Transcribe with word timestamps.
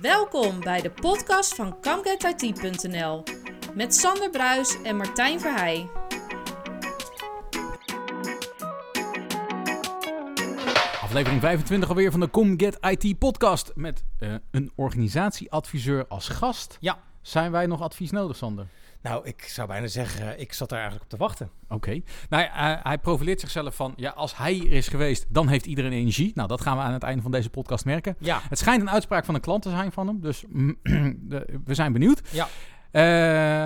Welkom 0.00 0.60
bij 0.60 0.80
de 0.80 0.90
podcast 0.90 1.54
van 1.54 1.80
ComeGetIT.nl 1.80 3.22
met 3.74 3.94
Sander 3.94 4.30
Bruis 4.30 4.82
en 4.82 4.96
Martijn 4.96 5.40
Verheij. 5.40 5.88
Aflevering 11.02 11.40
25 11.40 11.88
alweer 11.88 12.10
van 12.10 12.20
de 12.20 12.30
ComGet 12.30 12.78
IT 12.80 13.18
podcast 13.18 13.72
met 13.74 14.04
eh, 14.18 14.34
een 14.50 14.72
organisatieadviseur 14.74 16.06
als 16.08 16.28
gast. 16.28 16.76
Ja. 16.80 16.98
Zijn 17.22 17.50
wij 17.50 17.66
nog 17.66 17.80
advies 17.80 18.10
nodig, 18.10 18.36
Sander? 18.36 18.66
Nou, 19.02 19.26
ik 19.26 19.42
zou 19.42 19.68
bijna 19.68 19.86
zeggen, 19.86 20.40
ik 20.40 20.52
zat 20.52 20.68
daar 20.68 20.78
eigenlijk 20.78 21.12
op 21.12 21.18
te 21.18 21.24
wachten. 21.24 21.50
Oké. 21.68 22.00
Nou, 22.28 22.42
ja, 22.42 22.80
hij 22.82 22.98
profileert 22.98 23.40
zichzelf 23.40 23.74
van, 23.74 23.92
ja, 23.96 24.10
als 24.10 24.36
hij 24.36 24.58
er 24.58 24.72
is 24.72 24.88
geweest, 24.88 25.26
dan 25.28 25.48
heeft 25.48 25.66
iedereen 25.66 25.92
energie. 25.92 26.32
Nou, 26.34 26.48
dat 26.48 26.60
gaan 26.60 26.76
we 26.76 26.82
aan 26.82 26.92
het 26.92 27.02
einde 27.02 27.22
van 27.22 27.30
deze 27.30 27.50
podcast 27.50 27.84
merken. 27.84 28.16
Ja. 28.18 28.40
Het 28.48 28.58
schijnt 28.58 28.80
een 28.80 28.90
uitspraak 28.90 29.24
van 29.24 29.34
een 29.34 29.40
klant 29.40 29.62
te 29.62 29.70
zijn 29.70 29.92
van 29.92 30.06
hem, 30.06 30.20
dus 30.20 30.44
we 31.64 31.74
zijn 31.74 31.92
benieuwd. 31.92 32.20
Ja. 32.30 32.48
Eh, 32.90 33.02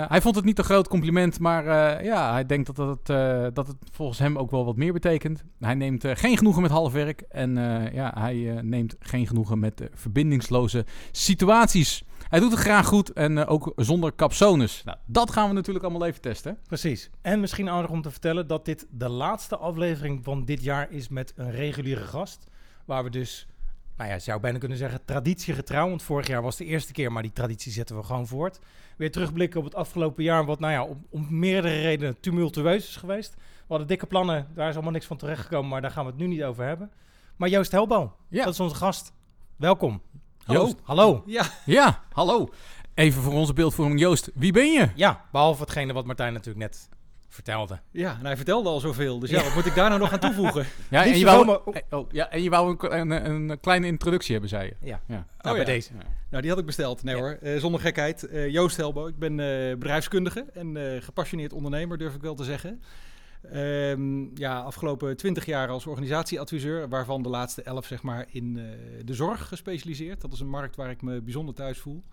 hij 0.09 0.21
vond 0.21 0.35
het 0.35 0.45
niet 0.45 0.57
een 0.57 0.63
groot 0.63 0.87
compliment, 0.87 1.39
maar 1.39 1.67
eh, 1.67 2.05
ja, 2.05 2.31
hij 2.31 2.45
denkt 2.45 2.75
dat 2.75 2.87
het, 2.87 3.09
eh, 3.09 3.45
dat 3.53 3.67
het 3.67 3.77
volgens 3.91 4.19
hem 4.19 4.37
ook 4.37 4.51
wel 4.51 4.65
wat 4.65 4.75
meer 4.75 4.93
betekent. 4.93 5.43
Hij 5.59 5.75
neemt 5.75 6.03
geen 6.07 6.37
genoegen 6.37 6.61
met 6.61 6.71
half 6.71 6.93
werk 6.93 7.21
en 7.29 7.55
ja, 7.93 8.11
hij 8.17 8.59
neemt 8.61 8.95
geen 8.99 9.27
genoegen 9.27 9.59
met 9.59 9.89
verbindingsloze 9.93 10.85
situaties. 11.11 12.03
Hij 12.29 12.39
doet 12.39 12.51
het 12.51 12.59
graag 12.59 12.87
goed 12.87 13.13
en 13.13 13.37
eh, 13.37 13.51
ook 13.51 13.73
zonder 13.75 14.15
capsones. 14.15 14.83
Nou, 14.83 14.97
dat 15.05 15.31
gaan 15.31 15.47
we 15.47 15.53
natuurlijk 15.53 15.85
allemaal 15.85 16.07
even 16.07 16.21
testen. 16.21 16.57
Precies. 16.67 17.09
En 17.21 17.39
misschien 17.39 17.69
aardig 17.69 17.91
om 17.91 18.01
te 18.01 18.11
vertellen 18.11 18.47
dat 18.47 18.65
dit 18.65 18.87
de 18.89 19.09
laatste 19.09 19.57
aflevering 19.57 20.23
van 20.23 20.45
dit 20.45 20.63
jaar 20.63 20.91
is 20.91 21.07
met 21.09 21.33
een 21.35 21.51
reguliere 21.51 22.01
gast. 22.03 22.47
Waar 22.85 23.03
we 23.03 23.09
dus, 23.09 23.47
nou 23.97 24.09
ja, 24.09 24.19
zou 24.19 24.39
bijna 24.39 24.57
kunnen 24.57 24.77
zeggen, 24.77 25.05
traditiegetrouw. 25.05 25.89
Want 25.89 26.03
vorig 26.03 26.27
jaar 26.27 26.41
was 26.41 26.55
de 26.57 26.65
eerste 26.65 26.91
keer, 26.93 27.11
maar 27.11 27.21
die 27.21 27.33
traditie 27.33 27.71
zetten 27.71 27.95
we 27.97 28.03
gewoon 28.03 28.27
voort. 28.27 28.59
Weer 28.97 29.11
terugblikken 29.11 29.59
op 29.59 29.65
het 29.65 29.75
afgelopen 29.75 30.23
jaar, 30.23 30.45
wat 30.45 30.59
nou 30.59 30.73
ja, 30.73 30.83
om, 30.83 31.05
om 31.09 31.27
meerdere 31.29 31.81
redenen 31.81 32.19
tumultueus 32.19 32.87
is 32.87 32.95
geweest. 32.95 33.33
We 33.35 33.41
hadden 33.67 33.87
dikke 33.87 34.05
plannen, 34.05 34.47
daar 34.53 34.67
is 34.69 34.73
allemaal 34.73 34.91
niks 34.93 35.05
van 35.05 35.17
terechtgekomen, 35.17 35.69
maar 35.69 35.81
daar 35.81 35.91
gaan 35.91 36.05
we 36.05 36.11
het 36.11 36.19
nu 36.19 36.27
niet 36.27 36.43
over 36.43 36.65
hebben. 36.65 36.91
Maar 37.35 37.49
Joost 37.49 37.71
Helbo, 37.71 38.15
Ja. 38.27 38.43
dat 38.43 38.53
is 38.53 38.59
onze 38.59 38.75
gast. 38.75 39.13
Welkom. 39.55 40.01
Joost. 40.45 40.75
Hallo. 40.83 41.23
Ja, 41.25 41.45
Ja, 41.65 42.03
hallo. 42.11 42.49
Even 42.93 43.21
voor 43.21 43.33
onze 43.33 43.53
beeldvorming. 43.53 43.99
Joost, 43.99 44.31
wie 44.33 44.51
ben 44.51 44.71
je? 44.71 44.89
Ja, 44.95 45.25
behalve 45.31 45.61
hetgene 45.61 45.93
wat 45.93 46.05
Martijn 46.05 46.33
natuurlijk 46.33 46.65
net 46.65 46.89
vertelde. 47.29 47.79
ja, 47.91 48.15
en 48.19 48.25
hij 48.25 48.35
vertelde 48.35 48.69
al 48.69 48.79
zoveel. 48.79 49.19
Dus 49.19 49.29
ja, 49.29 49.43
wat 49.43 49.55
moet 49.55 49.65
ik 49.65 49.75
daar 49.75 49.87
nou 49.89 50.01
nog 50.01 50.11
aan 50.11 50.19
toevoegen? 50.19 50.65
Ja, 50.89 51.05
en 51.05 51.17
je, 51.17 51.25
wou, 51.25 51.59
oh, 51.89 52.11
ja, 52.11 52.29
en 52.29 52.43
je 52.43 52.49
wou 52.49 52.75
een, 52.89 53.11
een, 53.11 53.49
een 53.49 53.59
kleine 53.59 53.87
introductie 53.87 54.31
hebben, 54.31 54.49
zei 54.49 54.65
je. 54.65 54.75
Ja. 54.87 55.01
Ja. 55.07 55.25
Nou, 55.41 55.57
ja. 55.57 55.63
bij 55.63 55.73
deze. 55.73 55.91
Nou, 56.29 56.41
die 56.41 56.49
had 56.51 56.59
ik 56.59 56.65
besteld. 56.65 57.03
Nee 57.03 57.15
Ja. 57.15 57.21
hoor, 57.21 57.37
Eh, 57.41 57.59
zonder 57.59 57.81
gekheid. 57.81 58.23
Eh, 58.27 58.49
Joost 58.49 58.77
Helbo, 58.77 59.07
ik 59.07 59.17
ben 59.17 59.39
eh, 59.39 59.77
bedrijfskundige 59.77 60.45
en 60.53 60.77
eh, 60.95 61.01
gepassioneerd 61.03 61.53
ondernemer, 61.53 61.97
durf 61.97 62.15
ik 62.15 62.21
wel 62.21 62.35
te 62.35 62.43
zeggen. 62.43 62.81
Ehm, 63.51 64.37
ja, 64.37 64.59
afgelopen 64.59 65.17
twintig 65.17 65.45
jaar 65.45 65.67
als 65.69 65.85
organisatieadviseur, 65.85 66.89
waarvan 66.89 67.21
de 67.21 67.29
laatste 67.29 67.61
elf 67.61 67.85
zeg 67.85 68.03
maar 68.03 68.25
in 68.29 68.57
eh, 68.57 68.63
de 69.05 69.13
zorg 69.13 69.47
gespecialiseerd. 69.47 70.21
Dat 70.21 70.33
is 70.33 70.39
een 70.39 70.49
markt 70.49 70.75
waar 70.75 70.89
ik 70.89 71.01
me 71.01 71.21
bijzonder 71.21 71.55
thuis 71.55 71.79
voel. 71.79 72.03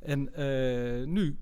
En 0.00 0.34
eh, 0.34 1.06
nu 1.06 1.38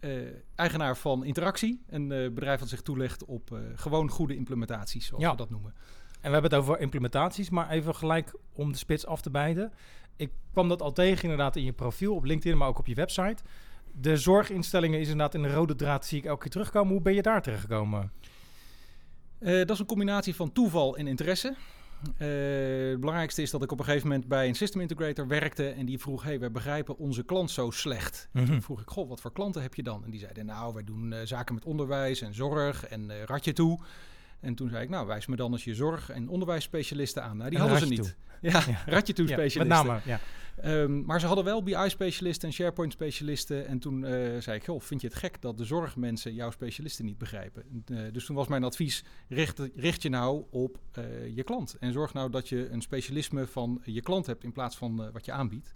eh, 0.00 0.10
eigenaar 0.54 0.96
van 0.96 1.24
Interactie, 1.24 1.82
een 1.88 2.08
bedrijf 2.08 2.60
dat 2.60 2.68
zich 2.68 2.82
toelegt 2.82 3.24
op 3.24 3.60
gewoon 3.74 4.08
goede 4.08 4.36
implementaties, 4.36 5.06
zoals 5.06 5.22
Ja. 5.22 5.30
we 5.30 5.36
dat 5.36 5.50
noemen. 5.50 5.74
En 6.20 6.28
we 6.28 6.32
hebben 6.32 6.50
het 6.50 6.60
over 6.60 6.80
implementaties, 6.80 7.50
maar 7.50 7.70
even 7.70 7.94
gelijk 7.94 8.34
om 8.52 8.72
de 8.72 8.78
spits 8.78 9.06
af 9.06 9.20
te 9.20 9.30
bijten. 9.30 9.72
Ik 10.16 10.30
kwam 10.52 10.68
dat 10.68 10.82
al 10.82 10.92
tegen 10.92 11.22
inderdaad 11.22 11.56
in 11.56 11.64
je 11.64 11.72
profiel 11.72 12.14
op 12.14 12.24
LinkedIn, 12.24 12.58
maar 12.58 12.68
ook 12.68 12.78
op 12.78 12.86
je 12.86 12.94
website. 12.94 13.42
De 13.92 14.16
zorginstellingen 14.16 15.00
is 15.00 15.08
inderdaad 15.08 15.34
in 15.34 15.42
de 15.42 15.52
rode 15.52 15.74
draad, 15.74 16.06
zie 16.06 16.18
ik 16.18 16.24
elke 16.24 16.40
keer 16.40 16.50
terugkomen. 16.50 16.92
Hoe 16.92 17.02
ben 17.02 17.14
je 17.14 17.22
daar 17.22 17.42
terechtgekomen? 17.42 18.12
Eh, 19.42 19.52
dat 19.58 19.70
is 19.70 19.78
een 19.78 19.86
combinatie 19.86 20.34
van 20.34 20.52
toeval 20.52 20.96
en 20.96 21.06
interesse. 21.06 21.54
Eh, 22.18 22.28
het 22.90 23.00
belangrijkste 23.00 23.42
is 23.42 23.50
dat 23.50 23.62
ik 23.62 23.72
op 23.72 23.78
een 23.78 23.84
gegeven 23.84 24.08
moment 24.08 24.28
bij 24.28 24.48
een 24.48 24.54
system 24.54 24.80
integrator 24.80 25.26
werkte 25.28 25.68
en 25.68 25.86
die 25.86 25.98
vroeg: 25.98 26.22
Hey, 26.22 26.38
wij 26.40 26.50
begrijpen 26.50 26.98
onze 26.98 27.22
klant 27.22 27.50
zo 27.50 27.70
slecht. 27.70 28.28
Mhm. 28.32 28.46
Toen 28.46 28.62
vroeg 28.62 28.80
ik: 28.80 28.88
Goh, 28.90 29.08
wat 29.08 29.20
voor 29.20 29.32
klanten 29.32 29.62
heb 29.62 29.74
je 29.74 29.82
dan? 29.82 30.04
En 30.04 30.10
die 30.10 30.20
zeiden: 30.20 30.46
Nou, 30.46 30.74
wij 30.74 30.84
doen 30.84 31.12
eh, 31.12 31.18
zaken 31.24 31.54
met 31.54 31.64
onderwijs 31.64 32.20
en 32.20 32.34
zorg 32.34 32.86
en 32.86 33.10
eh 33.10 33.22
ratje 33.24 33.52
toe. 33.52 33.78
En 34.40 34.54
toen 34.54 34.68
zei 34.68 34.82
ik: 34.82 34.88
Nou, 34.88 35.06
wijs 35.06 35.26
me 35.26 35.36
dan 35.36 35.52
eens 35.52 35.64
je 35.64 35.74
zorg- 35.74 36.10
en 36.10 36.28
onderwijsspecialisten 36.28 37.22
aan. 37.22 37.36
Nou, 37.36 37.50
die 37.50 37.58
En 37.58 37.64
hadden 37.68 37.86
ze 37.88 37.92
niet. 37.94 38.16
Ja, 38.40 38.62
Ja. 38.66 38.82
ratje 38.86 39.12
toe 39.12 39.26
Ja, 39.28 39.32
specialisten. 39.32 39.86
met 39.86 39.86
name, 39.86 40.00
ja. 40.04 40.20
Ehm, 40.56 41.04
maar 41.04 41.20
ze 41.20 41.26
hadden 41.26 41.44
wel 41.44 41.62
BI-specialisten 41.62 42.48
en 42.48 42.54
SharePoint-specialisten. 42.54 43.66
En 43.66 43.78
toen 43.78 44.04
eh, 44.04 44.40
zei 44.40 44.56
ik, 44.56 44.66
joh, 44.66 44.80
vind 44.80 45.00
je 45.00 45.06
het 45.06 45.16
gek 45.16 45.40
dat 45.40 45.56
de 45.56 45.64
zorgmensen 45.64 46.34
jouw 46.34 46.50
specialisten 46.50 47.04
niet 47.04 47.18
begrijpen? 47.18 47.84
Eh, 47.86 47.98
dus 48.12 48.24
toen 48.24 48.36
was 48.36 48.48
mijn 48.48 48.64
advies, 48.64 49.04
richt, 49.28 49.60
richt 49.74 50.02
je 50.02 50.08
nou 50.08 50.44
op 50.50 50.78
eh, 50.92 51.36
je 51.36 51.42
klant. 51.42 51.76
En 51.80 51.92
zorg 51.92 52.12
nou 52.12 52.30
dat 52.30 52.48
je 52.48 52.68
een 52.68 52.82
specialisme 52.82 53.46
van 53.46 53.80
je 53.84 54.02
klant 54.02 54.26
hebt 54.26 54.44
in 54.44 54.52
plaats 54.52 54.76
van 54.76 55.12
wat 55.12 55.24
je 55.24 55.32
aanbiedt. 55.32 55.72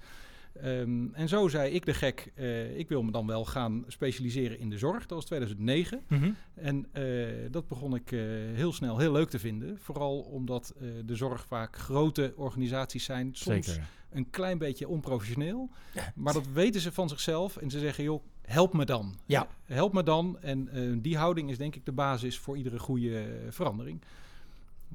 Ehm, 0.62 1.14
en 1.14 1.28
zo 1.28 1.48
zei 1.48 1.70
ik 1.70 1.86
de 1.86 1.94
gek, 1.94 2.32
eh, 2.34 2.78
ik 2.78 2.88
wil 2.88 3.02
me 3.02 3.10
dan 3.10 3.26
wel 3.26 3.44
gaan 3.44 3.84
specialiseren 3.86 4.58
in 4.58 4.70
de 4.70 4.78
zorg. 4.78 5.06
Dat 5.06 5.16
was 5.16 5.24
2009. 5.24 6.02
Mhm. 6.08 6.30
En 6.54 6.86
eh, 6.92 7.04
dat 7.50 7.68
begon 7.68 7.94
ik 7.94 8.12
eh, 8.12 8.20
heel 8.54 8.72
snel 8.72 8.98
heel 8.98 9.12
leuk 9.12 9.28
te 9.28 9.38
vinden. 9.38 9.78
Vooral 9.78 10.20
omdat 10.20 10.74
de 11.04 11.16
zorg 11.16 11.46
vaak 11.46 11.76
grote 11.76 12.32
organisaties 12.36 13.04
zijn. 13.04 13.34
Soms 13.34 13.66
Zeker. 13.66 13.88
een 14.10 14.30
klein 14.30 14.58
beetje 14.58 14.88
onprofessioneel. 14.88 15.70
Maar 16.14 16.32
dat 16.32 16.46
weten 16.52 16.80
ze 16.80 16.92
van 16.92 17.08
zichzelf. 17.08 17.56
En 17.56 17.70
ze 17.70 17.78
zeggen, 17.78 18.04
joh, 18.04 18.22
help 18.42 18.72
me 18.72 18.84
dan. 18.84 19.18
Ja. 19.26 19.48
Help 19.64 19.92
me 19.92 20.02
dan. 20.02 20.38
En 20.40 21.00
die 21.02 21.16
houding 21.16 21.50
is 21.50 21.58
denk 21.58 21.74
ik 21.74 21.84
de 21.84 21.92
basis 21.92 22.38
voor 22.38 22.56
iedere 22.56 22.78
goede 22.78 23.26
verandering. 23.50 24.02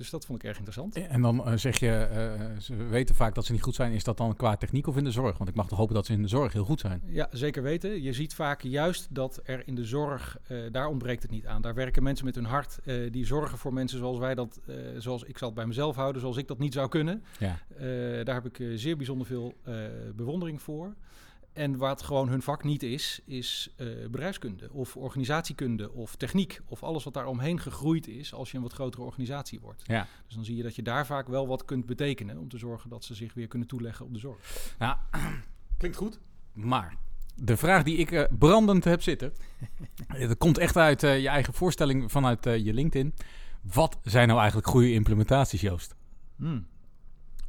Dus 0.02 0.10
dat 0.10 0.26
vond 0.26 0.40
ik 0.40 0.46
erg 0.46 0.58
interessant. 0.58 0.96
En 0.96 1.22
dan 1.22 1.46
eh, 1.46 1.58
zeg 1.58 1.80
je, 1.80 1.92
eh, 1.92 2.60
ze 2.60 2.76
weten 2.76 3.16
vaak 3.16 3.36
dat 3.36 3.46
ze 3.46 3.52
niet 3.52 3.62
goed 3.62 3.76
zijn. 3.76 3.92
Is 3.92 4.04
dat 4.04 4.18
dan 4.18 4.36
qua 4.36 4.56
techniek 4.56 4.88
of 4.88 4.98
in 4.98 5.04
de 5.04 5.12
zorg? 5.12 5.38
Want 5.38 5.50
ik 5.50 5.56
mag 5.56 5.68
toch 5.68 5.78
hopen 5.78 5.96
dat 5.96 6.06
ze 6.06 6.14
in 6.14 6.22
de 6.22 6.28
zorg 6.28 6.54
heel 6.54 6.66
goed 6.66 6.80
zijn. 6.80 7.02
Ja, 7.06 7.28
zeker 7.32 7.64
weten. 7.64 8.02
Je 8.02 8.14
ziet 8.14 8.34
vaak 8.34 8.62
juist 8.62 9.08
dat 9.10 9.40
er 9.44 9.68
in 9.68 9.76
de 9.76 9.86
zorg, 9.86 10.38
eh, 10.48 10.58
daar 10.72 10.88
ontbreekt 10.88 11.22
het 11.22 11.32
niet 11.32 11.46
aan. 11.46 11.62
Daar 11.62 11.74
werken 11.74 12.04
mensen 12.04 12.26
met 12.26 12.36
hun 12.36 12.46
hart, 12.46 12.80
die 13.12 13.26
zorgen 13.26 13.58
voor 13.58 13.74
mensen 13.74 13.98
zoals 13.98 14.18
wij 14.18 14.36
dat, 14.36 14.60
zoals 14.98 15.24
ik 15.24 15.38
zal 15.38 15.48
het 15.48 15.58
bij 15.58 15.66
mezelf 15.66 15.96
houden, 15.96 16.22
zoals 16.22 16.38
ik 16.38 16.48
dat 16.48 16.60
niet 16.60 16.74
zou 16.74 16.90
kunnen. 16.90 17.24
Ja. 17.40 17.60
Daar 18.24 18.44
heb 18.44 18.46
ik 18.46 18.80
zeer 18.80 18.98
bijzonder 18.98 19.28
veel 19.28 19.54
bewondering 20.16 20.62
voor. 20.62 20.94
En 21.54 21.78
wat 21.78 22.02
gewoon 22.02 22.30
hun 22.30 22.42
vak 22.42 22.64
niet 22.64 22.84
is, 22.84 23.22
is 23.26 23.74
eh, 23.78 23.88
bedrijfskunde 23.88 24.72
of 24.72 24.98
organisatiekunde 24.98 25.92
of 25.92 26.16
techniek 26.16 26.62
of 26.66 26.84
alles 26.84 27.04
wat 27.04 27.14
daar 27.14 27.26
omheen 27.26 27.60
gegroeid 27.60 28.08
is 28.08 28.34
als 28.34 28.52
je 28.52 28.58
een 28.58 28.64
wat 28.64 28.74
grotere 28.74 29.04
organisatie 29.04 29.60
wordt. 29.60 29.84
Ja. 29.86 30.08
Dus 30.26 30.36
dan 30.36 30.46
zie 30.46 30.56
je 30.56 30.64
dat 30.64 30.76
je 30.76 30.82
daar 30.82 31.06
vaak 31.06 31.28
wel 31.28 31.48
wat 31.48 31.66
kunt 31.66 31.86
betekenen 31.86 32.38
om 32.38 32.50
te 32.50 32.58
zorgen 32.58 32.90
dat 32.90 33.04
ze 33.04 33.16
zich 33.16 33.34
weer 33.34 33.48
kunnen 33.48 33.68
toeleggen 33.68 34.06
op 34.06 34.14
de 34.14 34.20
zorg. 34.20 34.40
Nou, 34.80 34.98
klinkt 35.78 35.98
goed. 35.98 36.20
Maar 36.54 36.98
de 37.36 37.58
vraag 37.58 37.84
die 37.84 37.98
ik 37.98 38.12
eh, 38.12 38.24
brandend 38.38 38.84
heb 38.84 39.02
zitten, 39.02 39.34
dat 40.28 40.38
komt 40.38 40.58
echt 40.58 40.78
uit 40.78 41.04
eh, 41.04 41.22
je 41.22 41.30
eigen 41.30 41.54
voorstelling 41.54 42.12
vanuit 42.12 42.44
je 42.44 42.74
LinkedIn. 42.74 43.14
Wat 43.62 44.00
zijn 44.04 44.28
nou 44.28 44.40
eigenlijk 44.40 44.70
goede 44.70 44.92
implementaties, 44.92 45.62
Joost? 45.62 45.96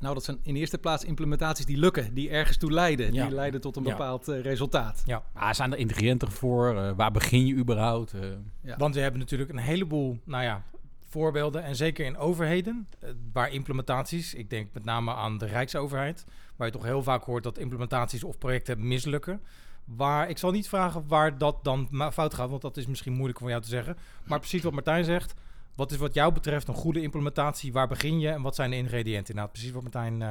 Nou, 0.02 0.14
dat 0.14 0.24
zijn 0.24 0.38
in 0.42 0.56
eerste 0.56 0.78
plaats 0.78 1.04
implementaties 1.04 1.64
die 1.66 1.76
lukken, 1.76 2.14
die 2.14 2.30
ergens 2.30 2.56
toe 2.56 2.72
leiden. 2.72 3.12
Ja. 3.14 3.26
Die 3.26 3.34
leiden 3.34 3.60
tot 3.60 3.76
een 3.76 3.82
bepaald 3.82 4.28
eh, 4.28 4.40
resultaat. 4.40 5.02
ja. 5.06 5.22
Ah, 5.32 5.52
zijn 5.52 5.72
er 5.72 5.78
ingrediënten 5.78 6.30
voor? 6.30 6.76
Eh, 6.76 6.90
waar 6.96 7.10
begin 7.10 7.46
je 7.46 7.54
überhaupt? 7.54 8.12
Eh, 8.12 8.20
Ja. 8.62 8.76
Want 8.76 8.94
we 8.94 9.00
hebben 9.00 9.20
natuurlijk 9.20 9.50
een 9.50 9.58
heleboel, 9.58 10.18
nou 10.24 10.42
ja, 10.44 10.62
voorbeelden. 11.08 11.62
En 11.64 11.76
zeker 11.76 12.04
in 12.06 12.16
overheden, 12.16 12.88
waar 13.32 13.50
implementaties, 13.52 14.34
ik 14.34 14.50
denk 14.50 14.68
met 14.72 14.84
name 14.84 15.14
aan 15.14 15.38
de 15.38 15.46
Rijksoverheid, 15.46 16.24
waar 16.56 16.66
je 16.66 16.72
toch 16.72 16.84
heel 16.84 17.02
vaak 17.02 17.24
hoort 17.24 17.42
dat 17.42 17.58
implementaties 17.58 18.24
of 18.24 18.38
projecten 18.38 18.86
mislukken. 18.88 19.40
Waar, 19.84 20.28
ik 20.28 20.38
zal 20.38 20.50
niet 20.50 20.68
vragen 20.68 21.04
waar 21.08 21.38
dat 21.38 21.64
dan 21.64 21.88
fout 22.12 22.34
gaat, 22.34 22.50
want 22.50 22.62
dat 22.62 22.76
is 22.76 22.86
misschien 22.86 23.12
moeilijk 23.12 23.38
voor 23.38 23.48
jou 23.48 23.62
te 23.62 23.68
zeggen. 23.68 23.96
Maar 24.24 24.38
precies 24.38 24.62
wat 24.62 24.72
Martijn 24.72 25.04
zegt, 25.04 25.34
wat 25.74 25.90
is 25.90 25.96
wat 25.96 26.14
jou 26.14 26.32
betreft 26.32 26.68
een 26.68 26.74
goede 26.74 27.02
implementatie? 27.02 27.72
Waar 27.72 27.88
begin 27.88 28.20
je 28.20 28.28
en 28.28 28.42
wat 28.42 28.54
zijn 28.54 28.70
de 28.70 28.76
ingrediënten? 28.76 29.34
Nou, 29.34 29.48
precies 29.48 29.70
wat 29.70 29.82
Martijn 29.82 30.22
eh, 30.22 30.28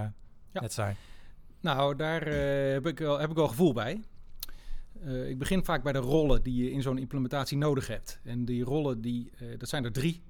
Ja. 0.52 0.62
net 0.62 0.74
zei. 0.74 0.96
Nou, 1.60 1.96
daar 1.96 2.28
eh, 2.28 2.72
heb, 2.72 2.88
ik 2.88 3.00
wel, 3.00 3.20
heb 3.20 3.30
ik 3.30 3.36
wel 3.36 3.48
gevoel 3.48 3.74
bij. 3.74 4.02
Eh, 5.06 5.30
ik 5.30 5.38
begin 5.38 5.66
vaak 5.66 5.84
bij 5.84 5.94
de 5.94 6.00
rollen 6.00 6.44
die 6.44 6.64
je 6.64 6.72
in 6.72 6.82
zo'n 6.82 6.98
implementatie 6.98 7.58
nodig 7.58 7.88
hebt. 7.88 8.20
En 8.24 8.46
die 8.46 8.64
rollen, 8.64 9.02
die, 9.02 9.32
dat 9.58 9.70
zijn 9.70 9.84
er 9.84 9.92
drie, 9.92 10.22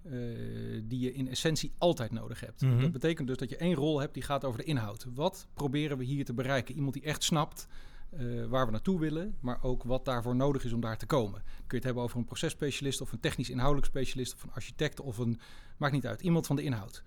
die 0.83 0.99
je 0.99 1.13
in 1.13 1.29
essentie 1.29 1.71
altijd 1.77 2.11
nodig 2.11 2.39
hebt. 2.39 2.61
Mhm. 2.61 2.81
Dat 2.81 2.91
betekent 2.91 3.27
dus 3.27 3.37
dat 3.37 3.49
je 3.49 3.57
één 3.57 3.75
rol 3.75 3.99
hebt 3.99 4.13
die 4.13 4.23
gaat 4.23 4.45
over 4.45 4.59
de 4.59 4.65
inhoud. 4.65 5.05
Wat 5.13 5.47
proberen 5.53 5.97
we 5.97 6.03
hier 6.03 6.25
te 6.25 6.33
bereiken? 6.33 6.75
Iemand 6.75 6.93
die 6.93 7.03
echt 7.03 7.23
snapt 7.23 7.67
eh, 8.11 8.45
waar 8.45 8.65
we 8.65 8.71
naartoe 8.71 8.99
willen, 8.99 9.35
maar 9.39 9.63
ook 9.63 9.83
wat 9.83 10.05
daarvoor 10.05 10.35
nodig 10.35 10.63
is 10.63 10.73
om 10.73 10.81
daar 10.81 10.97
te 10.97 11.05
komen. 11.05 11.31
Dan 11.33 11.41
kun 11.43 11.65
je 11.67 11.75
het 11.75 11.83
hebben 11.83 12.03
over 12.03 12.17
een 12.17 12.25
processpecialist 12.25 13.01
of 13.01 13.11
een 13.11 13.19
technisch 13.19 13.49
inhoudelijk 13.49 13.87
specialist 13.87 14.33
of 14.33 14.43
een 14.43 14.51
architect 14.51 15.01
of 15.01 15.17
een, 15.17 15.39
maakt 15.77 15.93
niet 15.93 16.05
uit, 16.07 16.21
iemand 16.21 16.47
van 16.47 16.55
de 16.55 16.63
inhoud. 16.63 17.03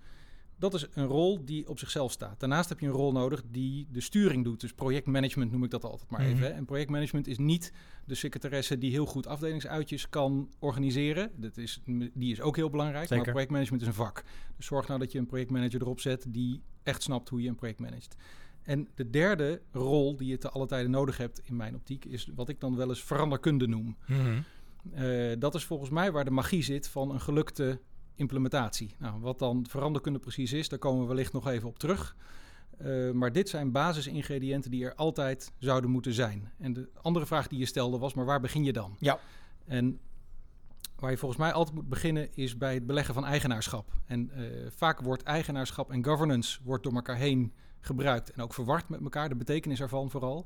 Dat 0.57 0.73
is 0.73 0.87
een 0.93 1.05
rol 1.05 1.45
die 1.45 1.69
op 1.69 1.79
zichzelf 1.79 2.11
staat. 2.11 2.39
Daarnaast 2.39 2.69
heb 2.69 2.79
je 2.79 2.85
een 2.85 2.91
rol 2.91 3.11
nodig 3.11 3.43
die 3.51 3.87
de 3.91 4.01
sturing 4.01 4.43
doet. 4.43 4.61
Dus 4.61 4.73
projectmanagement 4.73 5.51
noem 5.51 5.63
ik 5.63 5.69
dat 5.71 5.83
altijd 5.83 6.09
maar 6.09 6.21
Mhm. 6.21 6.29
even. 6.29 6.41
Hè. 6.45 6.49
En 6.49 6.65
projectmanagement 6.65 7.27
is 7.27 7.37
niet 7.37 7.71
de 8.05 8.15
secretaresse 8.15 8.77
die 8.77 8.91
heel 8.91 9.05
goed 9.05 9.27
afdelingsuitjes 9.27 10.09
kan 10.09 10.49
organiseren. 10.59 11.31
Dat 11.35 11.57
is, 11.57 11.81
die 12.13 12.31
is 12.31 12.41
ook 12.41 12.55
heel 12.55 12.69
belangrijk. 12.69 13.03
Zeker. 13.07 13.15
Maar 13.17 13.25
projectmanagement 13.31 13.81
is 13.81 13.87
een 13.87 13.93
vak. 13.93 14.23
Dus 14.57 14.65
zorg 14.65 14.87
nou 14.87 14.99
dat 14.99 15.11
je 15.11 15.19
een 15.19 15.25
projectmanager 15.25 15.81
erop 15.81 15.99
zet 15.99 16.25
die 16.27 16.61
echt 16.83 17.03
snapt 17.03 17.29
hoe 17.29 17.41
je 17.41 17.49
een 17.49 17.55
project 17.55 17.79
managt. 17.79 18.15
En 18.65 18.87
de 18.95 19.09
derde 19.09 19.61
rol 19.71 20.15
die 20.15 20.27
je 20.27 20.37
te 20.37 20.49
alle 20.49 20.65
tijden 20.65 20.91
nodig 20.91 21.17
hebt 21.17 21.41
in 21.43 21.55
mijn 21.55 21.75
optiek 21.75 22.05
is 22.05 22.29
wat 22.35 22.49
ik 22.49 22.59
dan 22.59 22.75
wel 22.75 22.89
eens 22.89 23.03
veranderkunde 23.03 23.67
noem. 23.67 23.97
Mhm. 24.07 24.41
Eh, 24.93 25.35
dat 25.39 25.55
is 25.55 25.63
volgens 25.63 25.89
mij 25.89 26.11
waar 26.11 26.25
de 26.25 26.31
magie 26.31 26.63
zit 26.63 26.87
van 26.87 27.11
een 27.11 27.21
gelukte 27.21 27.79
implementatie. 28.15 28.95
Nou, 28.99 29.19
wat 29.19 29.39
dan 29.39 29.65
veranderkunde 29.69 30.19
precies 30.19 30.53
is, 30.53 30.69
daar 30.69 30.79
komen 30.79 31.01
we 31.01 31.07
wellicht 31.07 31.33
nog 31.33 31.47
even 31.47 31.67
op 31.67 31.79
terug. 31.79 32.15
Eh, 32.77 33.11
maar 33.11 33.31
dit 33.31 33.49
zijn 33.49 33.71
basisingrediënten 33.71 34.71
die 34.71 34.85
er 34.85 34.95
altijd 34.95 35.51
zouden 35.59 35.89
moeten 35.89 36.13
zijn. 36.13 36.51
En 36.57 36.73
de 36.73 36.89
andere 37.01 37.25
vraag 37.25 37.47
die 37.47 37.59
je 37.59 37.65
stelde 37.65 37.97
was, 37.97 38.13
maar 38.13 38.25
waar 38.25 38.39
begin 38.39 38.63
je 38.63 38.73
dan? 38.73 38.95
Ja. 38.99 39.19
En 39.65 39.99
waar 40.95 41.11
je 41.11 41.17
volgens 41.17 41.39
mij 41.39 41.53
altijd 41.53 41.75
moet 41.75 41.89
beginnen 41.89 42.35
is 42.35 42.57
bij 42.57 42.73
het 42.73 42.85
beleggen 42.85 43.13
van 43.13 43.25
eigenaarschap. 43.25 43.93
En 44.05 44.29
eh, 44.29 44.43
vaak 44.69 44.99
wordt 45.01 45.23
eigenaarschap 45.23 45.91
en 45.91 46.05
governance 46.05 46.59
wordt 46.63 46.83
door 46.83 46.93
elkaar 46.93 47.17
heen 47.17 47.53
gebruikt 47.85 48.31
en 48.31 48.41
ook 48.41 48.53
verward 48.53 48.89
met 48.89 49.01
elkaar, 49.01 49.29
de 49.29 49.35
betekenis 49.35 49.81
ervan 49.81 50.09
vooral. 50.09 50.45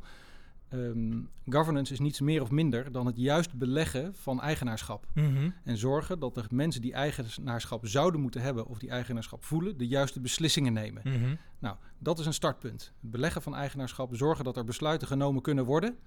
Ehm, 0.70 1.22
governance 1.50 1.94
is 1.94 2.00
niets 2.00 2.20
meer 2.20 2.42
of 2.42 2.52
minder 2.52 2.92
dan 2.92 3.06
het 3.06 3.18
juist 3.18 3.54
beleggen 3.54 4.14
van 4.16 4.42
eigenaarschap. 4.42 5.08
Mhm. 5.14 5.50
En 5.64 5.78
zorgen 5.78 6.20
dat 6.20 6.36
de 6.36 6.44
mensen 6.50 6.82
die 6.82 6.94
eigenaarschap 6.94 7.88
zouden 7.88 8.22
moeten 8.22 8.42
hebben 8.42 8.66
of 8.66 8.78
die 8.78 8.90
eigenaarschap 8.90 9.44
voelen, 9.44 9.78
de 9.78 9.88
juiste 9.88 10.20
beslissingen 10.20 10.74
nemen. 10.74 11.02
Mhm. 11.06 11.36
Nou, 11.60 11.76
dat 11.98 12.20
is 12.20 12.26
een 12.26 12.34
startpunt. 12.34 12.94
Het 13.02 13.12
beleggen 13.12 13.42
van 13.42 13.56
eigenaarschap, 13.56 14.16
zorgen 14.16 14.46
dat 14.46 14.58
er 14.58 14.64
besluiten 14.64 15.08
genomen 15.08 15.42
kunnen 15.42 15.66
worden. 15.66 15.98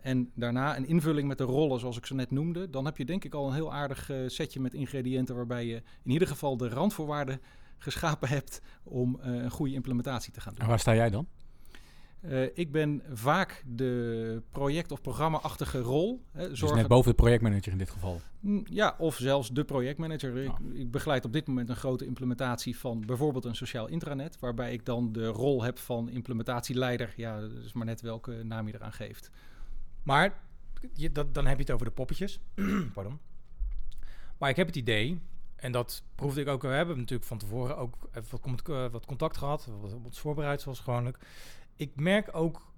En 0.00 0.30
daarna 0.34 0.76
een 0.76 0.86
invulling 0.86 1.28
met 1.28 1.38
de 1.38 1.44
rollen, 1.44 1.80
zoals 1.80 1.96
ik 1.96 2.06
zo 2.06 2.14
net 2.14 2.30
noemde. 2.30 2.70
Dan 2.70 2.84
heb 2.84 2.96
je 2.96 3.04
denk 3.04 3.24
ik 3.24 3.34
al 3.34 3.46
een 3.46 3.54
heel 3.54 3.72
aardig 3.72 4.10
eh, 4.10 4.16
setje 4.26 4.60
met 4.60 4.74
ingrediënten 4.74 5.36
waarbij 5.36 5.66
je 5.66 5.82
in 6.02 6.10
ieder 6.10 6.28
geval 6.28 6.56
de 6.56 6.68
randvoorwaarden 6.68 7.40
geschapen 7.82 8.28
hebt 8.28 8.60
om 8.82 9.20
eh, 9.20 9.32
een 9.32 9.50
goede 9.50 9.74
implementatie 9.74 10.32
te 10.32 10.40
gaan 10.40 10.52
doen. 10.52 10.62
En 10.62 10.68
waar 10.68 10.78
sta 10.78 10.94
jij 10.94 11.10
dan? 11.10 11.26
Eh, 12.20 12.42
ik 12.58 12.72
ben 12.72 13.02
vaak 13.12 13.64
de 13.66 14.42
project- 14.50 14.90
of 14.92 15.00
programma-achtige 15.00 15.78
rol. 15.80 16.22
Hè, 16.32 16.48
Dus 16.48 16.60
net 16.60 16.86
boven 16.88 17.10
de 17.10 17.16
projectmanager 17.16 17.72
in 17.72 17.78
dit 17.78 17.90
geval. 17.90 18.20
Mm, 18.40 18.62
Ja, 18.70 18.94
of 18.98 19.16
zelfs 19.16 19.48
de 19.50 19.64
projectmanager. 19.64 20.36
Ik, 20.36 20.46
Ja. 20.48 20.58
ik 20.78 20.90
begeleid 20.90 21.24
op 21.24 21.32
dit 21.32 21.46
moment 21.46 21.68
een 21.68 21.76
grote 21.76 22.06
implementatie 22.06 22.78
van 22.78 23.00
bijvoorbeeld 23.06 23.44
een 23.44 23.54
sociaal 23.56 23.86
intranet, 23.88 24.38
waarbij 24.38 24.72
ik 24.72 24.84
dan 24.84 25.12
de 25.12 25.26
rol 25.26 25.62
heb 25.62 25.78
van 25.78 26.08
implementatieleider. 26.08 27.12
Ja, 27.16 27.40
dat 27.40 27.50
is 27.64 27.72
maar 27.72 27.86
net 27.86 28.00
welke 28.00 28.42
naam 28.42 28.66
je 28.66 28.74
eraan 28.74 28.92
geeft. 28.92 29.30
Maar 30.02 30.38
je, 30.92 31.12
dat, 31.12 31.34
dan 31.34 31.46
heb 31.46 31.56
je 31.56 31.62
het 31.62 31.72
over 31.72 31.86
de 31.86 31.92
poppetjes. 31.92 32.40
Pardon. 32.94 33.18
Maar 34.38 34.50
ik 34.50 34.56
heb 34.56 34.66
het 34.66 34.76
idee, 34.76 35.20
en 35.62 35.72
dat 35.72 36.02
proefde 36.14 36.40
ik 36.40 36.48
ook. 36.48 36.62
We 36.62 36.68
hebben 36.68 36.98
natuurlijk 36.98 37.28
van 37.28 37.38
tevoren 37.38 37.76
ook 37.76 37.94
even 38.12 38.38
wat, 38.42 38.68
eh, 38.68 38.86
wat 38.92 39.06
contact 39.06 39.36
gehad. 39.36 39.64
Hebben 39.64 40.04
ons 40.04 40.20
voorbereid 40.20 40.60
zoals 40.60 40.80
gewoonlijk. 40.80 41.18
Ik 41.76 42.00
merk 42.00 42.28
ook 42.32 42.72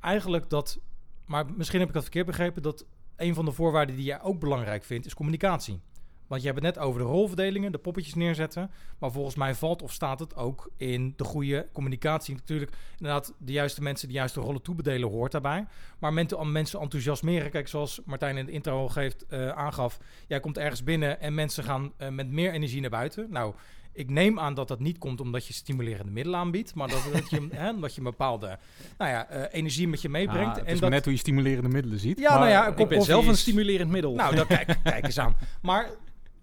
eigenlijk 0.00 0.50
dat, 0.50 0.78
maar 1.24 1.52
misschien 1.52 1.78
heb 1.78 1.88
ik 1.88 1.94
dat 1.94 2.02
verkeerd 2.02 2.26
begrepen, 2.26 2.62
dat 2.62 2.86
een 3.16 3.34
van 3.34 3.44
de 3.44 3.52
voorwaarden 3.52 3.96
die 3.96 4.04
jij 4.04 4.22
ook 4.22 4.40
belangrijk 4.40 4.84
vindt, 4.84 5.06
is 5.06 5.14
communicatie. 5.14 5.80
Want 6.28 6.40
je 6.40 6.48
hebt 6.48 6.64
het 6.64 6.74
net 6.74 6.84
over 6.84 7.00
de 7.00 7.06
rolverdelingen, 7.06 7.72
de 7.72 7.78
poppetjes 7.78 8.14
neerzetten. 8.14 8.70
Maar 8.98 9.12
volgens 9.12 9.34
mij 9.34 9.54
valt 9.54 9.82
of 9.82 9.92
staat 9.92 10.20
het 10.20 10.36
ook 10.36 10.70
in 10.76 11.14
de 11.16 11.24
goede 11.24 11.66
communicatie. 11.72 12.34
Natuurlijk, 12.34 12.72
inderdaad, 12.98 13.34
de 13.38 13.52
juiste 13.52 13.82
mensen 13.82 14.08
de 14.08 14.14
juiste 14.14 14.40
rollen 14.40 14.62
toebedelen 14.62 15.10
hoort 15.10 15.32
daarbij. 15.32 15.66
Maar 15.98 16.12
mensen, 16.12 16.52
mensen 16.52 16.80
enthousiasmeren. 16.80 17.50
Kijk, 17.50 17.68
zoals 17.68 18.00
Martijn 18.04 18.36
in 18.36 18.46
de 18.46 18.52
intro 18.52 18.78
al 18.78 18.88
geeft, 18.88 19.26
eh, 19.26 19.48
aangaf. 19.48 19.98
Jij 20.26 20.40
komt 20.40 20.58
ergens 20.58 20.84
binnen 20.84 21.20
en 21.20 21.34
mensen 21.34 21.64
gaan 21.64 21.92
eh, 21.96 22.08
met 22.08 22.30
meer 22.30 22.52
energie 22.52 22.80
naar 22.80 22.90
buiten. 22.90 23.26
Nou, 23.30 23.54
ik 23.92 24.10
neem 24.10 24.38
aan 24.38 24.54
dat 24.54 24.68
dat 24.68 24.80
niet 24.80 24.98
komt 24.98 25.20
omdat 25.20 25.46
je 25.46 25.52
stimulerende 25.52 26.12
middelen 26.12 26.40
aanbiedt. 26.40 26.74
Maar 26.74 26.88
dat, 26.88 27.08
dat 27.12 27.30
je, 27.30 27.48
hè, 27.52 27.70
omdat 27.70 27.92
je 27.94 27.98
een 27.98 28.04
bepaalde 28.04 28.58
nou 28.98 29.10
ja, 29.10 29.28
eh, 29.28 29.42
energie 29.50 29.88
met 29.88 30.02
je 30.02 30.08
meebrengt. 30.08 30.50
Ah, 30.50 30.56
het 30.56 30.64
en 30.64 30.74
is 30.74 30.80
dat, 30.80 30.90
net 30.90 31.04
hoe 31.04 31.12
je 31.12 31.18
stimulerende 31.18 31.68
middelen 31.68 31.98
ziet. 31.98 32.18
Ja, 32.18 32.30
Maar, 32.30 32.38
nou 32.38 32.50
ja, 32.50 32.76
ik 32.76 32.88
ben 32.88 33.02
zelf 33.02 33.26
een 33.26 33.36
stimulerend 33.36 33.90
middel. 33.90 34.14
nou, 34.14 34.34
dan 34.34 34.46
kijk, 34.46 34.78
kijk 34.82 35.04
eens 35.04 35.18
aan. 35.18 35.36
Maar 35.62 35.90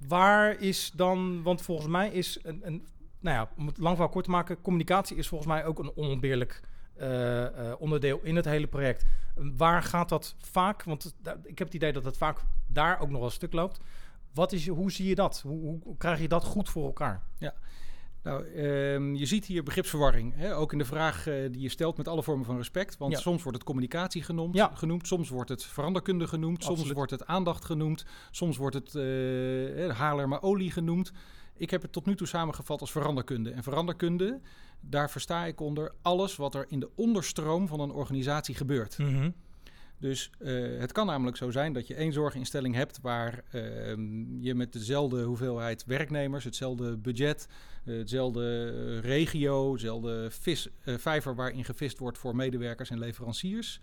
waar 0.07 0.61
is 0.61 0.91
dan, 0.95 1.43
want 1.43 1.61
volgens 1.61 1.87
mij 1.87 2.09
is 2.09 2.39
een, 2.43 2.61
een 2.63 2.85
nou 3.19 3.35
ja, 3.35 3.49
om 3.57 3.67
het 3.67 3.77
lang 3.77 3.95
verhaal 3.95 4.13
kort 4.13 4.25
te 4.25 4.31
maken, 4.31 4.61
communicatie 4.61 5.17
is 5.17 5.27
volgens 5.27 5.49
mij 5.49 5.65
ook 5.65 5.79
een 5.79 5.91
onontbeerlijk 5.95 6.61
eh, 6.93 7.45
eh, 7.45 7.81
onderdeel 7.81 8.19
in 8.23 8.35
het 8.35 8.45
hele 8.45 8.67
project. 8.67 9.03
Waar 9.35 9.83
gaat 9.83 10.09
dat 10.09 10.35
vaak? 10.37 10.83
Want 10.83 11.15
ik 11.43 11.57
heb 11.57 11.67
het 11.67 11.75
idee 11.75 11.93
dat 11.93 12.03
het 12.03 12.17
vaak 12.17 12.39
daar 12.67 12.99
ook 12.99 13.09
nog 13.09 13.19
wel 13.19 13.29
stuk 13.29 13.53
loopt. 13.53 13.79
Wat 14.33 14.51
is, 14.51 14.67
hoe 14.67 14.91
zie 14.91 15.07
je 15.07 15.15
dat? 15.15 15.41
Hoe, 15.41 15.79
hoe, 15.83 15.97
krijg 15.97 16.19
je 16.19 16.27
dat 16.27 16.43
goed 16.43 16.69
voor 16.69 16.85
elkaar? 16.85 17.23
Nou, 18.25 18.45
ehm, 18.53 19.13
je 19.15 19.25
ziet 19.25 19.45
hier 19.45 19.63
begripsverwarring. 19.63 20.33
Hè? 20.35 20.55
Ook 20.55 20.71
in 20.71 20.77
de 20.77 20.85
vraag 20.85 21.27
eh, 21.27 21.33
die 21.51 21.61
je 21.61 21.69
stelt 21.69 21.97
met 21.97 22.07
alle 22.07 22.23
vormen 22.23 22.45
van 22.45 22.57
respect. 22.57 22.97
Want 22.97 23.11
Ja. 23.11 23.19
soms 23.19 23.41
wordt 23.43 23.57
het 23.57 23.67
communicatie 23.67 24.23
genoemd, 24.23 24.55
Ja. 24.55 24.71
genoemd. 24.73 25.07
Soms 25.07 25.29
wordt 25.29 25.49
het 25.49 25.63
veranderkunde 25.63 26.27
genoemd. 26.27 26.63
Soms 26.63 26.91
wordt 26.91 27.11
het 27.11 27.25
aandacht 27.25 27.65
genoemd. 27.65 28.05
Soms 28.31 28.57
wordt 28.57 28.75
het 28.75 28.95
eh 28.95 29.97
Haarlemmer 29.97 30.41
olie 30.41 30.71
genoemd. 30.71 31.11
Ik 31.57 31.69
heb 31.69 31.81
het 31.81 31.91
tot 31.91 32.05
nu 32.05 32.15
toe 32.15 32.27
samengevat 32.27 32.81
als 32.81 32.91
veranderkunde. 32.91 33.49
En 33.51 33.63
veranderkunde, 33.63 34.39
daar 34.81 35.09
versta 35.11 35.45
ik 35.45 35.59
onder 35.59 35.93
alles 36.01 36.35
wat 36.35 36.55
er 36.55 36.65
in 36.69 36.79
de 36.79 36.89
onderstroom 36.95 37.67
van 37.67 37.79
een 37.79 37.91
organisatie 37.91 38.55
gebeurt. 38.55 38.97
Dus 39.97 40.29
eh, 40.39 40.79
het 40.79 40.91
kan 40.91 41.05
namelijk 41.05 41.37
zo 41.37 41.51
zijn 41.51 41.73
dat 41.73 41.87
je 41.87 41.95
één 41.95 42.13
zorginstelling 42.13 42.75
hebt 42.75 43.01
waar 43.01 43.43
ehm, 43.51 44.39
je 44.39 44.55
met 44.55 44.73
dezelfde 44.73 45.23
hoeveelheid 45.23 45.85
werknemers, 45.85 46.43
hetzelfde 46.43 46.97
budget, 46.97 47.47
eh, 47.85 47.97
hetzelfde 47.97 48.73
eh, 48.75 48.99
regio, 48.99 49.71
hetzelfde 49.71 50.27
vis, 50.31 50.67
vijver 50.83 51.35
waarin 51.35 51.65
gevist 51.65 51.99
wordt 51.99 52.17
voor 52.17 52.35
medewerkers 52.35 52.89
en 52.89 52.99
leveranciers, 52.99 53.79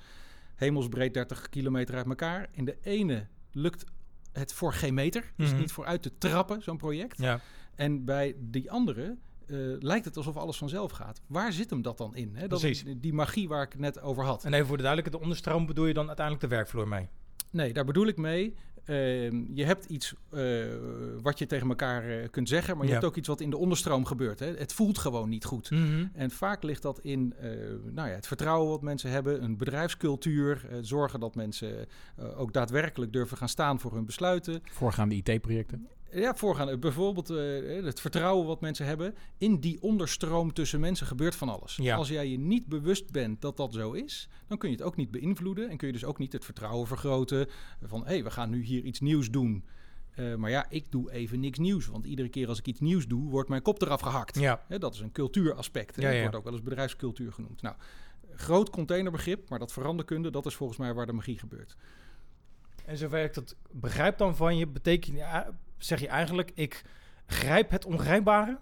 hemelsbreed 0.55 1.15
30 1.15 1.49
kilometer 1.49 1.95
uit 1.95 2.07
elkaar. 2.07 2.49
In 2.53 2.65
de 2.65 2.77
ene 2.83 3.27
lukt 3.53 3.85
het 4.33 4.53
voor 4.53 4.73
geen 4.73 4.95
meter, 4.95 5.33
dus 5.37 5.53
niet 5.53 5.73
vooruit 5.73 6.03
te 6.03 6.19
trappen, 6.19 6.63
zo'n 6.63 6.77
project. 6.77 7.19
Ja. 7.19 7.41
En 7.75 8.05
bij 8.05 8.37
die 8.39 8.71
andere 8.71 9.17
eh, 9.47 9.57
lijkt 9.79 10.05
het 10.05 10.17
alsof 10.17 10.37
alles 10.37 10.57
vanzelf 10.57 10.91
gaat. 10.91 11.21
Waar 11.27 11.53
zit 11.53 11.71
hem 11.71 11.83
dat 11.83 11.99
dan 11.99 12.17
in? 12.17 12.31
Hè? 12.35 12.49
Dat 12.49 12.63
is 12.65 12.81
Precies. 12.83 13.01
die 13.01 13.13
magie 13.13 13.49
waar 13.49 13.63
ik 13.63 13.73
het 13.73 13.81
net 13.81 14.01
over 14.01 14.25
had. 14.25 14.45
En 14.45 14.53
even 14.53 14.67
voor 14.67 14.77
de 14.77 14.83
duidelijkheid, 14.83 15.23
de 15.23 15.29
onderstroom 15.31 15.67
bedoel 15.67 15.87
je 15.87 15.95
dan 15.95 16.07
uiteindelijk 16.07 16.49
de 16.49 16.55
werkvloer 16.57 16.89
mee? 16.89 17.09
Nee, 17.51 17.73
daar 17.73 17.85
bedoel 17.85 18.07
ik 18.07 18.17
mee. 18.17 18.55
ehm, 18.85 19.43
je 19.55 19.65
hebt 19.65 19.85
iets 19.85 20.15
eh, 20.31 20.65
wat 21.23 21.39
je 21.39 21.47
tegen 21.47 21.69
elkaar 21.69 22.09
eh, 22.09 22.29
kunt 22.31 22.49
zeggen, 22.49 22.75
maar 22.77 22.83
je 22.85 22.89
Ja. 22.93 22.95
hebt 22.99 23.07
ook 23.09 23.17
iets 23.17 23.29
wat 23.29 23.41
in 23.41 23.51
de 23.51 23.57
onderstroom 23.57 24.05
gebeurt. 24.05 24.39
Hè? 24.39 24.47
Het 24.57 24.73
voelt 24.73 24.99
gewoon 24.99 25.29
niet 25.29 25.45
goed. 25.45 25.71
En 26.13 26.31
vaak 26.31 26.63
ligt 26.63 26.83
dat 26.83 26.99
in 27.01 27.35
eh, 27.39 27.51
nou 27.93 28.09
ja, 28.09 28.15
het 28.15 28.27
vertrouwen 28.27 28.71
wat 28.71 28.83
mensen 28.83 29.11
hebben, 29.11 29.43
een 29.43 29.57
bedrijfscultuur, 29.57 30.67
zorgen 30.81 31.21
dat 31.21 31.35
mensen 31.35 31.87
eh, 32.17 32.41
ook 32.41 32.53
daadwerkelijk 32.53 33.13
durven 33.13 33.37
gaan 33.37 33.49
staan 33.49 33.81
voor 33.81 33.95
hun 33.95 34.05
besluiten. 34.07 34.61
Voorgaande 34.71 35.15
IT-projecten. 35.15 35.87
Ja, 36.15 36.35
voorgaan. 36.35 36.69
eh, 36.69 36.79
Bijvoorbeeld 36.79 37.31
eh, 37.31 37.85
het 37.85 38.01
vertrouwen 38.01 38.47
wat 38.47 38.61
mensen 38.61 38.87
hebben. 38.87 39.15
In 39.39 39.61
die 39.61 39.83
onderstroom 39.83 40.53
tussen 40.53 40.81
mensen 40.81 41.07
gebeurt 41.07 41.35
van 41.35 41.49
alles. 41.49 41.77
Ja. 41.77 41.97
Als 41.97 42.09
jij 42.09 42.29
je 42.29 42.39
niet 42.39 42.67
bewust 42.67 43.11
bent 43.11 43.41
dat 43.41 43.57
dat 43.57 43.73
zo 43.73 43.93
is, 43.93 44.29
dan 44.47 44.59
kun 44.59 44.69
je 44.71 44.75
het 44.77 44.85
ook 44.85 44.97
niet 44.97 45.11
beïnvloeden. 45.11 45.71
En 45.71 45.77
kun 45.77 45.87
je 45.87 45.93
dus 45.93 46.05
ook 46.05 46.19
niet 46.19 46.33
het 46.33 46.45
vertrouwen 46.45 46.87
vergroten. 46.87 47.47
Van 47.83 48.01
hé, 48.01 48.07
hey, 48.13 48.25
we 48.25 48.31
gaan 48.31 48.51
nu 48.51 48.63
hier 48.63 48.83
iets 48.83 49.01
nieuws 49.01 49.31
doen. 49.31 49.65
Eh, 50.15 50.35
maar 50.35 50.51
ja, 50.51 50.67
ik 50.69 50.91
doe 50.91 51.13
even 51.13 51.41
niks 51.41 51.59
nieuws. 51.59 51.87
Want 51.87 52.07
iedere 52.07 52.29
keer 52.29 52.49
als 52.49 52.59
ik 52.59 52.67
iets 52.67 52.81
nieuws 52.81 53.07
doe, 53.07 53.31
wordt 53.31 53.49
mijn 53.49 53.63
kop 53.63 53.83
eraf 53.83 54.01
gehakt. 54.01 54.39
Ja. 54.39 54.63
Hè, 54.69 54.79
dat 54.79 54.95
is 54.95 55.01
een 55.01 55.13
cultuuraspect. 55.13 55.97
Ja, 55.97 56.03
Dat 56.03 56.13
ja. 56.15 56.21
wordt 56.21 56.37
ook 56.37 56.45
wel 56.45 56.53
eens 56.53 56.63
bedrijfscultuur 56.63 57.33
genoemd. 57.33 57.63
Nou, 57.63 57.77
groot 58.35 58.71
containerbegrip, 58.71 59.49
maar 59.49 59.59
dat 59.59 59.73
veranderkunde, 59.73 60.31
dat 60.31 60.47
is 60.47 60.55
volgens 60.55 60.79
mij 60.79 60.95
waar 60.95 61.07
de 61.07 61.13
magie 61.13 61.39
gebeurt. 61.39 61.77
En 62.85 62.97
zover 62.97 63.25
ik 63.25 63.35
dat 63.35 63.57
begrijp 63.71 64.19
dan 64.19 64.37
van 64.37 64.57
je, 64.57 64.67
betekent, 64.67 65.17
ja, 65.17 65.59
zeg 65.85 66.01
je 66.01 66.09
eigenlijk, 66.09 66.51
ik 66.55 66.83
grijp 67.27 67.71
het 67.71 67.85
ongrijpbare? 67.85 68.59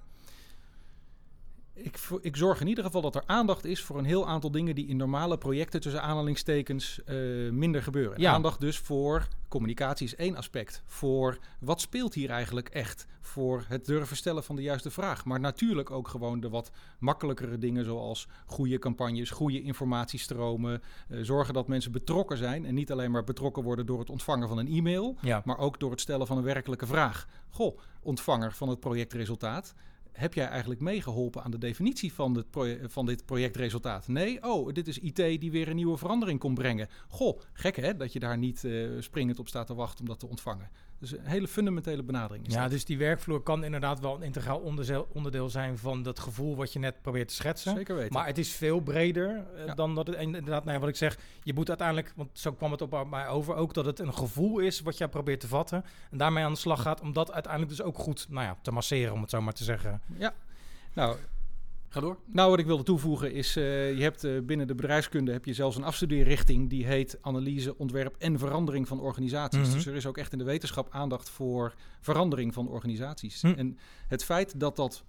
Ik, 1.83 1.99
ik 2.21 2.37
zorg 2.37 2.61
in 2.61 2.67
ieder 2.67 2.85
geval 2.85 3.01
dat 3.01 3.15
er 3.15 3.23
aandacht 3.27 3.65
is 3.65 3.83
voor 3.83 3.99
een 3.99 4.05
heel 4.05 4.27
aantal 4.29 4.51
dingen 4.51 4.75
die 4.75 4.87
in 4.87 4.97
normale 4.97 5.39
projecten 5.39 5.81
tussen 5.81 6.03
aanhalingstekens 6.03 7.01
eh, 7.05 7.17
minder 7.51 7.83
gebeuren. 7.83 8.21
Ja. 8.21 8.33
Aandacht 8.33 8.61
dus 8.61 8.79
voor 8.79 9.29
communicatie 9.49 10.07
is 10.07 10.15
één 10.17 10.37
aspect. 10.37 10.83
Voor 10.87 11.39
wat 11.61 11.81
speelt 11.81 12.15
hier 12.15 12.31
eigenlijk 12.31 12.69
echt? 12.69 13.07
Voor 13.21 13.65
het 13.69 13.87
durven 13.87 14.17
stellen 14.17 14.45
van 14.45 14.57
de 14.57 14.63
juiste 14.63 14.91
vraag. 14.91 15.25
Maar 15.25 15.41
natuurlijk 15.41 15.91
ook 15.91 16.09
gewoon 16.09 16.41
de 16.41 16.49
wat 16.49 16.71
makkelijkere 16.99 17.59
dingen 17.59 17.85
zoals 17.85 18.29
goede 18.47 18.79
campagnes, 18.79 19.31
goede 19.31 19.63
informatiestromen. 19.63 20.83
eh, 21.09 21.19
zorgen 21.23 21.55
dat 21.55 21.69
mensen 21.69 21.93
betrokken 21.93 22.37
zijn 22.37 22.65
en 22.67 22.75
niet 22.75 22.93
alleen 22.93 23.11
maar 23.11 23.25
betrokken 23.25 23.63
worden 23.63 23.87
door 23.87 23.99
het 23.99 24.11
ontvangen 24.11 24.49
van 24.49 24.59
een 24.59 24.69
e-mail 24.69 25.17
Ja. 25.21 25.43
maar 25.45 25.59
ook 25.59 25.81
door 25.81 25.91
het 25.91 26.01
stellen 26.01 26.27
van 26.27 26.37
een 26.37 26.43
werkelijke 26.45 26.87
vraag. 26.87 27.27
Goh, 27.49 27.79
ontvanger 28.03 28.53
van 28.53 28.69
het 28.69 28.81
projectresultaat. 28.81 29.75
Heb 30.21 30.35
jij 30.35 30.47
eigenlijk 30.47 30.81
meegeholpen 30.81 31.43
aan 31.43 31.51
de 31.51 31.59
definitie 31.59 32.13
van 32.13 32.35
dit, 32.35 32.47
van 32.83 33.07
dit 33.07 33.25
projectresultaat? 33.25 34.09
Nee, 34.09 34.43
oh, 34.43 34.73
dit 34.73 34.89
is 34.89 34.99
IT 34.99 35.17
die 35.17 35.51
weer 35.51 35.69
een 35.69 35.77
nieuwe 35.77 35.97
verandering 35.97 36.39
kon 36.39 36.55
brengen. 36.55 36.89
Goh, 37.09 37.41
gek 37.53 37.77
hè, 37.77 37.97
dat 37.97 38.13
je 38.13 38.19
daar 38.19 38.39
niet 38.39 38.65
eh, 38.65 38.89
springend 38.99 39.39
op 39.39 39.49
staat 39.49 39.67
te 39.67 39.75
wachten 39.75 40.01
om 40.01 40.07
dat 40.07 40.19
te 40.19 40.29
ontvangen. 40.29 40.71
Dus 41.01 41.13
een 41.13 41.25
hele 41.27 41.49
fundamentele 41.49 42.03
benadering. 42.03 42.47
Is 42.47 42.55
Ja, 42.55 42.63
dat. 42.63 42.71
dus 42.71 42.85
die 42.85 42.99
werkvloer 42.99 43.41
kan 43.41 43.65
inderdaad 43.65 44.01
wel 44.01 44.15
een 44.15 44.23
integraal 44.23 44.59
onderdeel, 44.59 45.09
onderdeel 45.13 45.49
zijn 45.51 45.79
van 45.79 46.03
dat 46.03 46.19
gevoel 46.19 46.57
wat 46.57 46.73
je 46.73 46.79
net 46.79 47.03
probeert 47.03 47.29
te 47.29 47.35
schetsen. 47.35 47.75
Zeker 47.77 47.95
weten. 47.97 48.13
Maar 48.13 48.27
het 48.27 48.39
is 48.39 48.53
veel 48.53 48.81
breder 48.81 49.45
eh, 49.57 49.67
Ja. 49.67 49.75
dan 49.75 49.95
dat 49.95 50.07
het 50.07 50.17
inderdaad, 50.17 50.63
nou 50.65 50.75
ja, 50.75 50.81
wat 50.81 50.89
ik 50.89 50.97
zeg, 50.97 51.19
je 51.43 51.55
moet 51.55 51.69
uiteindelijk, 51.69 52.13
want 52.17 52.29
zo 52.33 52.53
kwam 52.53 52.71
het 52.71 52.83
op 52.83 53.07
mij 53.11 53.29
over 53.29 53.55
ook, 53.55 53.75
dat 53.75 53.85
het 53.85 53.99
een 53.99 54.15
gevoel 54.15 54.59
is 54.59 54.81
wat 54.81 54.99
jij 54.99 55.09
probeert 55.09 55.41
te 55.41 55.49
vatten 55.49 55.85
en 56.11 56.19
daarmee 56.19 56.45
aan 56.45 56.53
de 56.53 56.59
slag 56.59 56.83
gaat 56.83 57.01
om 57.01 57.13
dat 57.13 57.33
uiteindelijk 57.33 57.77
dus 57.77 57.83
ook 57.83 57.99
goed, 57.99 58.27
nou 58.29 58.47
ja, 58.47 58.57
te 58.63 58.71
masseren, 58.73 59.13
om 59.13 59.21
het 59.21 59.31
zo 59.31 59.41
maar 59.41 59.53
te 59.53 59.65
zeggen. 59.65 60.01
Ja, 60.19 60.33
nou, 60.93 61.17
Ga 61.93 62.01
door. 62.01 62.19
Nou, 62.27 62.51
wat 62.51 62.59
ik 62.59 62.67
wilde 62.67 62.83
toevoegen 62.83 63.33
is, 63.33 63.57
eh, 63.57 63.95
je 63.97 64.03
hebt 64.03 64.25
eh, 64.25 64.33
binnen 64.43 64.67
de 64.67 64.75
bedrijfskunde 64.75 65.33
heb 65.33 65.45
je 65.45 65.55
zelfs 65.55 65.77
een 65.77 65.85
afstudeerrichting 65.85 66.69
die 66.71 66.87
heet 66.87 67.19
analyse, 67.21 67.79
ontwerp 67.79 68.17
en 68.19 68.39
verandering 68.39 68.89
van 68.89 69.01
organisaties. 69.01 69.67
Mhm. 69.67 69.73
Dus 69.73 69.87
er 69.87 69.95
is 69.95 70.07
ook 70.07 70.19
echt 70.19 70.33
in 70.33 70.39
de 70.39 70.45
wetenschap 70.45 70.89
aandacht 70.91 71.31
voor 71.31 71.75
verandering 72.01 72.55
van 72.55 72.69
organisaties. 72.69 73.43
Hm. 73.43 73.47
En 73.57 73.79
het 74.09 74.25
feit 74.25 74.61
dat 74.61 74.77
dat 74.77 75.05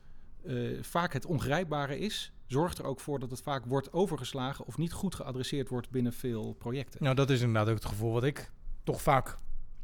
eh, 0.46 0.56
vaak 0.82 1.14
het 1.14 1.26
ongrijpbare 1.26 2.00
is, 2.00 2.32
zorgt 2.48 2.78
er 2.78 2.86
ook 2.86 3.00
voor 3.00 3.20
dat 3.20 3.32
het 3.32 3.42
vaak 3.42 3.66
wordt 3.66 3.94
overgeslagen 3.94 4.66
of 4.66 4.78
niet 4.78 4.94
goed 4.94 5.16
geadresseerd 5.16 5.70
wordt 5.70 5.90
binnen 5.90 6.14
veel 6.14 6.54
projecten. 6.54 7.04
Nou, 7.04 7.16
dat 7.16 7.30
is 7.30 7.42
inderdaad 7.42 7.68
ook 7.68 7.76
het 7.76 7.86
gevoel 7.86 8.12
wat 8.12 8.24
ik 8.24 8.52
toch 8.84 9.02
vaak 9.02 9.38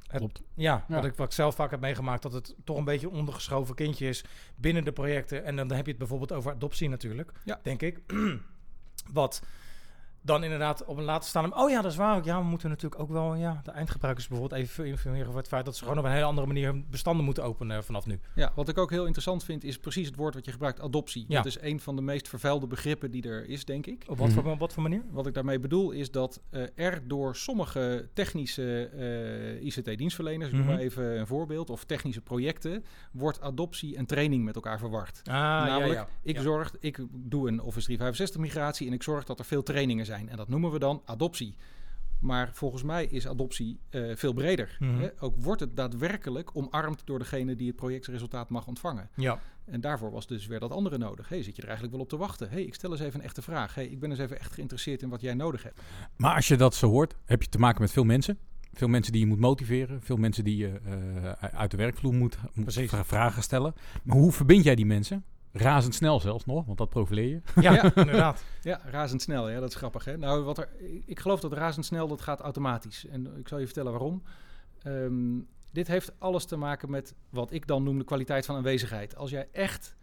het, 0.08 0.18
Klopt. 0.18 0.42
Ja, 0.54 0.86
Ja. 0.88 0.96
Wat, 0.96 1.06
ik, 1.06 1.16
wat 1.16 1.28
ik 1.28 1.34
zelf 1.34 1.56
vaak 1.56 1.72
heb 1.72 1.80
meegemaakt, 1.80 2.22
dat 2.22 2.34
het 2.34 2.56
toch 2.64 2.78
een 2.78 2.84
beetje 2.84 3.08
een 3.08 3.14
ondergeschoven 3.14 3.76
kindje 3.76 4.08
is 4.08 4.24
binnen 4.56 4.84
de 4.84 4.92
projecten. 4.92 5.44
En 5.46 5.56
dan 5.56 5.72
heb 5.72 5.84
je 5.86 5.90
het 5.90 6.00
bijvoorbeeld 6.00 6.32
over 6.34 6.52
adoptie 6.52 6.90
natuurlijk, 6.90 7.32
Ja. 7.46 7.60
denk 7.64 7.82
ik. 7.82 8.00
Wat 9.14 9.42
dan 10.28 10.44
inderdaad 10.44 10.86
op 10.86 10.98
een 10.98 11.04
later 11.04 11.30
staan. 11.30 11.58
Oh 11.58 11.70
ja, 11.70 11.82
dat 11.82 11.92
is 11.92 11.98
waar. 11.98 12.26
Ja, 12.26 12.38
we 12.40 12.46
moeten 12.46 12.70
natuurlijk 12.70 13.02
ook 13.02 13.10
wel 13.10 13.36
ja, 13.36 13.62
de 13.64 13.72
eindgebruikers 13.72 14.28
bijvoorbeeld 14.28 14.62
even 14.62 14.86
informeren 14.86 15.26
over 15.28 15.40
het 15.40 15.48
feit 15.48 15.66
dat 15.66 15.76
ze 15.76 15.84
gewoon 15.84 15.98
op 16.00 16.06
een 16.06 16.12
hele 16.12 16.24
andere 16.26 16.48
manier 16.48 16.66
hun 16.68 16.86
bestanden 16.90 17.26
moeten 17.26 17.44
openen 17.44 17.84
vanaf 17.84 18.06
nu. 18.06 18.20
Ja, 18.36 18.52
wat 18.56 18.70
ik 18.70 18.78
ook 18.78 18.90
heel 18.90 19.04
interessant 19.06 19.44
vind 19.44 19.64
is 19.64 19.78
precies 19.78 20.08
het 20.08 20.16
woord 20.16 20.34
wat 20.34 20.46
je 20.46 20.52
gebruikt, 20.52 20.80
adoptie. 20.82 21.26
Ja. 21.28 21.36
Dat 21.36 21.46
is 21.46 21.62
een 21.62 21.80
van 21.80 21.96
de 21.96 22.02
meest 22.02 22.28
vervuilde 22.30 22.68
begrippen 22.68 23.12
die 23.12 23.24
er 23.30 23.50
is, 23.50 23.66
denk 23.66 23.86
ik. 23.86 24.04
Op 24.08 24.18
wat, 24.18 24.28
Mhm. 24.30 24.40
voor, 24.42 24.58
wat 24.58 24.74
voor 24.74 24.84
manier? 24.84 25.02
Wat 25.12 25.28
ik 25.28 25.34
daarmee 25.34 25.60
bedoel 25.60 25.92
is 25.92 26.12
dat 26.12 26.42
eh, 26.50 26.62
er 26.76 27.08
door 27.08 27.36
sommige 27.36 28.10
technische 28.14 28.90
eh, 29.60 29.66
ICT-dienstverleners, 29.66 30.48
ik 30.50 30.56
noem 30.56 30.64
Mhm. 30.66 30.72
maar 30.74 30.82
even 30.84 31.20
een 31.20 31.28
voorbeeld, 31.28 31.70
of 31.70 31.84
technische 31.84 32.22
projecten, 32.22 32.86
wordt 33.12 33.42
adoptie 33.42 33.96
en 33.98 34.06
training 34.06 34.44
met 34.44 34.56
elkaar 34.56 34.80
verward. 34.80 35.22
Ah, 35.24 35.34
Namelijk, 35.34 35.86
ja, 35.94 36.00
ja. 36.00 36.08
ik, 36.22 36.40
zorg, 36.40 36.74
ik 36.80 37.00
doe 37.14 37.48
een 37.48 37.62
Office 37.62 37.86
365 37.86 38.42
migratie 38.42 38.88
en 38.88 38.94
ik 38.94 39.04
zorg 39.04 39.24
dat 39.24 39.40
er 39.40 39.46
veel 39.46 39.64
trainingen 39.64 40.06
zijn. 40.06 40.17
En 40.26 40.38
dat 40.38 40.48
noemen 40.48 40.72
we 40.72 40.80
dan 40.80 41.02
adoptie. 41.06 41.56
Maar 42.20 42.50
volgens 42.54 42.84
mij 42.84 43.06
is 43.06 43.28
adoptie 43.28 43.80
eh, 43.90 44.16
veel 44.16 44.34
breder. 44.34 44.78
Mhm. 44.80 45.00
Hè? 45.00 45.10
Ook 45.20 45.36
wordt 45.38 45.62
het 45.62 45.76
daadwerkelijk 45.76 46.50
omarmd 46.54 47.02
door 47.06 47.20
degene 47.20 47.56
die 47.56 47.68
het 47.68 47.76
projectresultaat 47.76 48.50
mag 48.50 48.68
ontvangen. 48.68 49.10
Ja. 49.16 49.40
En 49.66 49.82
daarvoor 49.82 50.12
was 50.12 50.28
dus 50.28 50.48
weer 50.48 50.60
dat 50.60 50.72
andere 50.72 50.98
nodig. 50.98 51.30
Hey, 51.30 51.44
zit 51.44 51.56
je 51.56 51.62
er 51.62 51.68
eigenlijk 51.68 51.96
wel 51.96 52.04
op 52.04 52.10
te 52.10 52.18
wachten? 52.18 52.50
Hey, 52.50 52.64
ik 52.64 52.74
stel 52.74 52.92
eens 52.92 53.00
even 53.00 53.20
een 53.20 53.26
echte 53.26 53.42
vraag. 53.42 53.76
Hey, 53.76 53.86
ik 53.86 54.00
ben 54.00 54.10
eens 54.10 54.20
even 54.20 54.40
echt 54.40 54.54
geïnteresseerd 54.54 55.02
in 55.02 55.10
wat 55.10 55.22
jij 55.22 55.34
nodig 55.34 55.64
hebt. 55.64 55.82
Maar 56.16 56.36
als 56.36 56.48
je 56.48 56.56
dat 56.56 56.76
zo 56.76 56.90
hoort, 56.90 57.16
heb 57.26 57.42
je 57.42 57.50
te 57.50 57.60
maken 57.60 57.82
met 57.82 57.92
veel 57.92 58.04
mensen. 58.04 58.38
Veel 58.74 58.88
mensen 58.88 59.12
die 59.12 59.22
je 59.22 59.28
moet 59.28 59.40
motiveren. 59.40 60.02
Veel 60.02 60.18
mensen 60.18 60.44
die 60.44 60.58
je 60.58 60.80
eh, 60.86 61.32
uit 61.32 61.72
de 61.72 61.78
werkvloer 61.78 62.14
moet, 62.14 62.38
moet 62.54 62.74
vragen 62.90 63.44
stellen. 63.44 63.74
Maar 64.04 64.18
hoe 64.18 64.32
verbind 64.32 64.64
jij 64.64 64.76
die 64.76 64.86
mensen? 64.86 65.24
Razendsnel 65.58 66.20
zelfs 66.20 66.46
nog, 66.46 66.66
want 66.66 66.78
dat 66.78 66.90
profileer 66.90 67.30
je. 67.30 67.42
Ja, 67.62 67.74
Ja. 67.74 67.84
inderdaad. 67.96 68.44
Ja, 68.62 68.82
razendsnel. 68.86 69.50
Ja, 69.50 69.60
dat 69.60 69.70
is 69.70 69.76
grappig. 69.76 70.06
Hè? 70.06 70.18
Nou, 70.18 70.44
wat 70.44 70.58
er, 70.58 70.70
ik 71.06 71.20
geloof 71.20 71.40
dat 71.40 71.54
razendsnel 71.54 72.08
dat 72.08 72.22
gaat 72.22 72.40
automatisch. 72.40 73.06
En 73.06 73.38
ik 73.38 73.48
zal 73.48 73.60
je 73.60 73.66
vertellen 73.66 73.92
waarom. 73.92 74.24
Ehm, 74.84 75.40
dit 75.72 75.88
heeft 75.88 76.12
alles 76.20 76.46
te 76.46 76.56
maken 76.56 76.90
met 76.90 77.16
wat 77.30 77.52
ik 77.52 77.68
dan 77.68 77.84
noem 77.84 77.98
de 77.98 78.04
kwaliteit 78.04 78.46
van 78.46 78.56
aanwezigheid. 78.56 79.16
Als 79.16 79.30
jij 79.30 79.48
echt 79.52 79.96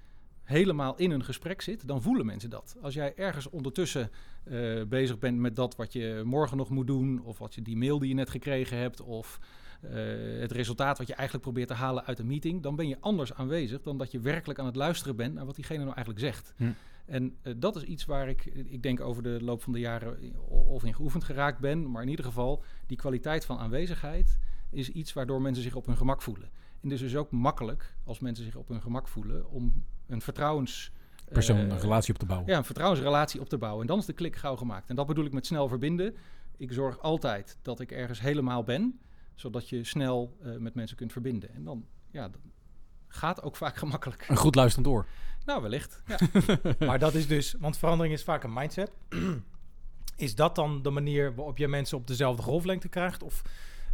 helemaal 0.43 0.97
in 0.97 1.11
een 1.11 1.25
gesprek 1.25 1.63
zit, 1.63 1.89
dan 1.89 2.03
voelen 2.03 2.27
mensen 2.27 2.51
dat. 2.51 2.77
Als 2.83 2.95
jij 2.95 3.15
ergens 3.17 3.51
ondertussen 3.51 4.11
eh, 4.45 4.83
bezig 4.89 5.19
bent 5.19 5.39
met 5.39 5.57
dat 5.57 5.77
wat 5.77 5.93
je 5.93 6.23
morgen 6.25 6.57
nog 6.57 6.71
moet 6.71 6.87
doen, 6.87 7.23
of 7.25 7.39
wat 7.39 7.55
je 7.55 7.63
die 7.63 7.77
mail 7.77 7.99
die 7.99 8.09
je 8.09 8.15
net 8.15 8.31
gekregen 8.31 8.79
hebt, 8.79 9.01
of 9.01 9.39
eh, 9.85 10.41
het 10.41 10.53
resultaat 10.53 10.99
wat 10.99 11.07
je 11.07 11.15
eigenlijk 11.15 11.45
probeert 11.47 11.69
te 11.69 11.75
halen 11.75 12.05
uit 12.05 12.19
een 12.19 12.27
meeting, 12.27 12.63
dan 12.63 12.77
ben 12.77 12.89
je 12.89 12.97
anders 13.01 13.35
aanwezig 13.35 13.83
dan 13.83 13.99
dat 13.99 14.11
je 14.11 14.21
werkelijk 14.21 14.59
aan 14.59 14.67
het 14.67 14.77
luisteren 14.77 15.17
bent 15.17 15.35
naar 15.35 15.47
wat 15.47 15.55
diegene 15.55 15.83
nou 15.85 15.95
eigenlijk 15.95 16.25
zegt. 16.25 16.55
Hm. 16.57 16.65
En 17.07 17.37
eh, 17.43 17.55
dat 17.57 17.77
is 17.77 17.83
iets 17.83 18.05
waar 18.05 18.29
ik, 18.29 18.45
ik 18.45 18.83
denk 18.83 19.01
over 19.01 19.23
de 19.23 19.39
loop 19.43 19.63
van 19.63 19.73
de 19.73 19.79
jaren 19.79 20.19
of 20.49 20.85
in 20.85 20.95
geoefend 20.95 21.25
geraakt 21.25 21.59
ben, 21.59 21.91
maar 21.91 22.03
in 22.03 22.09
ieder 22.09 22.25
geval 22.25 22.63
die 22.87 22.97
kwaliteit 22.97 23.45
van 23.45 23.59
aanwezigheid 23.59 24.39
is 24.71 24.89
iets 24.89 25.13
waardoor 25.13 25.41
mensen 25.41 25.63
zich 25.63 25.75
op 25.75 25.87
hun 25.87 25.97
gemak 25.97 26.23
voelen. 26.23 26.51
En 26.81 26.89
dus 26.89 27.01
is 27.01 27.13
het 27.13 27.21
ook 27.21 27.31
makkelijk 27.31 27.95
als 28.05 28.19
mensen 28.19 28.45
zich 28.45 28.57
op 28.57 28.69
hun 28.69 28.81
gemak 28.81 29.09
voelen 29.09 29.51
om 29.51 29.85
een 30.07 30.21
vertrouwens 30.21 30.93
Persoon, 31.33 31.57
eh, 31.57 31.63
een 31.63 31.81
relatie 31.81 32.15
op 32.15 32.19
te 32.19 32.27
bouwen. 32.27 32.49
ja, 32.51 32.57
een 32.57 32.65
vertrouwensrelatie 32.65 33.41
op 33.41 33.49
te 33.49 33.59
bouwen. 33.59 33.81
En 33.81 33.87
dan 33.87 33.99
is 33.99 34.07
de 34.07 34.13
klik 34.13 34.37
gauw 34.37 34.57
gemaakt. 34.57 34.89
En 34.89 34.97
dat 34.97 35.07
bedoel 35.07 35.25
ik 35.25 35.33
met 35.33 35.47
snel 35.47 35.69
verbinden. 35.69 36.17
Ik 36.57 36.73
zorg 36.73 37.01
altijd 37.01 37.59
dat 37.63 37.81
ik 37.81 37.93
ergens 37.93 38.21
helemaal 38.21 38.63
ben, 38.63 39.01
zodat 39.35 39.69
je 39.69 39.85
snel 39.85 40.37
eh, 40.43 40.57
met 40.57 40.75
mensen 40.75 40.97
kunt 40.97 41.13
verbinden. 41.13 41.55
En 41.55 41.65
dan, 41.65 41.87
ja, 42.11 42.29
dat 42.29 42.41
gaat 43.09 43.43
ook 43.43 43.57
vaak 43.57 43.77
gemakkelijk. 43.85 44.29
Een 44.29 44.37
goed 44.37 44.55
luisterend 44.55 44.89
oor. 44.89 45.07
Nou, 45.45 45.63
wellicht. 45.63 46.03
Ja. 46.07 46.19
Maar 46.87 46.99
dat 46.99 47.15
is 47.15 47.27
dus, 47.27 47.55
want 47.59 47.79
verandering 47.79 48.15
is 48.15 48.25
vaak 48.25 48.45
een 48.45 48.53
mindset. 48.53 48.91
is 50.17 50.35
dat 50.35 50.55
dan 50.55 50.83
de 50.83 50.91
manier 50.91 51.35
waarop 51.35 51.59
je 51.59 51.69
mensen 51.69 51.97
op 51.97 52.07
dezelfde 52.07 52.43
golflengte 52.43 52.89
krijgt? 52.89 53.23
Of 53.23 53.43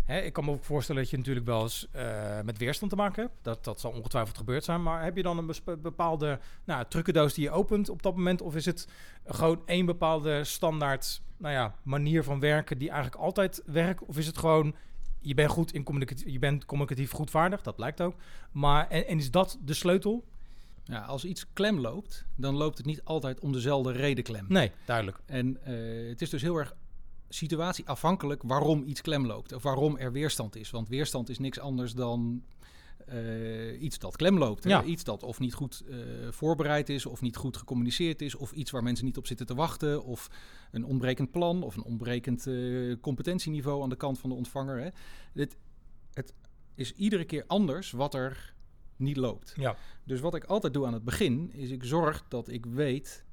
hè, 0.04 0.20
ik 0.20 0.32
kan 0.32 0.44
me 0.44 0.50
ook 0.50 0.64
voorstellen 0.64 1.02
dat 1.02 1.10
je 1.10 1.16
natuurlijk 1.16 1.46
wel 1.46 1.62
eens 1.62 1.88
eh, 1.90 2.40
met 2.40 2.58
weerstand 2.58 2.90
te 2.90 2.96
maken 2.96 3.22
hebt. 3.22 3.34
Dat, 3.42 3.64
dat 3.64 3.80
zal 3.80 3.90
ongetwijfeld 3.90 4.38
gebeurd 4.38 4.64
zijn. 4.64 4.82
Maar 4.82 5.04
heb 5.04 5.16
je 5.16 5.22
dan 5.22 5.38
een 5.38 5.80
bepaalde 5.82 6.38
nou, 6.64 6.84
trucendoos 6.88 7.34
die 7.34 7.44
je 7.44 7.50
opent 7.50 7.88
op 7.88 8.02
dat 8.02 8.16
moment? 8.16 8.42
Of 8.42 8.54
is 8.54 8.66
het 8.66 8.88
gewoon 9.24 9.62
één 9.66 9.86
bepaalde 9.86 10.44
standaard 10.44 11.22
nou 11.36 11.54
ja, 11.54 11.74
manier 11.82 12.24
van 12.24 12.40
werken 12.40 12.78
die 12.78 12.90
eigenlijk 12.90 13.22
altijd 13.22 13.62
werkt? 13.66 14.04
Of 14.04 14.18
is 14.18 14.26
het 14.26 14.38
gewoon 14.38 14.74
je 15.20 15.34
bent 15.34 15.50
goed 15.50 15.72
in 15.72 15.82
communicatief, 15.82 16.32
je 16.32 16.38
bent 16.38 16.64
communicatief 16.64 17.10
goedvaardig, 17.10 17.62
dat 17.62 17.76
blijkt 17.76 18.00
ook. 18.00 18.14
Maar 18.52 18.88
en, 18.88 19.06
en 19.06 19.18
is 19.18 19.30
dat 19.30 19.58
de 19.64 19.74
sleutel? 19.74 20.24
Ja, 20.84 21.00
als 21.00 21.24
iets 21.24 21.46
klem 21.52 21.80
loopt, 21.80 22.24
dan 22.36 22.54
loopt 22.54 22.76
het 22.76 22.86
niet 22.86 23.04
altijd 23.04 23.40
om 23.40 23.52
dezelfde 23.52 23.92
reden 23.92 24.24
klem. 24.24 24.44
Nee, 24.48 24.70
duidelijk. 24.84 25.20
En 25.26 25.64
eh, 25.64 26.08
het 26.08 26.22
is 26.22 26.30
dus 26.30 26.42
heel 26.42 26.56
erg 26.56 26.74
situatieafhankelijk 27.28 28.42
waarom 28.42 28.82
iets 28.86 29.00
klem 29.00 29.26
loopt. 29.26 29.52
Of 29.52 29.62
waarom 29.62 29.96
er 29.96 30.12
weerstand 30.12 30.56
is. 30.56 30.70
Want 30.70 30.88
weerstand 30.88 31.28
is 31.28 31.38
niks 31.38 31.58
anders 31.58 31.94
dan 31.94 32.42
eh, 33.10 33.82
iets 33.82 33.98
dat 33.98 34.16
klem 34.16 34.38
loopt. 34.38 34.64
Ja. 34.64 34.84
Iets 34.84 35.04
dat 35.04 35.22
of 35.22 35.38
niet 35.38 35.54
goed 35.54 35.82
eh, 35.88 35.98
voorbereid 36.30 36.88
is, 36.88 37.06
of 37.06 37.20
niet 37.20 37.36
goed 37.36 37.56
gecommuniceerd 37.56 38.22
is, 38.22 38.34
of 38.34 38.52
iets 38.52 38.70
waar 38.70 38.82
mensen 38.82 39.04
niet 39.04 39.16
op 39.16 39.26
zitten 39.26 39.46
te 39.46 39.54
wachten, 39.54 40.04
of 40.04 40.30
een 40.70 40.84
ontbrekend 40.84 41.30
plan, 41.30 41.62
of 41.62 41.76
een 41.76 41.82
ontbrekend 41.82 42.46
eh, 42.46 42.94
competentieniveau 43.00 43.82
aan 43.82 43.88
de 43.88 43.96
kant 43.96 44.18
van 44.18 44.30
de 44.30 44.36
ontvanger. 44.36 44.80
Hè. 44.80 44.88
Het, 45.32 45.56
het 46.12 46.34
is 46.74 46.92
iedere 46.92 47.24
keer 47.24 47.44
anders 47.46 47.90
wat 47.90 48.14
er 48.14 48.54
niet 48.96 49.16
loopt. 49.16 49.52
Ja. 49.56 49.76
Dus 50.04 50.20
wat 50.20 50.34
ik 50.34 50.44
altijd 50.44 50.72
doe 50.72 50.86
aan 50.86 50.92
het 50.92 51.04
begin, 51.04 51.52
is 51.52 51.70
ik 51.70 51.84
zorg 51.84 52.24
dat 52.28 52.48
ik 52.48 52.66
weet 52.66 53.24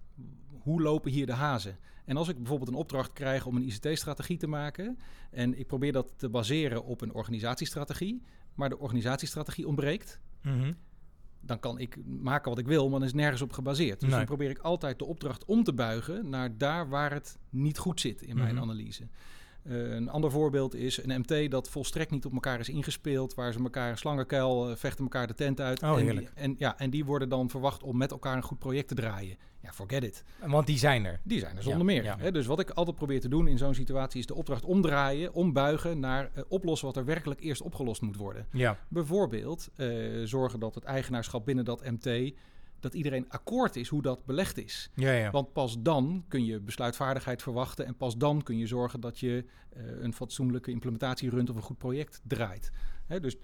hoe 0.62 0.82
lopen 0.82 1.12
hier 1.12 1.26
de 1.26 1.34
hazen. 1.34 1.78
En 2.06 2.18
als 2.18 2.28
ik 2.28 2.38
bijvoorbeeld 2.38 2.70
een 2.70 2.76
opdracht 2.76 3.14
krijg 3.14 3.46
om 3.46 3.56
een 3.56 3.68
ICT-strategie 3.68 4.38
te 4.38 4.48
maken, 4.48 5.00
en 5.32 5.60
ik 5.60 5.68
probeer 5.68 5.92
dat 5.92 6.14
te 6.18 6.30
baseren 6.30 6.84
op 6.84 7.02
een 7.02 7.14
organisatiestrategie, 7.14 8.22
maar 8.58 8.70
de 8.70 8.80
organisatiestrategie 8.80 9.68
ontbreekt, 9.68 10.20
Mhm. 10.42 10.74
dan 11.42 11.60
kan 11.60 11.80
ik 11.80 11.98
maken 12.06 12.50
wat 12.50 12.60
ik 12.60 12.68
wil, 12.68 12.84
maar 12.84 12.92
dan 13.00 13.08
is 13.08 13.12
het 13.14 13.22
nergens 13.22 13.42
op 13.42 13.52
gebaseerd. 13.54 14.00
Dus 14.00 14.10
Nee. 14.10 14.18
dan 14.18 14.28
probeer 14.28 14.50
ik 14.50 14.58
altijd 14.58 15.00
de 15.00 15.06
opdracht 15.06 15.46
om 15.46 15.64
te 15.64 15.74
buigen 15.74 16.30
naar 16.30 16.58
daar 16.58 16.90
waar 16.90 17.14
het 17.14 17.38
niet 17.50 17.78
goed 17.78 18.00
zit 18.02 18.22
in 18.22 18.38
mijn 18.38 18.54
Mhm. 18.54 18.64
analyse. 18.64 19.08
Eh, 19.64 19.90
een 19.96 20.10
ander 20.10 20.32
voorbeeld 20.32 20.76
is 20.76 21.04
een 21.04 21.20
MT 21.20 21.52
dat 21.52 21.70
volstrekt 21.70 22.12
niet 22.12 22.26
op 22.26 22.34
elkaar 22.34 22.60
is 22.60 22.70
ingespeeld, 22.70 23.34
waar 23.34 23.54
ze 23.54 23.60
elkaar 23.60 23.90
een 23.92 23.98
slangenkuil 23.98 24.70
eh, 24.70 24.76
vechten 24.76 25.04
elkaar 25.04 25.28
de 25.28 25.34
tent 25.34 25.60
uit. 25.62 25.84
Oh, 25.84 26.00
en, 26.00 26.16
die, 26.18 26.30
en, 26.36 26.56
ja, 26.58 26.78
en 26.80 26.90
die 26.90 27.06
worden 27.06 27.30
dan 27.30 27.50
verwacht 27.50 27.84
om 27.84 27.98
met 27.98 28.12
elkaar 28.12 28.36
een 28.36 28.44
goed 28.44 28.60
project 28.60 28.88
te 28.88 28.96
draaien. 28.96 29.38
Ja, 29.68 29.74
forget 29.74 30.04
it. 30.04 30.24
Want 30.46 30.68
die 30.68 30.78
zijn 30.78 31.06
er. 31.06 31.20
Die 31.24 31.40
zijn 31.40 31.52
er 31.52 31.58
Ja, 31.58 31.64
zonder 31.64 31.86
meer. 31.86 32.04
ja. 32.04 32.18
Hè? 32.18 32.32
Dus 32.32 32.46
wat 32.46 32.60
ik 32.60 32.70
altijd 32.70 32.96
probeer 32.96 33.20
te 33.22 33.28
doen 33.28 33.48
in 33.48 33.58
zo'n 33.58 33.74
situatie 33.74 34.20
is 34.20 34.26
de 34.26 34.36
opdracht 34.36 34.66
omdraaien, 34.66 35.34
ombuigen 35.34 36.00
naar 36.00 36.30
eh, 36.34 36.44
oplossen 36.48 36.88
wat 36.88 36.98
er 36.98 37.06
werkelijk 37.06 37.40
eerst 37.42 37.62
opgelost 37.62 38.02
moet 38.02 38.16
worden. 38.16 38.48
Ja. 38.52 38.78
Bijvoorbeeld 38.90 39.70
eh, 39.76 39.88
zorgen 40.24 40.60
dat 40.60 40.76
het 40.76 40.84
eigenaarschap 40.84 41.46
binnen 41.46 41.66
dat 41.66 41.84
MT, 41.86 42.34
dat 42.80 42.94
iedereen 42.94 43.26
akkoord 43.30 43.76
is 43.76 43.88
hoe 43.88 44.02
dat 44.02 44.26
belegd 44.26 44.58
is. 44.58 44.90
Ja, 44.94 45.12
ja. 45.12 45.32
Want 45.32 45.54
pas 45.54 45.76
dan 45.82 46.26
kun 46.28 46.46
je 46.46 46.60
besluitvaardigheid 46.60 47.42
verwachten 47.42 47.86
en 47.86 47.96
pas 47.96 48.18
dan 48.18 48.44
kun 48.44 48.58
je 48.58 48.68
zorgen 48.68 49.00
dat 49.00 49.20
je 49.20 49.46
eh, 49.70 49.84
een 50.00 50.14
fatsoenlijke 50.14 50.72
implementatie 50.72 51.30
runt 51.30 51.50
of 51.50 51.56
een 51.56 51.62
goed 51.62 51.78
project 51.78 52.22
draait. 52.24 52.72
Hè, 53.06 53.20
dus 53.20 53.36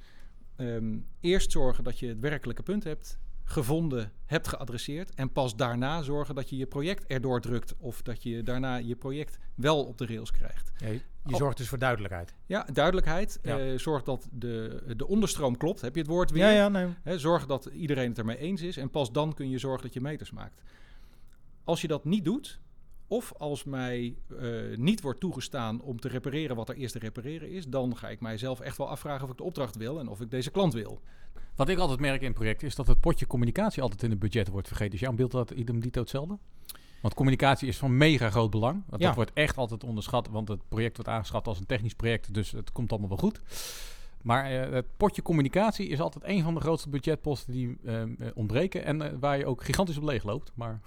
ehm, 0.56 0.98
eerst 1.20 1.52
zorgen 1.52 1.84
dat 1.84 2.00
je 2.00 2.08
het 2.08 2.20
werkelijke 2.20 2.64
punt 2.64 2.84
hebt 2.84 3.20
gevonden, 3.44 4.12
hebt 4.26 4.48
geadresseerd. 4.48 5.16
En 5.16 5.32
pas 5.32 5.56
daarna 5.56 6.02
zorgen 6.02 6.36
dat 6.36 6.50
je 6.50 6.58
je 6.58 6.66
project 6.66 7.06
erdoor 7.08 7.42
drukt. 7.42 7.76
Of 7.78 8.02
dat 8.02 8.24
je 8.24 8.44
daarna 8.44 8.76
je 8.76 8.96
project 8.96 9.38
wel 9.56 9.84
op 9.86 9.98
de 9.98 10.06
rails 10.06 10.32
krijgt. 10.32 10.72
Ja, 10.78 10.88
je 10.88 11.00
Oh. 11.32 11.36
zorgt 11.36 11.58
dus 11.58 11.68
voor 11.70 11.78
duidelijkheid. 11.78 12.34
Ja, 12.46 12.68
duidelijkheid. 12.74 13.40
Ja. 13.42 13.60
Eh, 13.60 13.78
zorg 13.78 14.04
dat 14.04 14.28
de, 14.32 14.84
de 14.98 15.08
onderstroom 15.08 15.58
klopt. 15.58 15.82
Heb 15.82 15.94
je 15.94 16.02
het 16.02 16.10
woord 16.10 16.32
weer? 16.32 16.44
Ja, 16.44 16.50
ja, 16.52 16.70
nee. 16.70 17.18
Zorg 17.18 17.46
dat 17.46 17.66
iedereen 17.66 18.10
het 18.10 18.18
ermee 18.18 18.38
eens 18.38 18.62
is. 18.62 18.78
En 18.78 18.90
pas 18.90 19.12
dan 19.12 19.34
kun 19.34 19.50
je 19.50 19.58
zorgen 19.58 19.82
dat 19.84 19.94
je 19.94 20.02
meters 20.02 20.32
maakt. 20.32 20.62
Als 21.64 21.82
je 21.82 21.88
dat 21.88 22.06
niet 22.06 22.24
doet, 22.26 22.60
of 23.08 23.34
als 23.38 23.64
mij 23.64 24.18
eh, 24.40 24.52
niet 24.76 25.02
wordt 25.02 25.20
toegestaan 25.20 25.82
om 25.82 26.00
te 26.00 26.08
repareren 26.08 26.56
wat 26.56 26.70
er 26.70 26.76
eerst 26.76 26.94
te 26.94 27.00
repareren 27.00 27.50
is, 27.50 27.68
dan 27.68 27.98
ga 27.98 28.10
ik 28.10 28.22
mijzelf 28.22 28.60
echt 28.60 28.78
wel 28.78 28.90
afvragen 28.90 29.24
of 29.24 29.32
ik 29.32 29.38
de 29.38 29.44
opdracht 29.44 29.76
wil 29.76 30.00
en 30.00 30.08
of 30.08 30.22
ik 30.22 30.32
deze 30.32 30.52
klant 30.52 30.74
wil. 30.74 31.02
Wat 31.56 31.70
ik 31.70 31.78
altijd 31.78 32.00
merk 32.00 32.22
in 32.22 32.34
projecten 32.34 32.68
is 32.68 32.76
dat 32.76 32.88
het 32.88 33.00
potje 33.00 33.28
communicatie 33.28 33.82
altijd 33.82 34.04
in 34.04 34.10
het 34.10 34.20
budget 34.20 34.48
wordt 34.48 34.68
vergeten. 34.68 34.94
Is 34.94 35.00
jouw 35.00 35.14
beeld 35.14 35.32
dat 35.32 35.52
idem 35.52 35.80
dito 35.80 36.00
hetzelfde? 36.02 36.38
Want 37.02 37.14
communicatie 37.16 37.68
is 37.68 37.78
van 37.78 37.98
mega 37.98 38.30
groot 38.30 38.50
belang. 38.50 38.84
Want 38.88 39.02
Ja. 39.02 39.08
Dat 39.08 39.16
wordt 39.16 39.32
echt 39.34 39.58
altijd 39.58 39.84
onderschat, 39.84 40.28
want 40.28 40.48
het 40.48 40.68
project 40.70 40.96
wordt 40.96 41.12
aangeschat 41.12 41.48
als 41.48 41.60
een 41.60 41.66
technisch 41.66 41.94
project, 41.94 42.34
dus 42.34 42.52
het 42.52 42.72
komt 42.72 42.92
allemaal 42.92 43.10
wel 43.10 43.18
goed. 43.18 43.42
Maar 44.22 44.46
eh, 44.46 44.72
het 44.72 44.86
potje 44.98 45.22
communicatie 45.22 45.88
is 45.88 46.00
altijd 46.00 46.24
een 46.28 46.44
van 46.44 46.54
de 46.54 46.60
grootste 46.60 46.90
budgetposten 46.90 47.54
die 47.54 47.78
eh, 47.86 48.02
eh, 48.02 48.10
ontbreken 48.34 48.86
en 48.86 49.02
eh, 49.02 49.18
waar 49.20 49.38
je 49.38 49.46
ook 49.46 49.64
gigantisch 49.64 49.98
op 49.98 50.04
leeg 50.04 50.24
loopt. 50.24 50.52
Maar 50.56 50.80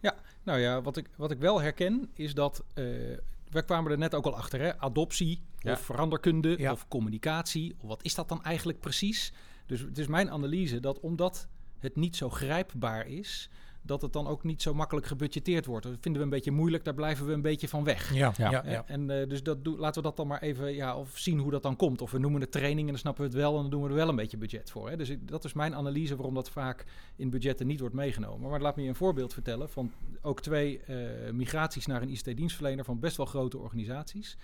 Nou 0.44 0.58
ja, 0.60 0.82
wat 0.82 0.96
ik, 0.96 1.06
wat 1.16 1.30
ik 1.30 1.38
wel 1.38 1.60
herken 1.60 2.10
is 2.14 2.34
dat. 2.34 2.64
we 2.74 3.62
kwamen 3.66 3.90
er 3.92 3.98
net 3.98 4.14
ook 4.14 4.24
al 4.26 4.36
achter, 4.36 4.60
hè? 4.60 4.78
adoptie 4.78 5.42
Ja. 5.58 5.72
of 5.72 5.80
veranderkunde 5.80 6.54
Ja. 6.58 6.72
of 6.72 6.88
communicatie. 6.88 7.74
Wat 7.82 8.02
is 8.04 8.14
dat 8.14 8.28
dan 8.28 8.42
eigenlijk 8.42 8.80
precies? 8.80 9.32
Dus 9.70 9.80
het 9.80 9.98
is 9.98 10.06
mijn 10.06 10.30
analyse 10.30 10.80
dat 10.80 11.00
omdat 11.00 11.48
het 11.78 11.96
niet 11.96 12.16
zo 12.16 12.30
grijpbaar 12.30 13.06
is, 13.06 13.50
dat 13.82 14.02
het 14.02 14.12
dan 14.12 14.26
ook 14.26 14.44
niet 14.44 14.62
zo 14.62 14.74
makkelijk 14.74 15.06
gebudgeteerd 15.06 15.66
wordt. 15.66 15.84
Dat 15.86 15.96
vinden 16.00 16.20
we 16.20 16.26
een 16.26 16.32
beetje 16.34 16.50
moeilijk, 16.50 16.84
daar 16.84 16.94
blijven 16.94 17.26
we 17.26 17.32
een 17.32 17.42
beetje 17.42 17.68
van 17.68 17.84
weg. 17.84 18.14
Ja, 18.14 18.32
Ja. 18.36 18.50
ja. 18.50 18.84
En 18.86 19.10
eh, 19.20 19.28
dus 19.28 19.42
dat 19.42 19.58
laten 19.66 20.02
we 20.02 20.08
dat 20.08 20.16
dan 20.16 20.26
maar 20.26 20.42
even 20.42 20.74
ja, 20.74 20.96
of 20.96 21.18
zien 21.18 21.38
hoe 21.38 21.50
dat 21.50 21.62
dan 21.62 21.76
komt. 21.76 22.02
Of 22.02 22.10
we 22.10 22.18
noemen 22.18 22.40
het 22.40 22.52
training 22.52 22.80
en 22.80 22.86
dan 22.86 22.98
snappen 22.98 23.22
we 23.22 23.28
het 23.30 23.38
wel 23.38 23.54
en 23.56 23.60
dan 23.62 23.70
doen 23.70 23.82
we 23.82 23.88
er 23.88 23.94
wel 23.94 24.08
een 24.08 24.16
beetje 24.16 24.36
budget 24.36 24.70
voor. 24.70 24.90
Hè? 24.90 24.96
Dus 24.96 25.08
ik- 25.08 25.28
dat 25.28 25.44
is 25.44 25.52
mijn 25.52 25.74
analyse 25.74 26.16
waarom 26.16 26.34
dat 26.34 26.50
vaak 26.50 26.84
in 27.16 27.30
budgetten 27.30 27.66
niet 27.66 27.80
wordt 27.80 27.94
meegenomen. 27.94 28.50
Maar 28.50 28.60
laat 28.60 28.76
me 28.76 28.82
je 28.82 28.88
een 28.88 28.94
voorbeeld 28.94 29.32
vertellen 29.32 29.68
van 29.70 29.92
ook 30.22 30.40
twee 30.42 30.80
eh, 30.80 30.96
migraties 31.32 31.86
naar 31.86 32.02
een 32.02 32.10
ICT-dienstverlener 32.10 32.84
van 32.84 33.00
best 33.00 33.16
wel 33.16 33.26
grote 33.26 33.58
organisaties. 33.58 34.36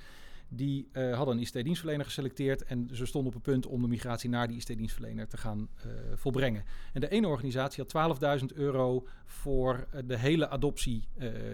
Die 0.48 0.88
eh, 0.92 1.14
hadden 1.16 1.36
een 1.36 1.42
ICT-dienstverlener 1.42 2.04
geselecteerd 2.04 2.64
en 2.64 2.88
ze 2.92 3.06
stonden 3.06 3.34
op 3.34 3.34
het 3.34 3.52
punt 3.52 3.66
om 3.66 3.82
de 3.82 3.88
migratie 3.88 4.30
naar 4.30 4.48
die 4.48 4.56
ICT-dienstverlener 4.56 5.28
te 5.28 5.36
gaan 5.36 5.68
eh, 5.76 5.90
volbrengen. 6.14 6.64
En 6.92 7.00
de 7.00 7.08
ene 7.08 7.26
organisatie 7.26 7.84
had 7.92 8.40
12.000 8.40 8.46
euro 8.54 9.06
voor 9.24 9.86
eh, 9.90 10.00
de 10.06 10.18
hele 10.18 10.48
adoptie 10.48 11.08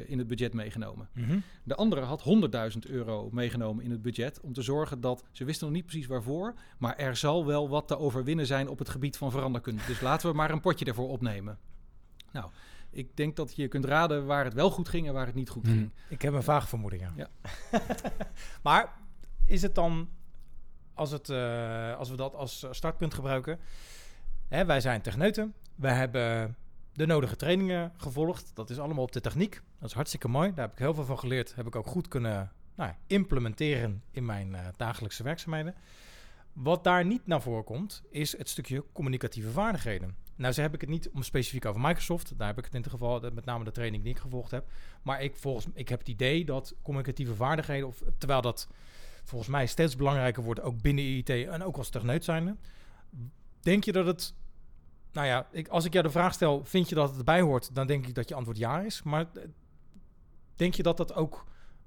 in 0.06 0.18
het 0.18 0.26
budget 0.26 0.52
meegenomen. 0.52 1.08
Mhm. 1.12 1.38
De 1.62 1.74
andere 1.74 2.00
had 2.00 2.22
100.000 2.72 2.90
euro 2.90 3.28
meegenomen 3.32 3.84
in 3.84 3.90
het 3.90 4.02
budget 4.02 4.40
om 4.40 4.52
te 4.52 4.62
zorgen 4.62 5.00
dat 5.00 5.24
ze 5.32 5.44
wisten 5.44 5.66
nog 5.66 5.76
niet 5.76 5.86
precies 5.86 6.06
waarvoor, 6.06 6.54
maar 6.78 6.96
er 6.96 7.16
zal 7.16 7.46
wel 7.46 7.68
wat 7.68 7.88
te 7.88 7.98
overwinnen 7.98 8.46
zijn 8.46 8.68
op 8.68 8.78
het 8.78 8.88
gebied 8.88 9.16
van 9.16 9.30
veranderkunde. 9.30 9.82
Dus 9.86 10.00
laten 10.00 10.30
we 10.30 10.36
maar 10.36 10.50
een 10.50 10.60
potje 10.60 10.84
ervoor 10.84 11.08
opnemen. 11.08 11.58
Nou, 12.32 12.50
ik 12.92 13.16
denk 13.16 13.36
dat 13.36 13.56
je 13.56 13.68
kunt 13.68 13.84
raden 13.84 14.26
waar 14.26 14.44
het 14.44 14.54
wel 14.54 14.70
goed 14.70 14.88
ging 14.88 15.06
en 15.06 15.12
waar 15.12 15.26
het 15.26 15.34
niet 15.34 15.48
goed 15.48 15.64
Hmm. 15.64 15.72
ging. 15.72 15.90
Ik 16.08 16.22
heb 16.22 16.32
een 16.32 16.42
vage 16.42 16.66
vermoeding, 16.66 17.02
ja. 17.02 17.12
Ja. 17.16 17.28
maar 18.62 18.92
is 19.46 19.62
het 19.62 19.74
dan, 19.74 20.08
als, 20.94 21.10
het, 21.10 21.28
eh, 21.28 21.96
als 21.96 22.10
we 22.10 22.16
dat 22.16 22.34
als 22.34 22.66
startpunt 22.70 23.14
gebruiken... 23.14 23.58
Hè, 24.48 24.64
wij 24.64 24.80
zijn 24.80 25.00
techneuten, 25.00 25.54
wij 25.74 25.94
hebben 25.94 26.56
de 26.92 27.06
nodige 27.06 27.36
trainingen 27.36 27.92
gevolgd. 27.96 28.50
Dat 28.54 28.70
is 28.70 28.78
allemaal 28.78 29.04
op 29.04 29.12
de 29.12 29.20
techniek. 29.20 29.62
Dat 29.78 29.88
is 29.88 29.94
hartstikke 29.94 30.28
mooi. 30.28 30.54
Daar 30.54 30.64
heb 30.64 30.72
ik 30.72 30.78
heel 30.78 30.94
veel 30.94 31.04
van 31.04 31.18
geleerd. 31.18 31.54
Heb 31.54 31.66
ik 31.66 31.76
ook 31.76 31.86
goed 31.86 32.08
kunnen 32.08 32.52
nou, 32.74 32.90
ja, 32.90 32.96
implementeren 33.06 34.02
in 34.10 34.24
mijn 34.24 34.54
eh, 34.54 34.66
dagelijkse 34.76 35.22
werkzaamheden. 35.22 35.74
Wat 36.52 36.84
daar 36.84 37.04
niet 37.04 37.26
naar 37.26 37.42
voren 37.42 37.64
komt, 37.64 38.02
is 38.10 38.38
het 38.38 38.48
stukje 38.48 38.84
communicatieve 38.92 39.50
vaardigheden. 39.50 40.16
Nou, 40.36 40.52
ze 40.54 40.60
heb 40.60 40.74
ik 40.74 40.80
het 40.80 40.90
niet 40.90 41.10
om 41.10 41.22
specifiek 41.22 41.64
over 41.64 41.80
Microsoft. 41.80 42.38
Daar 42.38 42.46
heb 42.46 42.58
ik 42.58 42.64
het 42.64 42.72
in 42.72 42.78
ieder 42.78 42.92
geval, 42.92 43.20
met 43.32 43.44
name 43.44 43.64
de 43.64 43.70
training 43.70 44.02
die 44.02 44.12
ik 44.12 44.18
gevolgd 44.18 44.50
heb. 44.50 44.70
Maar 45.02 45.22
ik, 45.22 45.36
volgens, 45.36 45.66
ik 45.74 45.88
heb 45.88 45.98
het 45.98 46.08
idee 46.08 46.44
dat 46.44 46.74
communicatieve 46.82 47.34
vaardigheden, 47.34 47.88
of, 47.88 48.02
terwijl 48.18 48.40
dat 48.40 48.68
volgens 49.24 49.50
mij 49.50 49.66
steeds 49.66 49.96
belangrijker 49.96 50.42
wordt, 50.42 50.60
ook 50.60 50.82
binnen 50.82 51.04
IT 51.04 51.28
en 51.28 51.62
ook 51.62 51.76
als 51.76 51.88
techneut 51.88 52.24
zijnde. 52.24 52.56
Denk 53.60 53.84
je 53.84 53.92
dat 53.92 54.06
het, 54.06 54.34
nou 55.12 55.26
ja, 55.26 55.46
ik, 55.50 55.68
als 55.68 55.84
ik 55.84 55.92
jou 55.92 56.04
de 56.04 56.12
vraag 56.12 56.34
stel, 56.34 56.64
vind 56.64 56.88
je 56.88 56.94
dat 56.94 57.08
het 57.08 57.18
erbij 57.18 57.40
hoort, 57.40 57.74
dan 57.74 57.86
denk 57.86 58.06
ik 58.06 58.14
dat 58.14 58.28
je 58.28 58.34
antwoord 58.34 58.58
ja 58.58 58.80
is. 58.80 59.02
Maar 59.02 59.26
eh, 59.34 59.42
denk 60.56 60.74
je 60.74 60.82
dat 60.82 60.96
dat 60.96 61.14
ook 61.14 61.46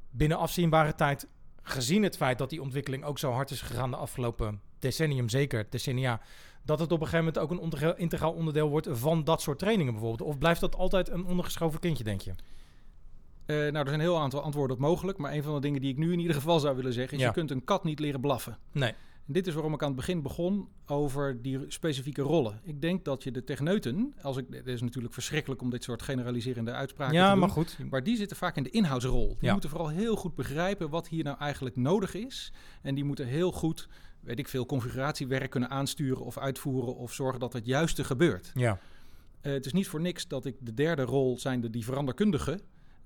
binnen 0.10 0.38
afzienbare 0.38 0.95
tijd, 0.95 1.28
gezien 1.67 2.04
het 2.04 2.17
feit 2.17 2.38
dat 2.38 2.49
die 2.49 2.62
ontwikkeling 2.62 3.04
ook 3.04 3.19
zo 3.19 3.32
hard 3.32 3.51
is 3.51 3.62
gegaan 3.62 3.91
de 3.91 3.97
afgelopen 3.97 4.62
decennium, 4.80 5.30
zeker 5.30 5.67
decennia, 5.69 6.21
dat 6.63 6.80
het 6.80 6.91
op 6.91 7.01
een 7.01 7.08
gegeven 7.08 7.34
moment 7.34 7.63
ook 7.63 7.82
een 7.82 7.97
integraal 7.97 8.34
onderdeel 8.34 8.69
wordt 8.69 8.88
van 8.91 9.23
dat 9.23 9.41
soort 9.41 9.60
trainingen 9.60 9.93
bijvoorbeeld? 9.93 10.30
Of 10.30 10.38
blijft 10.38 10.62
dat 10.62 10.75
altijd 10.75 11.10
een 11.10 11.25
ondergeschoven 11.25 11.80
kindje, 11.80 12.04
denk 12.04 12.21
je? 12.21 12.32
Eh, 13.45 13.56
nou, 13.56 13.78
er 13.78 13.88
zijn 13.88 13.93
een 13.93 13.99
heel 13.99 14.19
aantal 14.19 14.41
antwoorden 14.41 14.75
op 14.75 14.82
mogelijk, 14.82 15.17
maar 15.17 15.34
een 15.34 15.43
van 15.43 15.54
de 15.54 15.62
dingen 15.62 15.82
die 15.82 15.91
ik 15.91 15.97
nu 15.97 16.12
in 16.12 16.19
ieder 16.19 16.36
geval 16.36 16.60
zou 16.60 16.75
willen 16.75 16.93
zeggen 16.93 17.13
is: 17.13 17.19
Ja. 17.19 17.28
je 17.28 17.34
kunt 17.34 17.51
een 17.51 17.63
kat 17.63 17.84
niet 17.84 17.99
leren 17.99 18.21
blaffen. 18.21 18.58
Nee. 18.71 18.93
En 19.27 19.33
dit 19.33 19.47
is 19.47 19.53
waarom 19.53 19.73
ik 19.73 19.81
aan 19.81 19.88
het 19.88 19.95
begin 19.95 20.21
begon 20.21 20.67
over 20.85 21.41
die 21.41 21.59
specifieke 21.67 22.21
rollen. 22.21 22.59
Ik 22.63 22.81
denk 22.81 23.05
dat 23.05 23.23
je 23.23 23.31
de 23.31 23.43
techneuten, 23.43 24.13
als 24.21 24.38
ik, 24.38 24.45
het 24.49 24.67
is 24.67 24.81
natuurlijk 24.81 25.13
verschrikkelijk 25.13 25.61
om 25.61 25.69
dit 25.69 25.83
soort 25.83 26.01
generaliserende 26.01 26.71
uitspraken 26.71 27.13
te 27.15 27.19
Ja, 27.19 27.29
doen, 27.31 27.39
maar 27.39 27.49
goed. 27.49 27.77
Maar 27.89 28.03
die 28.03 28.17
zitten 28.17 28.38
vaak 28.38 28.55
in 28.55 28.63
de 28.63 28.69
inhoudsrol. 28.69 29.27
Die 29.27 29.38
Ja. 29.39 29.51
moeten 29.51 29.69
vooral 29.69 29.89
heel 29.89 30.15
goed 30.15 30.35
begrijpen 30.35 30.89
wat 30.89 31.07
hier 31.07 31.23
nou 31.23 31.38
eigenlijk 31.38 31.75
nodig 31.75 32.13
is. 32.13 32.51
En 32.81 32.95
die 32.95 33.03
moeten 33.03 33.27
heel 33.27 33.51
goed, 33.51 33.88
weet 34.19 34.39
ik 34.39 34.47
veel, 34.47 34.65
configuratiewerk 34.65 35.49
kunnen 35.49 35.69
aansturen 35.69 36.25
of 36.25 36.38
uitvoeren 36.38 36.95
of 36.95 37.13
zorgen 37.13 37.39
dat 37.39 37.53
het 37.53 37.65
juiste 37.65 38.03
gebeurt. 38.03 38.51
Ja. 38.53 38.79
Eh, 39.41 39.53
het 39.53 39.65
is 39.65 39.73
niet 39.73 39.88
voor 39.88 40.01
niks 40.01 40.27
dat 40.27 40.45
ik 40.45 40.55
de 40.59 40.73
derde 40.73 41.01
rol, 41.01 41.39
zijnde 41.39 41.69
die 41.69 41.83
veranderkundige, 41.83 42.59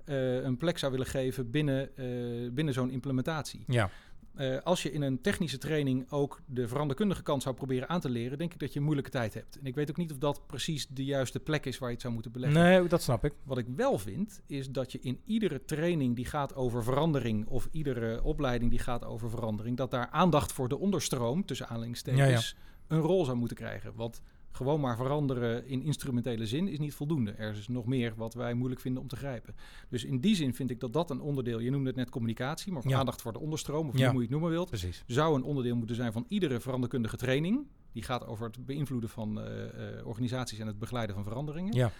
eh, 0.04 0.42
een 0.42 0.56
plek 0.56 0.78
zou 0.78 0.92
willen 0.92 1.06
geven 1.06 1.50
binnen, 1.50 1.96
eh, 1.96 2.50
binnen 2.52 2.74
zo'n 2.74 2.90
implementatie. 2.90 3.64
Ja. 3.66 3.90
Eh, 4.34 4.58
als 4.62 4.82
je 4.82 4.92
in 4.92 5.02
een 5.02 5.20
technische 5.20 5.58
training 5.58 6.10
ook 6.10 6.40
de 6.46 6.68
veranderkundige 6.68 7.22
kant 7.22 7.42
zou 7.42 7.54
proberen 7.54 7.88
aan 7.88 8.00
te 8.00 8.10
leren, 8.10 8.38
denk 8.38 8.52
ik 8.52 8.58
dat 8.58 8.72
je 8.72 8.78
een 8.78 8.84
moeilijke 8.84 9.10
tijd 9.10 9.34
hebt. 9.34 9.58
En 9.58 9.66
ik 9.66 9.74
weet 9.74 9.90
ook 9.90 9.96
niet 9.96 10.10
of 10.10 10.18
dat 10.18 10.46
precies 10.46 10.86
de 10.86 11.04
juiste 11.04 11.40
plek 11.40 11.66
is 11.66 11.78
waar 11.78 11.88
je 11.88 11.94
het 11.94 12.02
zou 12.02 12.14
moeten 12.14 12.32
beleggen. 12.32 12.62
Nee, 12.62 12.88
dat 12.88 13.02
snap 13.02 13.24
ik. 13.24 13.32
Wat 13.42 13.58
ik 13.58 13.66
wel 13.76 13.98
vind, 13.98 14.40
is 14.46 14.70
dat 14.70 14.92
je 14.92 14.98
in 15.00 15.20
iedere 15.24 15.64
training 15.64 16.16
die 16.16 16.24
gaat 16.24 16.54
over 16.54 16.84
verandering, 16.84 17.46
of 17.46 17.68
iedere 17.70 18.22
opleiding 18.22 18.70
die 18.70 18.80
gaat 18.80 19.04
over 19.04 19.30
verandering, 19.30 19.76
dat 19.76 19.90
daar 19.90 20.08
aandacht 20.10 20.52
voor 20.52 20.68
de 20.68 20.78
onderstroom, 20.78 21.44
tussen 21.44 21.68
aanhalingstekens, 21.68 22.56
een 22.86 23.00
rol 23.00 23.24
zou 23.24 23.36
moeten 23.36 23.56
krijgen. 23.56 23.92
Want 23.94 24.20
gewoon 24.52 24.80
maar 24.80 24.96
veranderen 24.96 25.66
in 25.66 25.82
instrumentele 25.82 26.46
zin 26.46 26.68
is 26.68 26.78
niet 26.78 26.94
voldoende. 26.94 27.30
Er 27.30 27.56
is 27.56 27.68
nog 27.68 27.86
meer 27.86 28.12
wat 28.16 28.34
wij 28.34 28.54
moeilijk 28.54 28.80
vinden 28.80 29.02
om 29.02 29.08
te 29.08 29.16
grijpen. 29.16 29.54
Dus 29.88 30.04
in 30.04 30.20
die 30.20 30.34
zin 30.34 30.54
vind 30.54 30.70
ik 30.70 30.80
dat 30.80 30.92
dat 30.92 31.10
een 31.10 31.20
onderdeel, 31.20 31.58
je 31.58 31.70
noemde 31.70 31.86
het 31.88 31.96
net 31.96 32.10
communicatie, 32.10 32.72
maar 32.72 32.88
Ja. 32.88 32.98
aandacht 32.98 33.22
voor 33.22 33.32
de 33.32 33.38
onderstroom, 33.40 33.88
of 33.88 33.98
Ja. 33.98 34.06
hoe 34.06 34.14
je 34.16 34.20
het 34.22 34.30
noemen 34.30 34.50
wilt, 34.50 34.68
Precies. 34.68 35.04
zou 35.06 35.34
een 35.36 35.42
onderdeel 35.42 35.76
moeten 35.76 35.96
zijn 35.96 36.12
van 36.12 36.24
iedere 36.28 36.60
veranderkundige 36.60 37.16
training. 37.16 37.66
Die 37.92 38.02
gaat 38.02 38.26
over 38.26 38.46
het 38.46 38.66
beïnvloeden 38.66 39.10
van 39.10 39.40
eh, 39.40 39.98
eh, 39.98 40.06
organisaties 40.06 40.58
en 40.58 40.66
het 40.66 40.78
begeleiden 40.78 41.14
van 41.14 41.24
veranderingen. 41.24 41.72
Ja. 41.72 41.90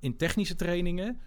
In 0.00 0.16
technische 0.16 0.54
trainingen 0.56 1.20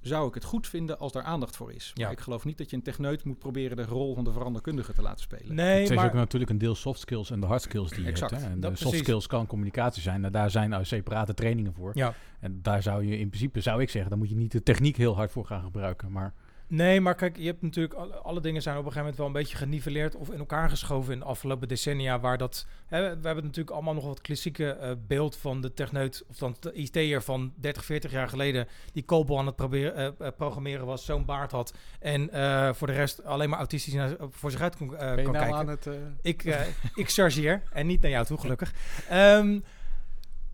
zou 0.00 0.28
ik 0.28 0.34
het 0.34 0.44
goed 0.44 0.66
vinden 0.68 0.98
als 0.98 1.12
daar 1.12 1.22
aandacht 1.22 1.56
voor 1.56 1.72
is. 1.72 1.92
Maar 1.94 2.06
Ja. 2.06 2.12
ik 2.12 2.20
geloof 2.20 2.44
niet 2.44 2.58
dat 2.58 2.70
je 2.70 2.76
een 2.76 2.82
techneut 2.82 3.24
moet 3.24 3.38
proberen 3.38 3.76
de 3.76 3.84
rol 3.84 4.14
van 4.14 4.24
de 4.24 4.32
veranderkundige 4.32 4.92
te 4.92 5.02
laten 5.02 5.20
spelen. 5.20 5.54
Nee, 5.54 5.80
het 5.80 5.90
is 5.90 5.96
maar... 5.96 6.06
ook 6.06 6.12
natuurlijk 6.12 6.50
een 6.50 6.58
deel 6.58 6.74
soft 6.74 7.00
skills 7.00 7.30
en 7.30 7.40
de 7.40 7.46
hard 7.46 7.62
skills 7.62 7.90
die 7.90 8.02
je 8.02 8.08
Exact. 8.08 8.30
hebt. 8.30 8.42
Hè? 8.44 8.50
En 8.50 8.60
Dat 8.60 8.70
de 8.70 8.76
soft 8.76 8.88
precies. 8.90 9.06
skills 9.06 9.26
kan 9.26 9.46
communicatie 9.46 10.02
zijn. 10.02 10.24
En 10.24 10.32
daar 10.32 10.50
zijn 10.50 10.70
nou 10.70 10.84
separate 10.84 11.34
trainingen 11.34 11.74
voor. 11.74 11.90
Ja. 11.94 12.14
En 12.40 12.62
daar 12.62 12.82
zou 12.82 13.04
je 13.04 13.18
in 13.18 13.28
principe, 13.28 13.60
zou 13.60 13.82
ik 13.82 13.90
zeggen, 13.90 14.10
dan 14.10 14.18
moet 14.18 14.28
je 14.28 14.36
niet 14.36 14.52
de 14.52 14.62
techniek 14.62 14.96
heel 14.96 15.14
hard 15.14 15.30
voor 15.30 15.46
gaan 15.46 15.62
gebruiken. 15.62 16.12
Maar 16.12 16.34
Nee, 16.68 17.00
maar 17.00 17.14
kijk, 17.14 17.36
je 17.36 17.46
hebt 17.46 17.62
natuurlijk 17.62 17.94
alle, 18.22 18.40
dingen 18.40 18.62
zijn 18.62 18.76
op 18.76 18.84
een 18.84 18.92
gegeven 18.92 19.00
moment 19.00 19.16
wel 19.16 19.26
een 19.26 19.32
beetje 19.32 19.56
geniveleerd 19.56 20.14
of 20.14 20.30
in 20.30 20.38
elkaar 20.38 20.70
geschoven 20.70 21.12
in 21.12 21.18
de 21.18 21.24
afgelopen 21.24 21.68
decennia. 21.68 22.20
Waar 22.20 22.38
dat, 22.38 22.66
hè, 22.86 23.00
we 23.00 23.26
hebben 23.26 23.44
natuurlijk 23.44 23.70
allemaal 23.70 23.94
nog 23.94 24.04
wat 24.04 24.20
klassieke 24.20 24.70
eh, 24.70 24.92
beeld 25.06 25.36
van 25.36 25.60
de 25.60 25.74
techneut 25.74 26.24
of 26.28 26.36
dan 26.36 26.56
de 26.60 26.72
IT'er 26.72 27.22
van 27.22 27.52
30, 27.56 27.84
40 27.84 28.10
jaar 28.10 28.28
geleden 28.28 28.68
die 28.92 29.04
COBOL 29.04 29.38
aan 29.38 29.46
het 29.46 29.56
proberen, 29.56 29.94
eh, 29.96 30.26
eh, 30.26 30.32
programmeren 30.36 30.86
was, 30.86 31.04
zo'n 31.04 31.24
baard 31.24 31.50
had 31.50 31.74
en 32.00 32.28
voor 32.74 32.86
de 32.86 32.92
rest 32.92 33.24
alleen 33.24 33.48
maar 33.48 33.58
autistisch 33.58 33.94
naar, 33.94 34.16
voor 34.30 34.50
zich 34.50 34.60
uit 34.60 34.76
kon, 34.76 34.88
ben 34.88 35.16
je 35.16 35.22
kan 35.22 35.32
nou 35.32 35.44
kijken. 35.44 35.54
aan 35.54 35.68
het... 35.68 35.88
Ik, 36.22 36.42
ik 36.94 37.10
chargeer 37.10 37.62
en 37.72 37.86
niet 37.86 38.00
naar 38.00 38.10
jou 38.10 38.26
toe, 38.26 38.38
gelukkig. 38.38 38.72
Ehm, 39.08 39.60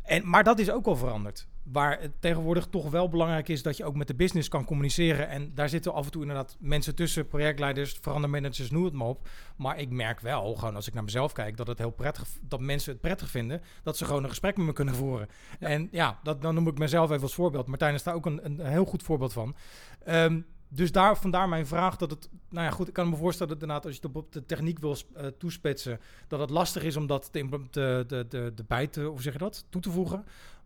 en, 0.02 0.28
maar 0.28 0.44
dat 0.44 0.58
is 0.58 0.70
ook 0.70 0.84
wel 0.84 0.96
veranderd. 0.96 1.46
Waar 1.64 2.00
het 2.00 2.12
tegenwoordig 2.20 2.66
toch 2.66 2.90
wel 2.90 3.08
belangrijk 3.08 3.48
is 3.48 3.62
dat 3.62 3.76
je 3.76 3.84
ook 3.84 3.94
met 3.94 4.06
de 4.06 4.14
business 4.14 4.48
kan 4.48 4.64
communiceren. 4.64 5.28
En 5.28 5.54
daar 5.54 5.68
zitten 5.68 5.92
af 5.92 6.04
en 6.04 6.10
toe 6.10 6.20
inderdaad 6.20 6.56
mensen 6.60 6.94
tussen, 6.94 7.28
projectleiders, 7.28 7.98
verandermanagers, 8.00 8.70
noem 8.70 8.84
het 8.84 8.92
maar 8.92 9.06
op. 9.06 9.28
Maar 9.56 9.78
ik 9.78 9.90
merk 9.90 10.20
wel, 10.20 10.54
gewoon 10.54 10.74
als 10.74 10.88
ik 10.88 10.94
naar 10.94 11.04
mezelf 11.04 11.32
kijk, 11.32 11.56
dat 11.56 11.66
het 11.66 11.78
heel 11.78 11.90
prettig 11.90 12.28
dat 12.40 12.60
mensen 12.60 12.92
het 12.92 13.00
prettig 13.00 13.30
vinden 13.30 13.62
dat 13.82 13.96
ze 13.96 14.04
gewoon 14.04 14.22
een 14.22 14.28
gesprek 14.28 14.56
met 14.56 14.66
me 14.66 14.72
kunnen 14.72 14.94
voeren. 14.94 15.28
En 15.58 15.88
ja, 15.90 16.18
dat, 16.22 16.42
dan 16.42 16.54
noem 16.54 16.68
ik 16.68 16.78
mezelf 16.78 17.10
even 17.10 17.22
als 17.22 17.34
voorbeeld. 17.34 17.66
Martijn 17.66 17.94
is 17.94 18.02
daar 18.02 18.14
ook 18.14 18.26
een, 18.26 18.44
een 18.44 18.60
heel 18.60 18.84
goed 18.84 19.02
voorbeeld 19.02 19.32
van. 19.32 19.56
Ehm, 20.04 20.40
dus 20.68 20.92
daar, 20.92 21.16
vandaar 21.16 21.48
mijn 21.48 21.66
vraag 21.66 21.96
dat 21.96 22.10
het... 22.10 22.28
Nou 22.48 22.64
ja, 22.64 22.70
goed, 22.70 22.88
ik 22.88 22.94
kan 22.94 23.08
me 23.08 23.16
voorstellen 23.16 23.52
dat 23.52 23.62
inderdaad 23.62 23.86
als 23.86 23.96
je 23.96 24.06
het 24.06 24.16
op 24.16 24.32
de 24.32 24.46
techniek 24.46 24.78
wil 24.78 24.96
uh, 25.16 25.26
toespitsen... 25.26 26.00
dat 26.28 26.40
het 26.40 26.50
lastig 26.50 26.82
is 26.82 26.96
om 26.96 27.06
dat 27.06 27.32
te, 27.32 28.04
de 28.08 28.64
bij 28.66 28.86
te, 28.86 29.02
hoe 29.02 29.22
zeg 29.22 29.32
je 29.32 29.38
dat, 29.38 29.66
toe 29.68 29.80
te 29.80 29.90
voegen. 29.90 30.24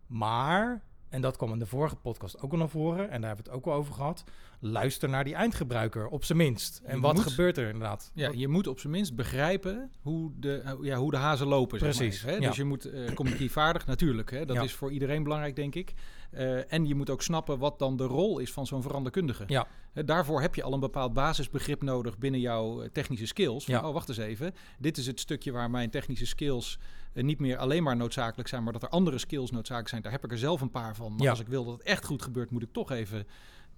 Maar 0.08 0.82
en 1.08 1.20
dat 1.20 1.36
kwam 1.36 1.52
in 1.52 1.58
de 1.58 1.66
vorige 1.66 1.96
podcast 1.96 2.40
ook 2.40 2.52
al 2.52 2.58
naar 2.58 2.68
voren, 2.68 3.10
en 3.10 3.20
daar 3.20 3.28
hebben 3.28 3.44
we 3.44 3.50
het 3.50 3.60
ook 3.60 3.66
al 3.66 3.78
over 3.78 3.94
gehad. 3.94 4.24
Luister 4.60 5.08
naar 5.08 5.24
die 5.24 5.34
eindgebruiker, 5.34 6.06
op 6.06 6.24
zijn 6.24 6.38
minst. 6.38 6.80
En 6.84 7.00
wat 7.00 7.20
gebeurt 7.20 7.56
er 7.56 7.66
inderdaad? 7.66 8.10
Ja, 8.14 8.30
je 8.34 8.48
moet 8.48 8.66
op 8.66 8.80
zijn 8.80 8.92
minst 8.92 9.14
begrijpen 9.14 9.90
hoe 10.00 10.32
de, 10.36 10.76
ja, 10.82 10.96
hoe 10.96 11.10
de 11.10 11.16
hazen 11.16 11.46
lopen. 11.46 11.78
Precies. 11.78 12.22
hè? 12.22 12.38
Dus 12.38 12.56
je 12.56 12.64
moet 12.64 12.86
uh, 12.86 13.12
communicatiefvaardig, 13.14 13.86
natuurlijk. 13.86 14.30
Hè? 14.30 14.44
Dat 14.44 14.64
is 14.64 14.72
voor 14.72 14.92
iedereen 14.92 15.22
belangrijk, 15.22 15.56
denk 15.56 15.74
ik. 15.74 15.94
Uh, 16.30 16.72
en 16.72 16.86
je 16.86 16.94
moet 16.94 17.10
ook 17.10 17.22
snappen 17.22 17.58
wat 17.58 17.78
dan 17.78 17.96
de 17.96 18.04
rol 18.04 18.38
is 18.38 18.52
van 18.52 18.66
zo'n 18.66 18.82
veranderkundige. 18.82 19.44
Ja. 19.46 19.66
daarvoor 20.04 20.40
heb 20.40 20.54
je 20.54 20.62
al 20.62 20.72
een 20.72 20.80
bepaald 20.80 21.12
basisbegrip 21.12 21.82
nodig 21.82 22.18
binnen 22.18 22.40
jouw 22.40 22.82
eh, 22.82 22.88
technische 22.92 23.26
skills. 23.26 23.64
Van, 23.64 23.74
ja. 23.74 23.86
Oh, 23.86 23.92
wacht 23.92 24.08
eens 24.08 24.18
even. 24.18 24.54
Dit 24.78 24.96
is 24.96 25.06
het 25.06 25.20
stukje 25.20 25.52
waar 25.52 25.70
mijn 25.70 25.90
technische 25.90 26.26
skills 26.26 26.78
uh, 27.14 27.24
niet 27.24 27.38
meer 27.38 27.56
alleen 27.56 27.82
maar 27.82 27.96
noodzakelijk 27.96 28.48
zijn, 28.48 28.62
maar 28.62 28.72
dat 28.72 28.82
er 28.82 28.88
andere 28.88 29.18
skills 29.18 29.50
noodzakelijk 29.50 29.88
zijn. 29.88 30.02
Daar 30.02 30.12
heb 30.12 30.24
ik 30.24 30.30
er 30.30 30.38
zelf 30.38 30.60
een 30.60 30.70
paar 30.70 30.96
van. 30.96 31.14
Maar 31.16 31.28
als 31.28 31.40
ik 31.40 31.48
wil 31.48 31.64
dat 31.64 31.72
het 31.72 31.82
echt 31.82 32.04
goed 32.04 32.22
gebeurt, 32.22 32.50
moet 32.50 32.62
ik 32.62 32.72
toch 32.72 32.90
even 32.90 33.26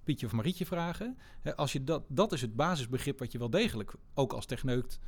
Pietje 0.03 0.25
of 0.25 0.31
Marietje 0.31 0.65
vragen. 0.65 1.17
als 1.55 1.71
je 1.71 1.83
dat, 1.83 2.03
dat 2.07 2.31
is 2.31 2.41
het 2.41 2.55
basisbegrip 2.55 3.19
wat 3.19 3.31
je 3.31 3.37
wel 3.37 3.49
degelijk 3.49 3.93
ook 4.13 4.33
als 4.33 4.45
techneut 4.45 4.99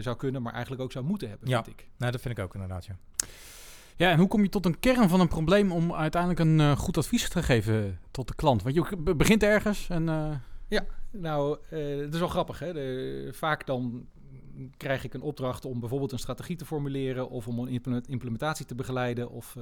zou 0.00 0.16
kunnen, 0.16 0.42
maar 0.42 0.52
eigenlijk 0.52 0.82
ook 0.82 0.92
zou 0.92 1.04
moeten 1.04 1.28
hebben, 1.28 1.48
ja. 1.48 1.64
vind 1.64 1.80
ik. 1.80 1.88
Nou, 1.96 2.12
dat 2.12 2.20
vind 2.20 2.38
ik 2.38 2.44
ook 2.44 2.54
inderdaad, 2.54 2.86
ja. 2.86 2.96
Ja, 4.02 4.10
en 4.10 4.18
hoe 4.18 4.28
kom 4.28 4.42
je 4.42 4.48
tot 4.48 4.66
een 4.66 4.78
kern 4.78 5.08
van 5.08 5.20
een 5.20 5.28
probleem 5.28 5.72
om 5.72 5.94
uiteindelijk 5.94 6.40
een 6.40 6.58
uh, 6.58 6.76
goed 6.76 6.96
advies 6.96 7.28
te 7.28 7.42
geven 7.42 7.98
tot 8.10 8.28
de 8.28 8.34
klant? 8.34 8.62
Want 8.62 8.74
je 8.74 8.96
begint 9.16 9.42
ergens 9.42 9.88
en... 9.88 10.08
Uh... 10.08 10.30
Ja, 10.68 10.84
nou, 11.10 11.58
het 11.68 12.14
is 12.14 12.18
wel 12.18 12.28
grappig. 12.28 12.58
Hè? 12.58 13.32
Vaak 13.32 13.66
dan 13.66 14.06
krijg 14.76 15.04
ik 15.04 15.14
een 15.14 15.22
opdracht 15.22 15.64
om 15.64 15.80
bijvoorbeeld 15.80 16.12
een 16.12 16.18
strategie 16.18 16.56
te 16.56 16.64
formuleren 16.64 17.30
of 17.30 17.46
om 17.46 17.58
een 17.58 18.02
implementatie 18.06 18.66
te 18.66 18.74
begeleiden. 18.74 19.30
Of, 19.30 19.56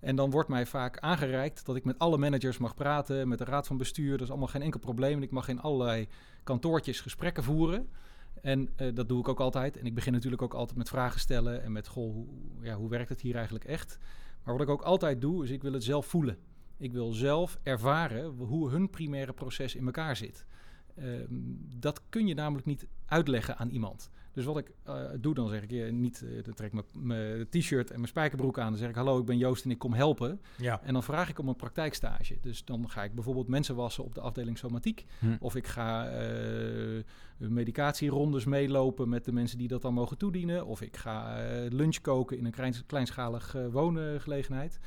en 0.00 0.16
dan 0.16 0.30
wordt 0.30 0.48
mij 0.48 0.66
vaak 0.66 0.98
aangereikt 0.98 1.66
dat 1.66 1.76
ik 1.76 1.84
met 1.84 1.98
alle 1.98 2.18
managers 2.18 2.58
mag 2.58 2.74
praten, 2.74 3.28
met 3.28 3.38
de 3.38 3.44
raad 3.44 3.66
van 3.66 3.76
bestuur. 3.76 4.12
Dat 4.12 4.20
is 4.20 4.30
allemaal 4.30 4.48
geen 4.48 4.62
enkel 4.62 4.80
probleem. 4.80 5.16
En 5.16 5.22
ik 5.22 5.30
mag 5.30 5.48
in 5.48 5.60
allerlei 5.60 6.08
kantoortjes 6.44 7.00
gesprekken 7.00 7.44
voeren. 7.44 7.88
En 8.44 8.68
uh, 8.76 8.94
dat 8.94 9.08
doe 9.08 9.20
ik 9.20 9.28
ook 9.28 9.40
altijd. 9.40 9.76
En 9.76 9.86
ik 9.86 9.94
begin 9.94 10.12
natuurlijk 10.12 10.42
ook 10.42 10.54
altijd 10.54 10.78
met 10.78 10.88
vragen 10.88 11.20
stellen 11.20 11.62
en 11.62 11.72
met, 11.72 11.88
goh, 11.88 12.12
hoe, 12.12 12.26
ja, 12.60 12.74
hoe 12.74 12.88
werkt 12.88 13.08
het 13.08 13.20
hier 13.20 13.34
eigenlijk 13.34 13.64
echt? 13.64 13.98
Maar 14.42 14.54
wat 14.54 14.62
ik 14.62 14.68
ook 14.68 14.82
altijd 14.82 15.20
doe, 15.20 15.44
is 15.44 15.50
ik 15.50 15.62
wil 15.62 15.72
het 15.72 15.84
zelf 15.84 16.06
voelen. 16.06 16.38
Ik 16.76 16.92
wil 16.92 17.12
zelf 17.12 17.58
ervaren 17.62 18.24
hoe 18.26 18.70
hun 18.70 18.90
primaire 18.90 19.32
proces 19.32 19.74
in 19.74 19.84
elkaar 19.84 20.16
zit. 20.16 20.46
Uh, 20.98 21.04
dat 21.78 22.02
kun 22.08 22.26
je 22.26 22.34
namelijk 22.34 22.66
niet 22.66 22.86
uitleggen 23.06 23.56
aan 23.56 23.68
iemand. 23.68 24.10
Dus 24.32 24.44
wat 24.44 24.58
ik 24.58 24.72
uh, 24.88 25.00
doe, 25.20 25.34
dan 25.34 25.48
zeg 25.48 25.62
ik 25.62 25.70
je 25.70 25.82
niet, 25.84 26.22
uh, 26.24 26.44
dan 26.44 26.54
trek 26.54 26.72
ik 26.72 26.84
mijn 26.92 27.48
t-shirt 27.48 27.90
en 27.90 27.96
mijn 27.96 28.08
spijkerbroek 28.08 28.58
aan. 28.58 28.68
Dan 28.68 28.78
zeg 28.78 28.88
ik, 28.88 28.94
hallo, 28.94 29.18
ik 29.18 29.24
ben 29.24 29.38
Joost 29.38 29.64
en 29.64 29.70
ik 29.70 29.78
kom 29.78 29.92
helpen. 29.92 30.40
Ja. 30.56 30.80
En 30.82 30.92
dan 30.92 31.02
vraag 31.02 31.28
ik 31.28 31.38
om 31.38 31.48
een 31.48 31.56
praktijkstage. 31.56 32.38
Dus 32.40 32.64
dan 32.64 32.90
ga 32.90 33.04
ik 33.04 33.14
bijvoorbeeld 33.14 33.48
mensen 33.48 33.74
wassen 33.74 34.04
op 34.04 34.14
de 34.14 34.20
afdeling 34.20 34.58
somatiek. 34.58 35.04
Hm. 35.18 35.36
Of 35.40 35.54
ik 35.54 35.66
ga 35.66 36.12
uh, 36.12 37.02
medicatierondes 37.38 38.44
meelopen 38.44 39.08
met 39.08 39.24
de 39.24 39.32
mensen 39.32 39.58
die 39.58 39.68
dat 39.68 39.82
dan 39.82 39.94
mogen 39.94 40.18
toedienen. 40.18 40.66
Of 40.66 40.80
ik 40.80 40.96
ga 40.96 41.36
lunch 41.68 42.00
koken 42.00 42.38
in 42.38 42.44
een 42.44 42.52
klein, 42.52 42.74
kleinschalig 42.86 43.56
woongelegenheid. 43.70 44.78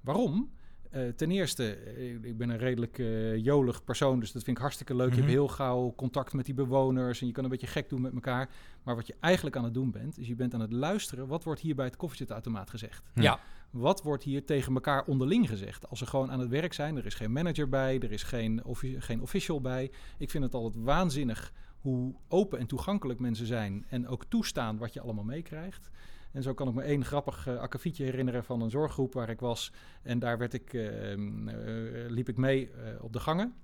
Waarom? 0.00 0.50
Uh, 0.94 1.08
ten 1.08 1.30
eerste, 1.30 1.78
ik 2.22 2.36
ben 2.36 2.50
een 2.50 2.58
redelijk 2.58 2.98
uh, 2.98 3.36
jolig 3.36 3.84
persoon, 3.84 4.20
dus 4.20 4.32
dat 4.32 4.42
vind 4.42 4.56
ik 4.56 4.62
hartstikke 4.62 4.94
leuk. 4.94 5.10
Mm 5.10 5.12
-hmm. 5.12 5.22
Je 5.22 5.28
hebt 5.28 5.40
mhm. 5.42 5.46
heel 5.46 5.56
gauw 5.66 5.92
contact 5.96 6.32
met 6.32 6.44
die 6.44 6.54
bewoners 6.54 7.20
en 7.20 7.26
je 7.26 7.32
kan 7.32 7.44
een 7.44 7.50
beetje 7.50 7.66
gek 7.66 7.88
doen 7.88 8.00
met 8.00 8.14
elkaar. 8.14 8.48
Maar 8.82 8.94
wat 8.96 9.06
je 9.06 9.14
eigenlijk 9.20 9.56
aan 9.56 9.64
het 9.64 9.74
doen 9.74 9.90
bent, 9.90 10.18
is 10.18 10.26
je 10.26 10.34
bent 10.34 10.54
aan 10.54 10.60
het 10.60 10.72
luisteren. 10.72 11.26
Wat 11.26 11.44
wordt 11.44 11.60
hier 11.60 11.74
bij 11.74 11.84
het 11.84 11.96
koffiezetautomaat 11.96 12.70
gezegd? 12.70 13.10
Ja. 13.14 13.40
Wat 13.70 14.02
wordt 14.02 14.22
hier 14.24 14.44
tegen 14.44 14.74
elkaar 14.74 15.04
onderling 15.04 15.48
gezegd? 15.48 15.88
Als 15.88 15.98
ze 15.98 16.06
gewoon 16.06 16.30
aan 16.30 16.40
het 16.40 16.48
werk 16.48 16.72
zijn, 16.72 16.96
er 16.96 17.06
is 17.06 17.14
geen 17.14 17.32
manager 17.32 17.68
bij, 17.68 18.00
er 18.00 18.12
is 18.12 18.22
geen, 18.22 18.64
offi 18.64 19.00
geen 19.00 19.22
official 19.22 19.60
bij. 19.60 19.90
Ik 20.18 20.30
vind 20.30 20.44
het 20.44 20.54
altijd 20.54 20.84
waanzinnig 20.84 21.52
hoe 21.80 22.14
open 22.28 22.58
en 22.58 22.66
toegankelijk 22.66 23.20
mensen 23.20 23.46
zijn 23.46 23.84
en 23.88 24.08
ook 24.08 24.24
toestaan 24.24 24.78
wat 24.78 24.92
je 24.92 25.00
allemaal 25.00 25.24
meekrijgt. 25.24 25.90
En 26.34 26.42
zo 26.42 26.54
kan 26.54 26.68
ik 26.68 26.74
me 26.74 26.82
één 26.82 27.04
grappig 27.04 27.48
uh, 27.48 27.58
akkefietje 27.58 28.04
herinneren 28.04 28.44
van 28.44 28.60
een 28.60 28.70
zorggroep 28.70 29.14
waar 29.14 29.28
ik 29.28 29.40
was. 29.40 29.72
En 30.02 30.18
daar 30.18 30.38
werd 30.38 30.54
ik, 30.54 30.72
uh, 30.72 31.12
uh, 31.12 31.20
liep 32.08 32.28
ik 32.28 32.36
mee 32.36 32.70
op 33.00 33.12
de 33.12 33.20
gangen. 33.20 33.54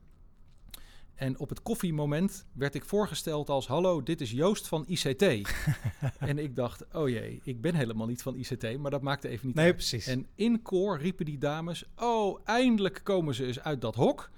En 1.21 1.39
op 1.39 1.49
het 1.49 1.63
koffiemoment 1.63 2.47
werd 2.53 2.75
ik 2.75 2.85
voorgesteld 2.85 3.49
als: 3.49 3.67
Hallo, 3.67 4.03
dit 4.03 4.21
is 4.21 4.31
Joost 4.31 4.69
van 4.69 4.85
ICT. 4.89 5.23
en 6.19 6.39
ik 6.39 6.57
dacht: 6.57 6.95
Oh 6.95 7.09
jee, 7.09 7.41
ik 7.45 7.61
ben 7.61 7.75
helemaal 7.75 8.07
niet 8.07 8.23
van 8.23 8.35
ICT, 8.35 8.79
maar 8.79 8.91
dat 8.91 9.03
maakte 9.03 9.29
even 9.29 9.47
niet 9.47 9.57
nee, 9.57 9.67
uit. 9.67 9.75
precies. 9.75 10.07
En 10.07 10.27
in 10.35 10.63
koor 10.63 10.99
riepen 10.99 11.25
die 11.25 11.39
dames: 11.39 11.85
Oh, 11.97 12.41
eindelijk 12.45 13.01
komen 13.03 13.35
ze 13.35 13.47
eens 13.47 13.61
uit 13.61 13.81
dat 13.81 13.95
hok. 13.95 14.31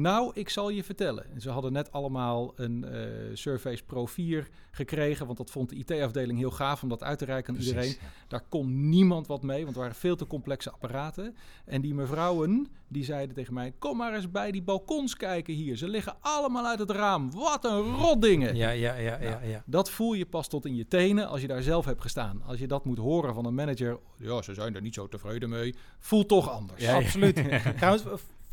Nou, 0.00 0.30
ik 0.34 0.48
zal 0.48 0.68
je 0.68 0.84
vertellen. 0.84 1.34
En 1.34 1.40
ze 1.40 1.50
hadden 1.50 1.72
net 1.72 1.92
allemaal 1.92 2.52
een 2.56 2.84
uh, 2.92 3.00
Surface 3.32 3.84
Pro 3.84 4.06
4 4.06 4.48
gekregen, 4.70 5.26
want 5.26 5.38
dat 5.38 5.50
vond 5.50 5.68
de 5.68 5.76
IT-afdeling 5.76 6.38
heel 6.38 6.50
gaaf 6.50 6.82
om 6.82 6.88
dat 6.88 7.02
uit 7.02 7.18
te 7.18 7.24
reiken 7.24 7.48
aan 7.48 7.54
Precies, 7.54 7.74
iedereen. 7.74 7.98
Daar 8.28 8.44
kon 8.48 8.88
niemand 8.88 9.26
wat 9.26 9.42
mee, 9.42 9.56
want 9.56 9.68
het 9.68 9.76
waren 9.76 9.94
veel 9.94 10.16
te 10.16 10.26
complexe 10.26 10.70
apparaten. 10.70 11.36
En 11.64 11.80
die 11.80 11.94
mevrouwen, 11.94 12.66
die 12.88 13.04
zeiden 13.04 13.34
tegen 13.34 13.54
mij, 13.54 13.72
kom 13.78 13.96
maar 13.96 14.14
eens 14.14 14.30
bij 14.30 14.50
die 14.50 14.62
balkons 14.62 15.16
kijken 15.16 15.54
hier. 15.54 15.76
Ze 15.76 15.88
liggen 15.88 16.16
allemaal 16.20 16.66
uit 16.66 16.78
het 16.78 16.90
raam. 16.90 17.30
Wat 17.30 17.64
een 17.64 17.94
rotdingen. 17.94 18.56
Ja, 18.56 18.70
ja, 18.70 18.94
ja, 18.94 19.20
ja, 19.20 19.40
ja. 19.42 19.62
Dat 19.66 19.90
voel 19.90 20.12
je 20.12 20.26
pas 20.26 20.48
tot 20.48 20.66
in 20.66 20.76
je 20.76 20.88
tenen 20.88 21.28
als 21.28 21.40
je 21.40 21.46
daar 21.46 21.62
zelf 21.62 21.84
hebt 21.84 22.02
gestaan. 22.02 22.42
Als 22.42 22.58
je 22.58 22.66
dat 22.66 22.84
moet 22.84 22.98
horen 22.98 23.34
van 23.34 23.46
een 23.46 23.54
manager, 23.54 23.98
ja, 24.18 24.42
ze 24.42 24.54
zijn 24.54 24.74
er 24.74 24.82
niet 24.82 24.94
zo 24.94 25.08
tevreden 25.08 25.48
mee. 25.48 25.74
Voelt 25.98 26.28
toch 26.28 26.50
anders. 26.50 26.82
Ja, 26.82 26.94
absoluut. 26.94 27.34
Trouwens, 27.76 28.04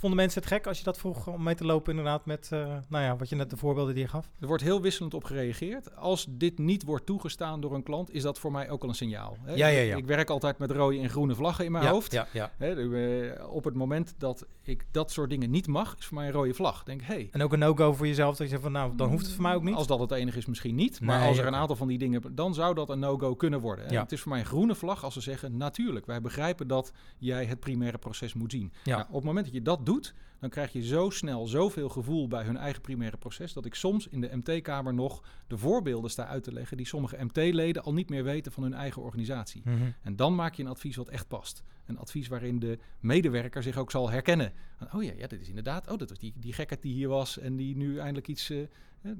vonden 0.03 0.21
mensen 0.21 0.41
het 0.41 0.51
gek 0.51 0.67
als 0.67 0.77
je 0.77 0.83
dat 0.83 0.97
vroeg 0.97 1.27
om 1.27 1.43
mee 1.43 1.55
te 1.55 1.65
lopen 1.65 1.89
inderdaad 1.89 2.25
met, 2.25 2.49
uh, 2.53 2.59
nou 2.87 3.03
ja, 3.03 3.15
wat 3.15 3.29
je 3.29 3.35
net 3.35 3.49
de 3.49 3.57
voorbeelden 3.57 3.93
die 3.93 4.03
je 4.03 4.09
gaf? 4.09 4.29
Er 4.39 4.47
wordt 4.47 4.63
heel 4.63 4.81
wisselend 4.81 5.13
op 5.13 5.23
gereageerd. 5.23 5.95
Als 5.95 6.25
dit 6.29 6.57
niet 6.57 6.83
wordt 6.83 7.05
toegestaan 7.05 7.61
door 7.61 7.73
een 7.73 7.83
klant, 7.83 8.13
is 8.13 8.21
dat 8.21 8.39
voor 8.39 8.51
mij 8.51 8.69
ook 8.69 8.83
al 8.83 8.89
een 8.89 8.95
signaal. 8.95 9.37
Hè? 9.43 9.53
Ja, 9.53 9.67
ja, 9.67 9.81
ja. 9.81 9.95
Ik 9.95 10.05
werk 10.05 10.29
altijd 10.29 10.57
met 10.57 10.71
rode 10.71 10.99
en 10.99 11.09
groene 11.09 11.35
vlaggen 11.35 11.65
in 11.65 11.71
mijn 11.71 11.83
ja, 11.83 11.91
hoofd. 11.91 12.11
Ja, 12.11 12.27
ja. 12.33 12.51
Hè, 12.57 13.33
op 13.43 13.63
het 13.63 13.73
moment 13.73 14.15
dat 14.17 14.45
ik 14.67 14.85
dat 14.91 15.11
soort 15.11 15.29
dingen 15.29 15.49
niet 15.51 15.67
mag, 15.67 15.95
is 15.99 16.05
voor 16.05 16.17
mij 16.17 16.25
een 16.27 16.33
rode 16.33 16.53
vlag. 16.53 16.83
Denk, 16.83 17.01
hey, 17.01 17.29
en 17.31 17.41
ook 17.41 17.53
een 17.53 17.59
no-go 17.59 17.93
voor 17.93 18.07
jezelf, 18.07 18.29
dat 18.29 18.37
je 18.37 18.47
zegt 18.47 18.61
van, 18.61 18.71
nou, 18.71 18.95
dan 18.95 19.09
hoeft 19.09 19.25
het 19.25 19.33
voor 19.33 19.43
mij 19.43 19.55
ook 19.55 19.63
niet. 19.63 19.75
Als 19.75 19.87
dat 19.87 19.99
het 19.99 20.11
enige 20.11 20.37
is, 20.37 20.45
misschien 20.45 20.75
niet. 20.75 21.01
Maar 21.01 21.19
Nee, 21.19 21.27
als 21.27 21.37
er 21.37 21.47
een 21.47 21.55
aantal 21.55 21.75
van 21.75 21.87
die 21.87 21.97
dingen, 21.97 22.35
dan 22.35 22.53
zou 22.53 22.73
dat 22.75 22.89
een 22.89 22.99
no-go 22.99 23.35
kunnen 23.35 23.59
worden. 23.59 23.85
En 23.85 23.93
Ja. 23.93 24.01
Het 24.01 24.11
is 24.11 24.21
voor 24.21 24.31
mij 24.31 24.39
een 24.39 24.45
groene 24.45 24.75
vlag 24.75 25.03
als 25.03 25.13
ze 25.13 25.21
zeggen, 25.21 25.57
natuurlijk, 25.57 26.05
wij 26.05 26.21
begrijpen 26.21 26.67
dat 26.67 26.91
jij 27.17 27.45
het 27.45 27.59
primaire 27.59 27.97
proces 27.97 28.33
moet 28.33 28.51
zien. 28.51 28.71
Ja. 28.83 28.95
Nou, 28.95 29.07
op 29.07 29.15
het 29.15 29.23
moment 29.23 29.45
dat 29.45 29.53
je 29.53 29.61
dat 29.61 29.85
doet, 29.85 30.13
dan 30.43 30.51
krijg 30.51 30.71
je 30.73 30.81
zo 30.85 31.09
snel 31.09 31.47
zoveel 31.47 31.89
gevoel 31.89 32.27
bij 32.27 32.43
hun 32.43 32.57
eigen 32.57 32.81
primaire 32.81 33.17
proces, 33.17 33.53
dat 33.53 33.65
ik 33.65 33.75
soms 33.75 34.07
in 34.07 34.21
de 34.21 34.29
MT-kamer 34.33 34.93
nog 34.93 35.23
de 35.47 35.57
voorbeelden 35.57 36.11
sta 36.11 36.27
uit 36.27 36.43
te 36.43 36.53
leggen 36.53 36.77
die 36.77 36.85
sommige 36.85 37.17
MT-leden 37.23 37.83
al 37.83 37.93
niet 37.93 38.09
meer 38.09 38.23
weten 38.23 38.51
van 38.51 38.63
hun 38.63 38.73
eigen 38.73 39.01
organisatie. 39.01 39.61
Mhm. 39.65 39.77
En 40.01 40.15
dan 40.15 40.35
maak 40.35 40.53
je 40.53 40.63
een 40.63 40.69
advies 40.69 40.95
wat 40.95 41.09
echt 41.09 41.27
past. 41.27 41.63
Een 41.85 41.97
advies 41.97 42.27
waarin 42.27 42.59
de 42.59 42.79
medewerker 42.99 43.63
zich 43.63 43.77
ook 43.77 43.91
zal 43.91 44.09
herkennen. 44.09 44.53
Van, 44.77 44.87
oh 44.93 45.03
ja, 45.03 45.11
ja, 45.17 45.27
dit 45.27 45.41
is 45.41 45.47
inderdaad, 45.49 45.91
oh, 45.91 45.97
dat 45.97 46.09
was 46.09 46.19
die, 46.19 46.33
die 46.35 46.53
gekkerd 46.53 46.81
die 46.81 46.93
hier 46.93 47.07
was 47.09 47.37
en 47.39 47.55
die 47.55 47.75
nu 47.75 47.97
eindelijk 47.97 48.27
iets... 48.27 48.49
eh, 48.49 49.11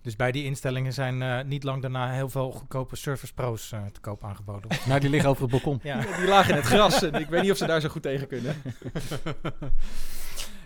Dus 0.00 0.16
bij 0.16 0.32
die 0.32 0.44
instellingen 0.44 0.92
zijn 0.92 1.22
eh, 1.22 1.44
niet 1.44 1.62
lang 1.64 1.82
daarna 1.82 2.12
heel 2.12 2.28
veel 2.28 2.50
goedkope 2.50 2.96
Surface 2.96 3.34
Pro's 3.34 3.72
eh, 3.72 3.84
te 3.86 4.00
koop 4.00 4.24
aangeboden. 4.24 4.70
Nou, 4.88 5.00
die 5.00 5.10
liggen 5.10 5.30
over 5.30 5.42
het 5.42 5.50
balkon. 5.50 5.80
ja. 5.82 6.00
die 6.00 6.26
lagen 6.28 6.50
in 6.50 6.56
het 6.56 6.66
gras 6.66 7.02
en 7.02 7.14
ik 7.14 7.26
weet 7.28 7.42
niet 7.42 7.50
of 7.50 7.56
ze 7.56 7.66
daar 7.66 7.80
zo 7.80 7.88
goed 7.88 8.02
tegen 8.02 8.26
kunnen. 8.26 8.56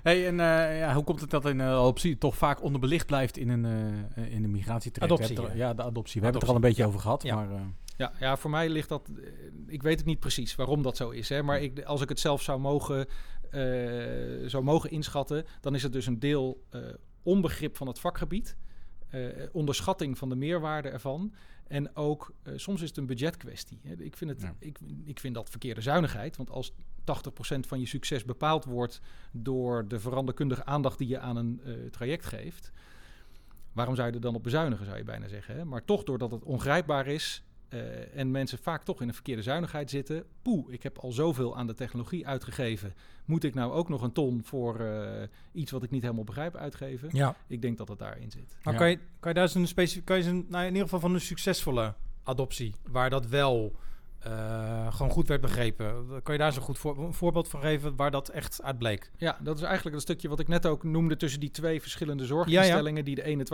Hey, 0.08 0.26
en 0.26 0.40
eh, 0.40 0.78
ja, 0.78 0.94
hoe 0.94 1.04
komt 1.04 1.20
het 1.20 1.30
dat 1.30 1.44
een 1.44 1.58
uh, 1.58 1.66
adoptie 1.66 2.18
toch 2.18 2.36
vaak 2.36 2.62
onderbelicht 2.62 3.06
blijft 3.06 3.36
in 3.36 3.48
een, 3.48 3.64
eh, 4.14 4.32
in 4.32 4.42
de 4.42 4.48
migratietraject? 4.48 5.22
Adoptie, 5.22 5.56
ja. 5.56 5.66
ja, 5.66 5.74
de 5.74 5.82
adoptie. 5.82 6.20
We 6.20 6.26
hebben 6.26 6.40
het 6.40 6.42
er 6.42 6.48
al 6.56 6.62
een 6.62 6.68
beetje 6.68 6.86
over 6.86 7.00
gehad. 7.00 7.22
Ja. 7.22 7.34
Maar, 7.34 7.50
eh, 7.50 7.60
Ja, 7.96 8.12
ja, 8.20 8.36
voor 8.36 8.50
mij 8.50 8.68
ligt 8.68 8.88
dat. 8.88 9.08
eh, 9.16 9.22
Ik 9.66 9.82
weet 9.82 9.96
het 9.96 10.06
niet 10.06 10.20
precies 10.20 10.54
waarom 10.54 10.82
dat 10.82 10.96
zo 10.96 11.10
is. 11.10 11.28
Hè, 11.28 11.42
maar 11.42 11.60
ik, 11.60 11.82
als 11.84 12.00
ik 12.02 12.08
het 12.08 12.20
zelf 12.20 12.42
zou 12.42 12.60
mogen, 12.60 13.06
eh, 13.50 13.60
zou 14.46 14.62
mogen 14.62 14.90
inschatten, 14.90 15.44
dan 15.60 15.74
is 15.74 15.82
het 15.82 15.92
dus 15.92 16.06
een 16.06 16.18
deel 16.18 16.64
eh, 16.70 16.80
onbegrip 17.22 17.76
van 17.76 17.86
het 17.86 17.98
vakgebied. 17.98 18.56
eh, 19.08 19.20
onderschatting 19.52 20.18
van 20.18 20.28
de 20.28 20.36
meerwaarde 20.36 20.88
ervan. 20.88 21.34
En 21.68 21.96
ook, 21.96 22.32
eh, 22.42 22.52
soms 22.56 22.82
is 22.82 22.88
het 22.88 22.98
een 22.98 23.06
budgetkwestie. 23.06 23.80
Ik 23.98 24.16
vind, 24.16 24.30
het, 24.30 24.40
Ja. 24.40 24.54
ik, 24.58 24.78
ik 25.04 25.20
vind 25.20 25.34
dat 25.34 25.50
verkeerde 25.50 25.80
zuinigheid. 25.80 26.36
Want 26.36 26.50
als 26.50 26.72
80% 27.04 27.66
van 27.66 27.80
je 27.80 27.86
succes 27.86 28.24
bepaald 28.24 28.64
wordt 28.64 29.00
door 29.32 29.88
de 29.88 30.00
veranderkundige 30.00 30.64
aandacht 30.64 30.98
die 30.98 31.08
je 31.08 31.18
aan 31.18 31.36
een 31.36 31.60
eh, 31.64 31.72
traject 31.90 32.26
geeft. 32.26 32.72
Waarom 33.72 33.94
zou 33.94 34.08
je 34.08 34.14
er 34.14 34.20
dan 34.20 34.34
op 34.34 34.42
bezuinigen, 34.42 34.84
zou 34.84 34.96
je 34.98 35.04
bijna 35.04 35.28
zeggen. 35.28 35.54
Hè? 35.56 35.64
Maar 35.64 35.84
toch 35.84 36.04
doordat 36.04 36.30
het 36.30 36.44
ongrijpbaar 36.44 37.06
is 37.06 37.42
eh, 37.68 38.16
en 38.18 38.30
mensen 38.30 38.58
vaak 38.58 38.82
toch 38.84 39.00
in 39.00 39.08
een 39.08 39.14
verkeerde 39.14 39.42
zuinigheid 39.42 39.90
zitten. 39.90 40.24
Poeh, 40.42 40.72
ik 40.72 40.82
heb 40.82 40.98
al 40.98 41.12
zoveel 41.12 41.56
aan 41.56 41.66
de 41.66 41.74
technologie 41.74 42.26
uitgegeven. 42.26 42.94
Moet 43.24 43.44
ik 43.44 43.54
nou 43.54 43.72
ook 43.72 43.88
nog 43.88 44.02
een 44.02 44.12
ton 44.12 44.40
voor 44.44 44.80
eh, 44.80 45.22
iets 45.52 45.70
wat 45.70 45.82
ik 45.82 45.90
niet 45.90 46.02
helemaal 46.02 46.24
begrijp 46.24 46.56
uitgeven? 46.56 47.08
Ja. 47.12 47.36
Ik 47.46 47.62
denk 47.62 47.78
dat 47.78 47.88
het 47.88 47.98
daarin 47.98 48.30
zit. 48.30 48.56
Maar 48.62 48.72
Ja. 48.74 48.78
kan, 48.80 48.90
je, 48.90 48.96
kan 48.96 49.28
je 49.30 49.34
daar 49.34 49.42
eens 49.44 49.54
een 49.54 49.66
specifiek, 49.66 50.04
kan 50.04 50.16
je 50.16 50.22
eens 50.22 50.32
een, 50.32 50.46
nou, 50.48 50.62
in 50.62 50.68
ieder 50.68 50.82
geval 50.82 51.00
van 51.00 51.14
een 51.14 51.20
succesvolle 51.20 51.94
adoptie, 52.22 52.74
waar 52.90 53.10
dat 53.10 53.26
wel 53.26 53.76
eh, 54.18 54.92
gewoon 54.92 55.12
goed 55.12 55.28
werd 55.28 55.40
begrepen, 55.40 56.22
kan 56.22 56.34
je 56.34 56.40
daar 56.40 56.56
een 56.56 56.62
goed 56.62 56.78
voor, 56.78 56.98
een 56.98 57.14
voorbeeld 57.14 57.48
van 57.48 57.60
geven 57.60 57.96
waar 57.96 58.10
dat 58.10 58.28
echt 58.28 58.62
uit 58.62 58.78
bleek? 58.78 59.10
Ja, 59.16 59.38
dat 59.42 59.56
is 59.56 59.62
eigenlijk 59.62 59.94
het 59.94 60.04
stukje 60.04 60.28
wat 60.28 60.40
ik 60.40 60.48
net 60.48 60.66
ook 60.66 60.84
noemde 60.84 61.16
tussen 61.16 61.40
die 61.40 61.50
twee 61.50 61.80
verschillende 61.80 62.26
zorginstellingen. 62.26 63.04
Die 63.04 63.14
de 63.14 63.22
ene 63.22 63.44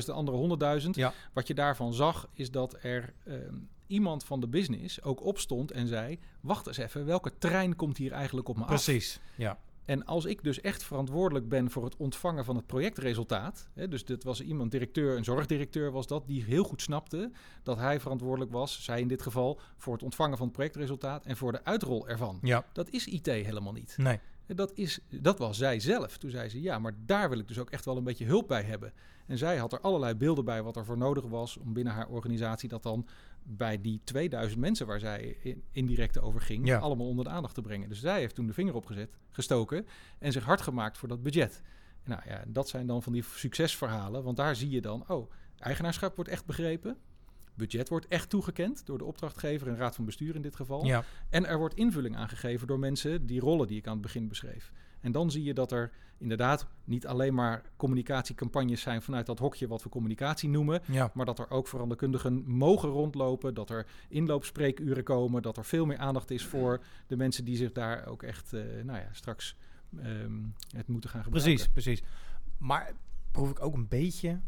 12.000, 0.00 0.04
de 0.04 0.12
andere 0.12 0.80
100.000. 0.82 0.90
Ja. 0.90 1.12
Wat 1.32 1.46
je 1.46 1.54
daarvan 1.54 1.94
zag, 1.94 2.28
is 2.32 2.50
dat 2.50 2.76
er 2.82 3.12
ehm, 3.24 3.54
iemand 3.86 4.24
van 4.24 4.40
de 4.40 4.48
business 4.48 5.02
ook 5.02 5.24
opstond 5.24 5.70
en 5.70 5.86
zei... 5.86 6.18
wacht 6.40 6.66
eens 6.66 6.76
even, 6.76 7.06
welke 7.06 7.38
trein 7.38 7.76
komt 7.76 7.96
hier 7.96 8.12
eigenlijk 8.12 8.48
op 8.48 8.56
me 8.56 8.62
af? 8.62 8.68
Precies. 8.68 9.20
Ja. 9.34 9.58
En 9.84 10.04
als 10.04 10.24
ik 10.24 10.42
dus 10.42 10.60
echt 10.60 10.84
verantwoordelijk 10.84 11.48
ben 11.48 11.70
voor 11.70 11.84
het 11.84 11.96
ontvangen 11.96 12.44
van 12.44 12.56
het 12.56 12.66
projectresultaat. 12.66 13.68
Hè, 13.74 13.88
dus 13.88 14.04
dit 14.04 14.24
was 14.24 14.40
iemand, 14.40 14.70
directeur, 14.70 15.16
een 15.16 15.24
zorgdirecteur 15.24 15.90
was 15.90 16.06
dat, 16.06 16.26
die 16.26 16.44
heel 16.44 16.64
goed 16.64 16.82
snapte 16.82 17.30
dat 17.62 17.76
hij 17.76 18.00
verantwoordelijk 18.00 18.52
was, 18.52 18.84
zij 18.84 19.00
in 19.00 19.08
dit 19.08 19.22
geval, 19.22 19.60
voor 19.76 19.92
het 19.92 20.02
ontvangen 20.02 20.36
van 20.36 20.46
het 20.46 20.56
projectresultaat 20.56 21.24
en 21.24 21.36
voor 21.36 21.52
de 21.52 21.64
uitrol 21.64 22.08
ervan. 22.08 22.38
Ja. 22.42 22.64
Dat 22.72 22.90
is 22.90 23.06
IT 23.06 23.26
helemaal 23.26 23.72
niet. 23.72 23.94
Nee. 23.98 24.20
Dat, 24.46 24.72
is, 24.74 24.98
dat 25.08 25.38
was 25.38 25.56
zij 25.56 25.80
zelf. 25.80 26.18
Toen 26.18 26.30
zei 26.30 26.48
ze, 26.48 26.60
ja, 26.60 26.78
maar 26.78 26.94
daar 27.06 27.28
wil 27.28 27.38
ik 27.38 27.48
dus 27.48 27.58
ook 27.58 27.70
echt 27.70 27.84
wel 27.84 27.96
een 27.96 28.04
beetje 28.04 28.24
hulp 28.24 28.48
bij 28.48 28.62
hebben. 28.62 28.92
En 29.26 29.38
zij 29.38 29.56
had 29.56 29.72
er 29.72 29.80
allerlei 29.80 30.14
beelden 30.14 30.44
bij 30.44 30.62
wat 30.62 30.76
er 30.76 30.84
voor 30.84 30.98
nodig 30.98 31.24
was 31.24 31.56
om 31.56 31.72
binnen 31.72 31.92
haar 31.92 32.08
organisatie 32.08 32.68
dat 32.68 32.82
dan 32.82 33.06
bij 33.46 33.80
die 33.80 34.00
2000 34.04 34.60
mensen 34.60 34.86
waar 34.86 35.00
zij 35.00 35.36
in- 35.42 35.62
indirect 35.70 36.20
over 36.20 36.40
ging, 36.40 36.66
Ja. 36.66 36.78
allemaal 36.78 37.06
onder 37.06 37.24
de 37.24 37.30
aandacht 37.30 37.54
te 37.54 37.62
brengen. 37.62 37.88
Dus 37.88 38.00
zij 38.00 38.18
heeft 38.18 38.34
toen 38.34 38.46
de 38.46 38.52
vinger 38.52 38.74
opgezet, 38.74 39.16
gestoken 39.30 39.86
en 40.18 40.32
zich 40.32 40.44
hard 40.44 40.60
gemaakt 40.60 40.98
voor 40.98 41.08
dat 41.08 41.22
budget. 41.22 41.62
Nou 42.04 42.20
ja, 42.28 42.44
dat 42.46 42.68
zijn 42.68 42.86
dan 42.86 43.02
van 43.02 43.12
die 43.12 43.22
succesverhalen, 43.22 44.22
want 44.22 44.36
daar 44.36 44.56
zie 44.56 44.70
je 44.70 44.80
dan, 44.80 45.04
oh, 45.08 45.30
eigenaarschap 45.58 46.14
wordt 46.16 46.30
echt 46.30 46.46
begrepen. 46.46 46.96
Budget 47.54 47.88
wordt 47.88 48.06
echt 48.08 48.30
toegekend 48.30 48.86
door 48.86 48.98
de 48.98 49.04
opdrachtgever 49.04 49.68
en 49.68 49.76
raad 49.76 49.94
van 49.94 50.04
bestuur 50.04 50.34
in 50.34 50.42
dit 50.42 50.56
geval. 50.56 50.84
Ja. 50.84 51.04
En 51.30 51.46
er 51.46 51.58
wordt 51.58 51.74
invulling 51.74 52.16
aangegeven 52.16 52.66
door 52.66 52.78
mensen 52.78 53.26
die 53.26 53.40
rollen 53.40 53.66
die 53.66 53.78
ik 53.78 53.86
aan 53.86 53.92
het 53.92 54.02
begin 54.02 54.28
beschreef. 54.28 54.72
En 55.04 55.12
dan 55.12 55.30
zie 55.30 55.42
je 55.44 55.54
dat 55.54 55.72
er 55.72 55.90
inderdaad 56.18 56.66
niet 56.84 57.06
alleen 57.06 57.34
maar 57.34 57.62
communicatiecampagnes 57.76 58.80
zijn 58.80 59.02
vanuit 59.02 59.26
dat 59.26 59.38
hokje 59.38 59.66
wat 59.68 59.82
we 59.82 59.88
communicatie 59.88 60.48
noemen, 60.48 60.80
Ja. 60.86 61.10
maar 61.14 61.26
dat 61.26 61.38
er 61.38 61.50
ook 61.50 61.68
veranderkundigen 61.68 62.42
mogen 62.50 62.88
rondlopen, 62.88 63.54
dat 63.54 63.70
er 63.70 63.86
inloopspreekuren 64.08 65.04
komen, 65.04 65.42
dat 65.42 65.56
er 65.56 65.64
veel 65.64 65.86
meer 65.86 65.98
aandacht 65.98 66.30
is 66.30 66.44
voor 66.44 66.80
de 67.06 67.16
mensen 67.16 67.44
die 67.44 67.56
zich 67.56 67.72
daar 67.72 68.06
ook 68.06 68.22
echt, 68.22 68.52
eh, 68.52 68.60
nou 68.84 68.98
ja, 68.98 69.08
straks 69.12 69.56
ehm, 69.98 70.32
het 70.76 70.88
moeten 70.88 71.10
gaan 71.10 71.22
gebruiken. 71.22 71.54
Precies, 71.54 71.68
precies. 71.68 72.02
Maar 72.58 72.92
proef 73.30 73.50
ik 73.50 73.62
ook 73.62 73.74
een 73.74 73.88
beetje, 73.88 74.40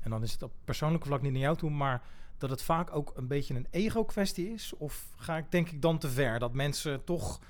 en 0.00 0.10
dan 0.10 0.22
is 0.22 0.32
het 0.32 0.42
op 0.42 0.52
persoonlijke 0.64 1.06
vlak 1.06 1.22
niet 1.22 1.32
naar 1.32 1.40
jou 1.40 1.56
toe, 1.56 1.70
maar 1.70 2.02
dat 2.38 2.50
het 2.50 2.62
vaak 2.62 2.94
ook 2.96 3.12
een 3.16 3.26
beetje 3.26 3.54
een 3.54 3.66
ego-kwestie 3.70 4.52
is? 4.52 4.72
Of 4.76 5.08
ga 5.16 5.36
ik 5.36 5.50
denk 5.50 5.68
ik 5.70 5.82
dan 5.82 5.98
te 5.98 6.08
ver? 6.08 6.38
Dat 6.38 6.52
mensen 6.54 7.04
toch, 7.04 7.40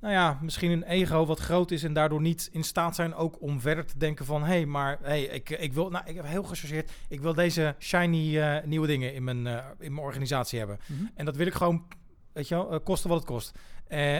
nou 0.00 0.12
ja, 0.12 0.38
misschien 0.42 0.70
een 0.70 0.82
ego 0.82 1.26
wat 1.26 1.38
groot 1.38 1.70
is 1.70 1.82
en 1.82 1.92
daardoor 1.92 2.20
niet 2.20 2.48
in 2.52 2.64
staat 2.64 2.94
zijn 2.94 3.14
ook 3.14 3.42
om 3.42 3.60
verder 3.60 3.86
te 3.86 3.98
denken 3.98 4.24
van, 4.24 4.42
hé, 4.42 4.48
hey, 4.48 4.66
maar 4.66 4.98
hey, 5.02 5.22
ik, 5.22 5.50
ik 5.50 5.72
wil, 5.72 5.90
nou, 5.90 6.04
ik 6.06 6.14
heb 6.14 6.26
heel 6.26 6.42
gechargeerd, 6.42 6.92
ik 7.08 7.20
wil 7.20 7.34
deze 7.34 7.74
shiny 7.78 8.38
eh, 8.38 8.64
nieuwe 8.64 8.86
dingen 8.86 9.14
in 9.14 9.24
mijn, 9.24 9.46
eh, 9.46 9.64
in 9.78 9.94
mijn 9.94 10.06
organisatie 10.06 10.58
hebben. 10.58 10.78
Mhm. 10.86 11.04
En 11.14 11.24
dat 11.24 11.36
wil 11.36 11.46
ik 11.46 11.54
gewoon, 11.54 11.86
weet 12.32 12.48
je 12.48 12.54
wel, 12.54 12.72
eh, 12.72 12.78
kosten 12.84 13.08
wat 13.08 13.18
het 13.18 13.28
kost. 13.28 13.58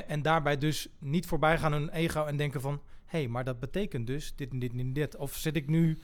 En 0.07 0.23
daarbij 0.23 0.59
dus 0.59 0.89
niet 0.99 1.27
voorbij 1.27 1.59
gaan 1.59 1.75
aan 1.75 1.81
hun 1.81 1.91
ego 1.91 2.25
en 2.25 2.37
denken 2.37 2.61
van... 2.61 2.81
hé, 3.07 3.19
hey, 3.19 3.29
maar 3.29 3.45
dat 3.45 3.61
betekent 3.61 4.07
dus 4.07 4.33
dit 4.37 4.51
en 4.53 4.59
dit 4.59 4.73
en 4.73 4.93
dit. 4.93 5.17
Of 5.17 5.35
zit 5.35 5.57
ik 5.57 5.67
nu 5.67 5.99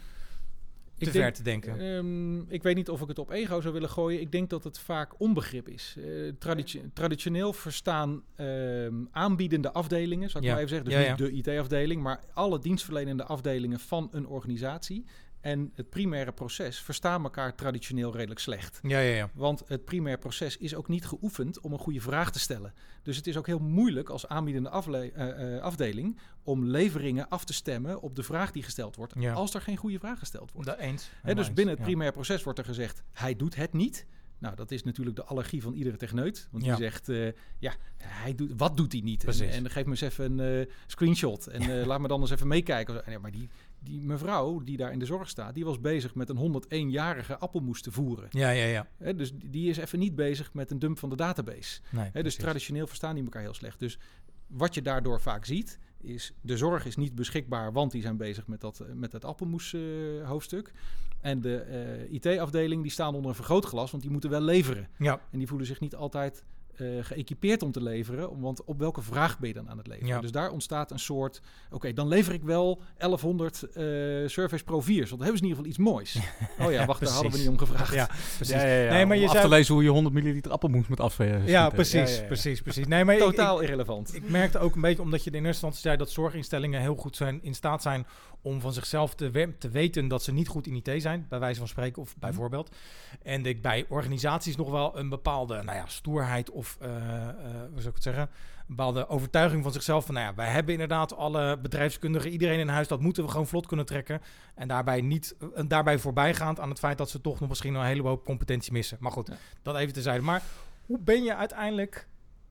te 1.05 1.11
ver 1.11 1.21
denk- 1.21 1.35
te 1.35 1.43
denken? 1.43 1.81
Ehm, 1.81 2.41
ik 2.55 2.63
weet 2.63 2.75
niet 2.77 2.91
of 2.91 3.01
ik 3.01 3.09
het 3.09 3.19
op 3.19 3.31
ego 3.31 3.61
zou 3.61 3.75
willen 3.75 3.89
gooien. 3.91 4.21
Ik 4.21 4.33
denk 4.33 4.51
dat 4.51 4.65
het 4.65 4.79
vaak 4.79 5.21
onbegrip 5.21 5.69
is. 5.69 5.97
Eh, 5.99 6.05
traditio- 6.39 6.81
traditioneel 6.93 7.53
verstaan 7.53 8.23
ehm, 8.37 8.95
aanbiedende 9.11 9.73
afdelingen, 9.73 10.31
zou 10.31 10.43
ik 10.45 10.49
Ja. 10.51 10.55
maar 10.57 10.65
even 10.65 10.77
zeggen. 10.77 10.97
Dus 10.99 11.07
Ja, 11.07 11.31
niet 11.31 11.45
de 11.45 11.53
IT-afdeling, 11.53 12.03
maar 12.03 12.21
alle 12.35 12.59
dienstverlenende 12.59 13.25
afdelingen 13.25 13.81
van 13.81 14.09
een 14.13 14.27
organisatie. 14.27 15.05
En 15.47 15.71
het 15.75 15.91
primaire 15.91 16.33
proces 16.33 16.79
verstaan 16.81 17.23
elkaar 17.23 17.55
traditioneel 17.55 18.13
redelijk 18.17 18.41
slecht. 18.41 18.79
ja, 18.83 18.99
ja, 18.99 19.15
ja. 19.15 19.31
Want 19.35 19.63
het 19.67 19.85
primair 19.85 20.19
proces 20.19 20.57
is 20.57 20.75
ook 20.75 20.89
niet 20.89 21.07
geoefend 21.07 21.61
om 21.61 21.73
een 21.73 21.79
goede 21.79 22.01
vraag 22.01 22.33
te 22.33 22.39
stellen. 22.39 22.75
Dus 23.03 23.17
het 23.17 23.27
is 23.27 23.37
ook 23.37 23.47
heel 23.47 23.59
moeilijk 23.59 24.09
als 24.09 24.29
aanbiedende 24.29 24.69
afle- 24.69 25.11
eh, 25.13 25.57
eh, 25.57 25.63
afdeling 25.63 26.19
om 26.43 26.65
leveringen 26.65 27.29
af 27.29 27.45
te 27.45 27.53
stemmen 27.53 28.01
op 28.01 28.15
de 28.17 28.23
vraag 28.23 28.51
die 28.53 28.63
gesteld 28.63 28.97
wordt. 28.97 29.15
Ja. 29.19 29.33
Als 29.33 29.55
er 29.55 29.61
geen 29.61 29.77
goede 29.77 29.99
vraag 29.99 30.19
gesteld 30.19 30.53
wordt. 30.53 30.69
Dat 30.69 30.79
eens. 30.79 31.11
Hè, 31.23 31.35
dus 31.35 31.53
binnen 31.53 31.75
het 31.75 31.85
primair 31.85 32.13
proces 32.13 32.43
wordt 32.43 32.59
er 32.59 32.65
gezegd, 32.65 33.03
hij 33.13 33.37
doet 33.37 33.55
het 33.55 33.73
niet. 33.73 34.07
Nou, 34.39 34.57
dat 34.57 34.71
is 34.71 34.83
natuurlijk 34.83 35.17
de 35.17 35.25
allergie 35.25 35.63
van 35.63 35.73
iedere 35.75 35.97
techneut. 35.97 36.49
Want 36.51 36.65
Ja. 36.65 36.75
die 36.77 36.85
zegt, 36.85 37.09
eh, 37.09 37.27
ja, 37.59 37.75
hij 37.97 38.35
doet, 38.35 38.53
wat 38.57 38.77
doet 38.77 38.93
hij 38.93 39.01
niet? 39.01 39.25
En, 39.25 39.71
geef 39.71 39.85
me 39.85 39.91
eens 39.91 40.01
even 40.01 40.39
een 40.39 40.69
screenshot. 40.87 41.47
En 41.47 41.87
laat 41.87 42.01
me 42.01 42.09
dan 42.09 42.21
eens 42.21 42.31
even 42.31 42.47
meekijken. 42.49 43.05
En 43.07 43.13
ja, 43.13 43.19
maar 43.19 43.31
die, 43.31 43.49
die 43.87 44.01
mevrouw 44.01 44.61
die 44.65 44.77
daar 44.77 44.93
in 44.93 44.99
de 44.99 45.05
zorg 45.05 45.29
staat, 45.29 45.55
die 45.55 45.65
was 45.65 45.81
bezig 45.81 46.15
met 46.15 46.29
een 46.29 46.37
101-jarige 46.37 47.39
appelmoes 47.39 47.83
te 47.83 47.93
voeren. 47.93 48.27
Ja, 48.31 48.51
ja, 48.51 48.87
ja. 48.99 49.13
Dus 49.13 49.33
die- 49.35 49.69
is 49.69 49.77
even 49.77 49.99
niet 49.99 50.15
bezig 50.15 50.53
met 50.55 50.71
een 50.71 50.79
dump 50.79 50.99
van 50.99 51.09
de 51.11 51.17
database. 51.17 51.81
Nee, 51.91 52.23
dus 52.23 52.37
traditioneel 52.37 52.87
verstaan 52.87 53.15
die 53.15 53.25
elkaar 53.25 53.43
heel 53.43 53.55
slecht. 53.55 53.79
Dus 53.79 53.99
wat 54.47 54.75
je 54.75 54.83
daardoor 54.83 55.21
vaak 55.21 55.45
ziet, 55.45 55.79
is 56.01 56.33
de 56.41 56.57
zorg 56.57 56.87
is 56.87 56.97
niet 56.97 57.15
beschikbaar, 57.15 57.73
want 57.73 57.91
die 57.93 58.03
zijn 58.03 58.17
bezig 58.17 58.47
met 58.47 58.61
dat, 58.61 58.81
eh, 58.81 58.93
met 58.93 59.11
dat 59.11 59.25
appelmoes 59.25 59.73
eh, 59.75 59.81
hoofdstuk. 60.29 60.73
En 61.21 61.41
de 61.41 61.57
eh, 61.57 62.13
IT-afdeling 62.13 62.83
die 62.83 62.91
staan 62.91 63.15
onder 63.15 63.31
een 63.31 63.37
vergrootglas, 63.37 63.91
want 63.91 64.03
die 64.03 64.13
moeten 64.13 64.31
wel 64.31 64.41
leveren. 64.41 64.89
Ja, 64.99 65.21
En 65.31 65.39
die 65.39 65.47
voelen 65.49 65.67
zich 65.67 65.81
niet 65.81 65.95
altijd 65.95 66.45
eh, 66.81 66.87
geëquipeerd 67.01 67.63
om 67.63 67.73
te 67.73 67.83
leveren, 67.83 68.31
om- 68.31 68.41
want 68.41 68.65
op 68.65 68.79
welke 68.79 69.03
vraag 69.03 69.39
ben 69.39 69.49
je 69.49 69.55
dan 69.55 69.71
aan 69.71 69.79
het 69.79 69.87
leveren? 69.87 70.09
Ja. 70.09 70.21
Dus 70.21 70.31
daar 70.33 70.51
ontstaat 70.51 70.91
een 70.91 70.99
soort, 70.99 71.41
oké, 71.71 71.93
dan 71.93 72.09
lever 72.09 72.33
ik 72.35 72.43
wel 72.43 72.81
1100 72.99 73.63
eh 73.63 73.83
Surface 74.27 74.65
Pro 74.65 74.81
4's, 74.83 74.87
want 74.87 75.11
dan 75.11 75.21
hebben 75.21 75.39
ze 75.39 75.45
in 75.45 75.49
ieder 75.49 75.57
geval 75.57 75.67
iets 75.67 75.79
moois. 75.79 76.19
Oh 76.67 76.73
ja, 76.73 76.87
wacht, 76.87 77.01
daar 77.01 77.13
hadden 77.13 77.33
we 77.33 77.39
niet 77.39 77.49
om 77.49 77.59
gevraagd. 77.59 77.95
ja, 77.95 78.07
precies. 78.37 78.55
Ja, 78.55 78.67
ja, 78.67 78.83
ja. 78.83 78.91
Nee, 78.93 79.07
maar 79.07 79.17
Om 79.17 79.23
je 79.23 79.29
af 79.29 79.41
te 79.41 79.49
lezen 79.49 79.75
hoe 79.75 79.83
je 79.83 79.89
100 79.91 80.15
milliliter 80.15 80.53
appelmoes 80.53 80.87
moet 80.87 81.01
afschieten. 81.01 81.47
Ja, 81.47 81.69
precies, 81.69 82.23
precies, 82.27 82.61
precies. 82.63 82.87
Nee, 82.87 83.05
maar 83.05 83.15
ik- 83.17 83.21
Totaal 83.21 83.61
irrelevant. 83.61 84.15
Ik, 84.15 84.23
ik 84.23 84.31
merkte 84.31 84.59
ook 84.59 84.75
een 84.75 84.81
beetje, 84.81 85.03
omdat 85.03 85.25
je 85.25 85.31
in 85.31 85.35
eerste 85.37 85.49
instantie 85.49 85.81
zei 85.81 85.97
dat 85.97 86.11
zorginstellingen 86.11 86.81
heel 86.81 86.95
goed 86.95 87.17
zijn 87.17 87.43
in 87.43 87.55
staat 87.55 87.83
zijn 87.83 88.07
om 88.47 88.61
van 88.61 88.73
zichzelf 88.73 89.15
te, 89.15 89.31
we- 89.31 89.59
te 89.59 89.69
weten 89.69 90.09
dat 90.09 90.23
ze 90.23 90.33
niet 90.33 90.49
goed 90.49 90.67
in 90.67 90.75
IT 90.85 91.03
zijn, 91.03 91.27
bij 91.29 91.39
wijze 91.39 91.59
van 91.59 91.69
spreken 91.69 92.03
of 92.03 92.17
bijvoorbeeld. 92.17 92.75
En 93.23 93.47
ik 93.47 93.63
bij 93.63 93.87
organisaties 93.89 94.57
nog 94.57 94.71
wel 94.71 94.99
een 94.99 95.09
bepaalde 95.09 95.63
nou 95.63 95.77
ja, 95.77 95.87
stoerheid 95.87 96.51
of, 96.51 96.77
eh, 96.81 96.97
eh, 96.97 97.35
hoe 97.45 97.77
zou 97.77 97.89
ik 97.89 97.95
het 97.95 98.03
zeggen, 98.03 98.23
een 98.23 98.67
bepaalde 98.77 99.09
overtuiging 99.09 99.63
van 99.63 99.73
zichzelf 99.73 100.05
van, 100.07 100.15
nou 100.15 100.27
ja, 100.27 100.35
wij 100.35 100.49
hebben 100.49 100.73
inderdaad 100.73 101.17
alle 101.17 101.59
bedrijfskundigen, 101.59 102.31
iedereen 102.31 102.59
in 102.59 102.69
huis, 102.69 102.89
dat 102.89 103.01
moeten 103.01 103.25
we 103.25 103.31
gewoon 103.31 103.47
vlot 103.47 103.67
kunnen 103.67 103.87
trekken. 103.87 104.21
En 104.55 104.69
daarbij, 104.69 105.01
niet, 105.01 105.37
en 105.55 105.69
daarbij 105.69 105.99
voorbijgaand 105.99 106.61
aan 106.61 106.69
het 106.69 106.79
feit 106.79 106.99
dat 106.99 107.11
ze 107.11 107.21
toch 107.21 107.41
nog 107.41 107.49
misschien 107.49 107.75
een 107.75 107.85
hele 107.85 108.03
hoop 108.03 108.25
competentie 108.25 108.73
missen. 108.73 108.97
Maar 109.01 109.13
goed, 109.13 109.27
Ja. 109.29 109.37
dat 109.63 109.77
even 109.77 109.93
tezijde. 109.93 110.23
Maar 110.23 110.43
hoe 110.87 110.99
ben 110.99 111.23
je 111.25 111.35
uiteindelijk 111.37 112.07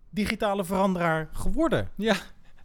digitale 0.09 0.65
veranderaar 0.65 1.29
geworden? 1.33 1.89
Ja, 1.95 2.15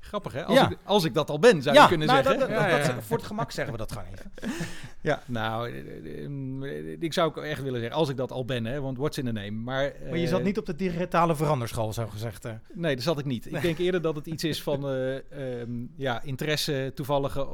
grappig 0.00 0.32
hè? 0.32 0.44
Als, 0.44 0.58
Ja. 0.58 0.70
ik, 0.70 0.76
als 0.84 1.04
ik 1.04 1.14
dat 1.14 1.30
al 1.30 1.38
ben, 1.38 1.62
zou 1.62 1.80
je 1.80 1.86
kunnen 1.88 2.06
nou, 2.06 2.22
zeggen. 2.22 2.40
dat- 2.48 2.86
dat- 2.86 3.04
voor 3.04 3.16
het 3.16 3.26
gemak 3.26 3.50
zeggen 3.50 3.72
we 3.72 3.78
dat 3.78 3.92
gewoon 3.92 4.06
even. 4.12 4.30
Ja, 5.02 5.22
nou, 5.26 5.68
eh, 5.70 5.78
eh, 5.78 6.92
eh, 6.92 6.96
ik 7.00 7.12
zou 7.12 7.28
ook 7.28 7.36
echt 7.36 7.62
willen 7.62 7.80
zeggen, 7.80 7.98
als 7.98 8.08
ik 8.08 8.16
dat 8.16 8.32
al 8.32 8.44
ben, 8.44 8.64
hè, 8.64 8.80
want 8.80 8.98
what's 8.98 9.18
in 9.18 9.24
the 9.24 9.32
name. 9.32 9.50
Maar, 9.50 9.92
Maar 10.08 10.18
je 10.18 10.26
zat 10.26 10.42
niet 10.42 10.58
op 10.58 10.66
de 10.66 10.76
digitale 10.76 11.36
veranderschool, 11.36 11.92
zo 11.92 12.06
gezegd. 12.06 12.44
eh. 12.44 12.52
Nee, 12.72 12.94
dat 12.94 13.04
zat 13.04 13.18
ik 13.18 13.24
niet. 13.24 13.46
Ik 13.46 13.62
denk 13.62 13.78
eerder 13.78 14.02
dat 14.02 14.14
het 14.16 14.26
iets 14.26 14.44
is 14.44 14.62
van 14.68 14.88
eh, 14.88 15.16
ehm, 15.60 15.70
ja, 15.96 16.22
interesse, 16.22 16.92
toevallige 16.94 17.46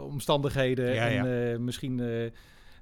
omstandigheden 0.00 0.94
Ja, 0.94 1.08
en 1.08 1.64
misschien 1.64 2.00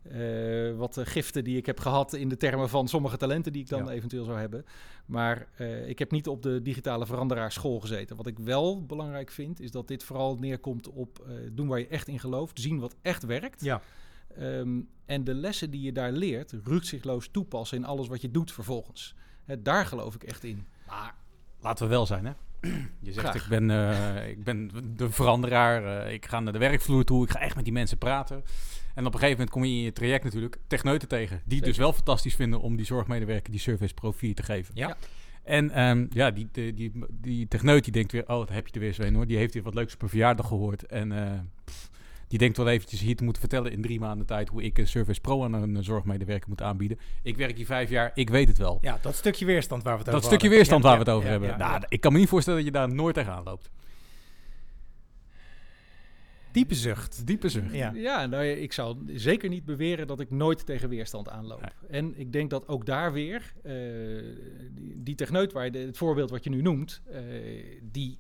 eh, 0.03 0.77
wat 0.77 0.97
eh, 0.97 1.07
giften 1.07 1.45
die 1.45 1.57
ik 1.57 1.67
heb 1.67 1.81
gehad 1.81 2.13
in 2.13 2.29
de 2.29 2.37
termen 2.37 2.69
van 2.69 2.89
sommige 2.89 3.17
talenten 3.17 3.53
die 3.53 3.63
ik 3.63 3.69
dan 3.69 3.85
Ja. 3.85 3.91
eventueel 3.91 4.25
zou 4.25 4.39
hebben. 4.39 4.65
Maar 5.07 5.47
eh, 5.57 5.89
ik 5.89 5.99
heb 5.99 6.11
niet 6.11 6.29
op 6.29 6.43
de 6.43 6.63
digitale 6.63 7.07
veranderaarschool 7.07 7.81
gezeten. 7.81 8.17
Wat 8.17 8.27
ik 8.27 8.39
wel 8.39 8.87
belangrijk 8.87 9.31
vind, 9.31 9.61
is 9.61 9.71
dat 9.71 9.89
dit 9.89 10.05
vooral 10.05 10.37
neerkomt 10.37 10.89
op 10.89 11.27
doen 11.53 11.69
waar 11.69 11.79
je 11.79 11.87
echt 11.87 12.09
in 12.09 12.19
gelooft, 12.19 12.61
zien 12.61 12.79
wat 12.79 12.97
echt 13.03 13.25
werkt. 13.25 13.65
Ja. 13.65 13.81
Ehm, 14.37 14.81
en 15.07 15.25
de 15.25 15.35
lessen 15.35 15.71
die 15.71 15.81
je 15.83 15.93
daar 15.93 16.13
leert, 16.13 16.55
rukzichtloos 16.65 17.29
toepassen 17.31 17.79
in 17.79 17.85
alles 17.85 18.09
wat 18.09 18.21
je 18.21 18.31
doet 18.31 18.53
vervolgens. 18.53 19.15
Hè, 19.45 19.63
daar 19.63 19.87
geloof 19.87 20.15
ik 20.15 20.23
echt 20.23 20.45
in. 20.45 20.67
Maar 20.87 21.15
laten 21.61 21.85
we 21.85 21.91
wel 21.91 22.07
zijn, 22.07 22.25
hè? 22.27 22.33
Je 23.01 23.13
zegt, 23.13 23.19
Graag. 23.19 23.35
ik 23.43 23.49
ben, 23.49 23.71
eh, 23.71 24.29
ik 24.29 24.45
ben 24.45 24.71
de 24.97 25.11
veranderaar. 25.11 26.05
eh, 26.07 26.13
ik 26.13 26.27
ga 26.27 26.41
naar 26.41 26.53
de 26.53 26.59
werkvloer 26.59 27.05
toe. 27.05 27.25
Ik 27.25 27.31
ga 27.31 27.39
echt 27.41 27.55
met 27.55 27.65
die 27.65 27.73
mensen 27.73 27.99
praten. 27.99 28.37
En 28.95 29.07
op 29.07 29.13
een 29.13 29.19
gegeven 29.19 29.31
moment 29.31 29.51
kom 29.51 29.65
je 29.65 29.71
in 29.71 29.83
je 29.83 29.93
traject 29.93 30.25
natuurlijk 30.25 30.57
techneuten 30.67 31.09
tegen. 31.09 31.41
Die 31.45 31.57
het 31.57 31.67
dus 31.67 31.77
wel 31.77 31.93
fantastisch 31.93 32.35
vinden 32.35 32.61
om 32.61 32.77
die 32.77 32.87
zorgmedewerker 32.87 33.51
die 33.51 33.61
service 33.61 33.95
pro 33.95 34.13
4 34.13 34.35
te 34.35 34.43
geven. 34.43 34.75
Ja. 34.75 34.89
Ja. 34.89 34.97
En 35.43 35.71
ehm, 35.71 36.07
ja, 36.11 36.31
die, 36.31 36.49
die, 36.53 36.75
die, 36.75 36.93
die 37.11 37.49
techneut 37.49 37.85
die 37.85 37.93
denkt 37.93 38.13
weer, 38.13 38.29
oh, 38.29 38.47
daar 38.47 38.55
heb 38.57 38.67
je 38.67 38.73
er 38.75 38.81
weer 38.81 38.93
zo 38.93 39.03
een 39.03 39.15
hoor. 39.15 39.27
Die 39.27 39.37
heeft 39.37 39.55
weer 39.55 39.63
wat 39.63 39.75
leuks 39.75 39.95
op 39.95 40.03
een 40.03 40.09
verjaardag 40.09 40.47
gehoord. 40.47 40.87
En 40.87 41.13
eh, 41.13 41.39
pff, 41.65 41.91
die 42.33 42.41
denkt 42.41 42.57
wel 42.57 42.69
eventjes 42.69 43.01
hier 43.01 43.17
te 43.17 43.25
moeten 43.25 43.43
vertellen 43.43 43.73
in 43.73 43.83
drie 43.83 44.01
maanden 44.01 44.27
tijd 44.27 44.49
hoe 44.49 44.63
ik 44.63 44.79
een 44.79 44.87
service 44.89 45.21
pro 45.21 45.45
aan 45.45 45.53
een 45.53 45.85
zorgmedewerker 45.85 46.49
moet 46.49 46.63
aanbieden. 46.63 46.99
Ik 47.23 47.37
werk 47.37 47.57
hier 47.57 47.67
vijf 47.67 47.91
jaar, 47.91 48.11
ik 48.15 48.31
weet 48.31 48.49
het 48.49 48.59
wel. 48.59 48.79
Ja, 48.81 48.99
dat 49.03 49.15
stukje 49.15 49.45
weerstand 49.45 49.83
waar 49.83 49.93
we 49.93 49.99
het 49.99 50.07
dat 50.07 50.15
over 50.15 50.27
stukje 50.29 50.49
hadden. 50.49 50.59
weerstand 50.59 50.83
Ja, 50.83 50.89
waar 50.89 50.99
we 50.99 51.05
het 51.05 51.15
over 51.15 51.27
ja, 51.27 51.31
hebben. 51.33 51.49
ja, 51.67 51.71
nou, 51.79 51.83
ik 51.89 52.01
kan 52.01 52.13
me 52.13 52.19
niet 52.19 52.29
voorstellen 52.29 52.59
dat 52.59 52.69
je 52.69 52.75
daar 52.75 52.95
nooit 52.95 53.15
tegenaan 53.15 53.43
loopt. 53.45 53.71
Diepe 56.53 56.75
zucht. 56.75 57.27
Diepe 57.27 57.49
zucht. 57.49 57.75
Ja. 57.75 57.93
Ja, 57.95 58.27
nou, 58.27 58.45
ik 58.45 58.73
zou 58.73 58.97
zeker 59.07 59.49
niet 59.49 59.65
beweren 59.65 60.07
dat 60.07 60.21
ik 60.21 60.31
nooit 60.31 60.67
tegen 60.67 60.89
weerstand 60.89 61.29
aanloop. 61.29 61.61
Nee. 61.61 62.01
En 62.01 62.19
ik 62.19 62.33
denk 62.33 62.51
dat 62.51 62.69
ook 62.69 62.87
daar 62.87 63.13
weer, 63.13 63.53
eh, 63.63 63.73
die, 64.71 65.03
die 65.03 65.15
techneut, 65.15 65.53
waar 65.53 65.65
je 65.65 65.71
de- 65.71 65.79
het 65.79 65.97
voorbeeld 65.97 66.31
wat 66.31 66.45
je 66.45 66.51
nu 66.51 66.63
noemt, 66.63 67.03
eh, 67.11 67.21
die, 67.83 68.19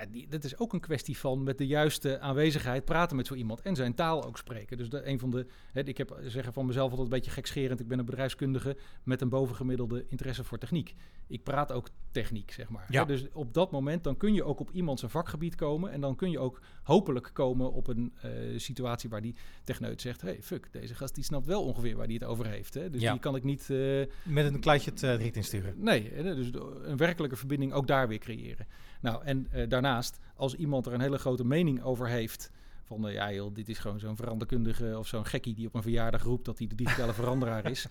ja, 0.00 0.06
die, 0.10 0.28
dat 0.28 0.44
is 0.44 0.58
ook 0.58 0.72
een 0.72 0.80
kwestie 0.80 1.18
van 1.18 1.42
met 1.42 1.58
de 1.58 1.66
juiste 1.66 2.20
aanwezigheid 2.20 2.84
praten 2.84 3.16
met 3.16 3.26
zo 3.26 3.34
iemand 3.34 3.60
en 3.60 3.76
zijn 3.76 3.94
taal 3.94 4.24
ook 4.24 4.38
spreken. 4.38 4.76
Dus 4.76 4.88
dat 4.88 5.04
een 5.04 5.18
van 5.18 5.30
de, 5.30 5.46
hè, 5.72 5.80
ik 5.84 5.98
heb 5.98 6.18
zeggen 6.26 6.52
van 6.52 6.66
mezelf 6.66 6.90
altijd 6.90 7.08
een 7.08 7.14
beetje 7.14 7.30
gekscherend, 7.30 7.80
ik 7.80 7.88
ben 7.88 7.98
een 7.98 8.04
bedrijfskundige 8.04 8.76
met 9.02 9.20
een 9.20 9.28
bovengemiddelde 9.28 10.04
interesse 10.08 10.44
voor 10.44 10.58
techniek. 10.58 10.94
Ik 11.26 11.42
praat 11.42 11.72
ook 11.72 11.88
techniek, 12.10 12.50
zeg 12.50 12.68
maar. 12.68 12.86
Ja. 12.88 13.00
Hè, 13.00 13.06
Dus 13.06 13.26
op 13.32 13.54
dat 13.54 13.70
moment 13.70 14.04
dan 14.04 14.16
kun 14.16 14.34
je 14.34 14.44
ook 14.44 14.60
op 14.60 14.70
iemand 14.70 14.98
zijn 14.98 15.10
vakgebied 15.10 15.54
komen 15.54 15.90
en 15.92 16.00
dan 16.00 16.16
kun 16.16 16.30
je 16.30 16.38
ook 16.38 16.60
hopelijk 16.82 17.30
komen 17.32 17.72
op 17.72 17.86
een 17.88 18.12
eh, 18.22 18.30
situatie 18.56 19.10
waar 19.10 19.20
die 19.22 19.34
techneut 19.64 20.00
zegt: 20.00 20.20
hey, 20.20 20.38
fuck, 20.42 20.68
deze 20.72 20.94
gast 20.94 21.14
die 21.14 21.24
snapt 21.24 21.46
wel 21.46 21.64
ongeveer 21.64 21.96
waar 21.96 22.04
hij 22.06 22.14
het 22.14 22.24
over 22.24 22.46
heeft. 22.46 22.74
Hè? 22.74 22.90
Dus 22.90 23.00
Ja. 23.02 23.10
die 23.12 23.20
kan 23.20 23.36
ik 23.36 23.44
niet. 23.44 23.70
eh, 23.70 24.02
Met 24.24 24.46
een 24.46 24.60
kluitje 24.60 24.90
het 24.90 25.02
uh, 25.02 25.16
riet 25.16 25.36
insturen. 25.36 25.74
nee, 25.76 26.10
hè, 26.12 26.34
dus 26.34 26.50
een 26.82 26.96
werkelijke 26.96 27.36
verbinding 27.36 27.72
ook 27.72 27.86
daar 27.86 28.08
weer 28.08 28.18
creëren. 28.18 28.66
Nou, 29.00 29.24
en 29.24 29.46
eh, 29.50 29.68
daarnaast, 29.68 30.18
als 30.36 30.54
iemand 30.54 30.86
er 30.86 30.92
een 30.92 31.00
hele 31.00 31.18
grote 31.18 31.44
mening 31.44 31.82
over 31.82 32.08
heeft. 32.08 32.50
Van 32.86 33.08
eh, 33.08 33.14
ja, 33.14 33.32
joh, 33.32 33.54
dit 33.54 33.68
is 33.68 33.78
gewoon 33.78 33.98
zo'n 33.98 34.16
veranderkundige 34.16 34.98
of 34.98 35.06
zo'n 35.06 35.26
gekkie 35.26 35.54
die 35.54 35.66
op 35.66 35.74
een 35.74 35.82
verjaardag 35.82 36.22
roept 36.22 36.44
dat 36.44 36.58
hij 36.58 36.66
de 36.66 36.74
digitale 36.74 37.12
veranderaar 37.22 37.70
is. 37.70 37.86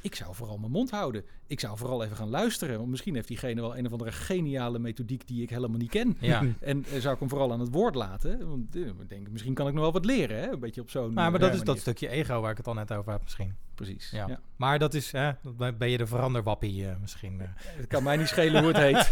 Ik 0.00 0.14
zou 0.14 0.34
vooral 0.34 0.58
mijn 0.58 0.72
mond 0.72 0.90
houden. 0.90 1.24
Ik 1.46 1.60
zou 1.60 1.78
vooral 1.78 2.04
even 2.04 2.16
gaan 2.16 2.28
luisteren. 2.28 2.78
Want 2.78 2.90
misschien 2.90 3.14
heeft 3.14 3.28
diegene 3.28 3.60
wel 3.60 3.76
een 3.76 3.86
of 3.86 3.92
andere 3.92 4.12
geniale 4.12 4.78
methodiek 4.78 5.26
die 5.26 5.42
ik 5.42 5.50
helemaal 5.50 5.78
niet 5.78 5.90
ken. 5.90 6.16
Ja. 6.20 6.42
En 6.60 6.84
eh, 6.84 7.00
zou 7.00 7.14
ik 7.14 7.20
hem 7.20 7.28
vooral 7.28 7.52
aan 7.52 7.60
het 7.60 7.72
woord 7.72 7.94
laten. 7.94 8.48
Want 8.48 8.74
ik 8.74 9.08
denk, 9.08 9.30
misschien 9.30 9.54
kan 9.54 9.66
ik 9.66 9.72
nog 9.72 9.82
wel 9.82 9.92
wat 9.92 10.04
leren. 10.04 10.36
Hè? 10.36 10.52
Een 10.52 10.60
beetje 10.60 10.80
op 10.80 10.90
zo'n. 10.90 11.12
Maar, 11.12 11.30
maar 11.30 11.40
dat 11.40 11.54
is 11.54 11.62
dat 11.62 11.78
stukje 11.78 12.08
ego 12.08 12.40
waar 12.40 12.50
ik 12.50 12.56
het 12.56 12.66
al 12.66 12.74
net 12.74 12.92
over 12.92 13.12
had 13.12 13.22
misschien. 13.22 13.54
Precies. 13.78 14.10
Ja. 14.10 14.26
Ja. 14.28 14.40
Maar 14.56 14.78
dat 14.78 14.94
is, 14.94 15.12
hè, 15.12 15.30
dan 15.56 15.76
ben 15.78 15.90
je 15.90 15.98
de 15.98 16.06
veranderwappie 16.06 16.88
eh, 16.88 16.96
misschien. 17.00 17.40
eh. 17.40 17.48
Het 17.56 17.86
kan 17.86 18.02
mij 18.02 18.16
niet 18.16 18.28
schelen 18.28 18.62
hoe 18.64 18.72
het 18.72 18.76
heet. 18.76 19.10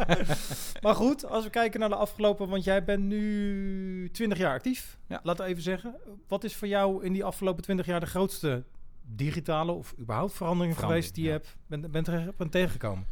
maar 0.84 0.94
goed, 0.94 1.26
als 1.26 1.44
we 1.44 1.50
kijken 1.50 1.80
naar 1.80 1.88
de 1.88 1.94
afgelopen, 1.94 2.48
want 2.48 2.64
jij 2.64 2.84
bent 2.84 3.02
nu 3.04 4.08
20 4.12 4.38
jaar 4.38 4.54
actief. 4.54 4.98
Ja. 5.06 5.20
Laten 5.22 5.44
we 5.44 5.50
even 5.50 5.62
zeggen. 5.62 5.94
Wat 6.28 6.44
is 6.44 6.56
voor 6.56 6.68
jou 6.68 7.04
in 7.04 7.12
die 7.12 7.24
afgelopen 7.24 7.62
20 7.62 7.86
jaar 7.86 8.00
de 8.00 8.06
grootste 8.06 8.64
digitale 9.02 9.72
of 9.72 9.94
überhaupt 9.98 10.32
verandering, 10.32 10.74
Verandering, 10.74 11.04
geweest 11.04 11.14
die 11.14 11.24
je 11.24 11.30
hebt, 11.30 11.56
bent, 11.66 11.90
bent, 11.90 12.06
er- 12.08 12.34
bent 12.36 12.52
tegengekomen? 12.52 13.06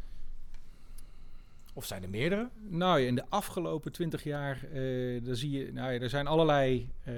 Of 1.77 1.85
zijn 1.87 2.03
er 2.03 2.11
meerdere? 2.11 2.49
Nou 2.69 3.01
in 3.01 3.15
de 3.15 3.25
afgelopen 3.29 3.93
twintig 3.93 4.25
jaar, 4.25 4.65
eh 4.73 5.25
dan 5.25 5.37
zie 5.37 5.51
je, 5.51 5.73
nou 5.73 5.93
ja, 5.93 6.01
er 6.01 6.09
zijn 6.09 6.27
allerlei 6.27 6.91
eh, 7.03 7.15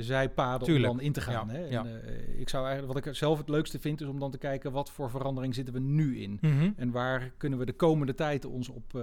zijpaden 0.00 0.66
Tuurlijk, 0.66 0.90
om 0.90 0.96
dan 0.96 1.06
in 1.06 1.12
te 1.12 1.20
gaan. 1.20 1.48
ja, 1.48 1.54
hè? 1.54 1.66
En, 1.66 2.02
eh, 2.04 2.40
ik 2.40 2.48
zou 2.48 2.66
eigenlijk, 2.66 2.94
wat 2.94 3.06
ik 3.06 3.14
zelf 3.14 3.38
het 3.38 3.48
leukste 3.48 3.78
vind, 3.78 4.00
is 4.00 4.06
om 4.06 4.18
dan 4.18 4.30
te 4.30 4.38
kijken 4.38 4.72
wat 4.72 4.90
voor 4.90 5.10
verandering 5.10 5.54
zitten 5.54 5.74
we 5.74 5.80
nu 5.80 6.18
in. 6.20 6.40
En 6.76 6.90
waar 6.90 7.32
kunnen 7.36 7.58
we 7.58 7.64
de 7.66 7.72
komende 7.72 8.14
tijd 8.14 8.44
ons 8.44 8.68
op 8.68 9.02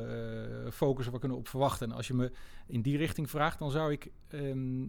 focussen, 0.71 1.11
waar 1.11 1.19
kunnen 1.19 1.37
we 1.37 1.43
op 1.43 1.49
verwachten? 1.49 1.89
En 1.89 1.95
als 1.95 2.07
je 2.07 2.13
me 2.13 2.31
in 2.67 2.81
die 2.81 2.97
richting 2.97 3.29
vraagt, 3.29 3.59
dan 3.59 3.71
zou 3.71 3.91
ik, 3.91 4.11
ehm, 4.27 4.79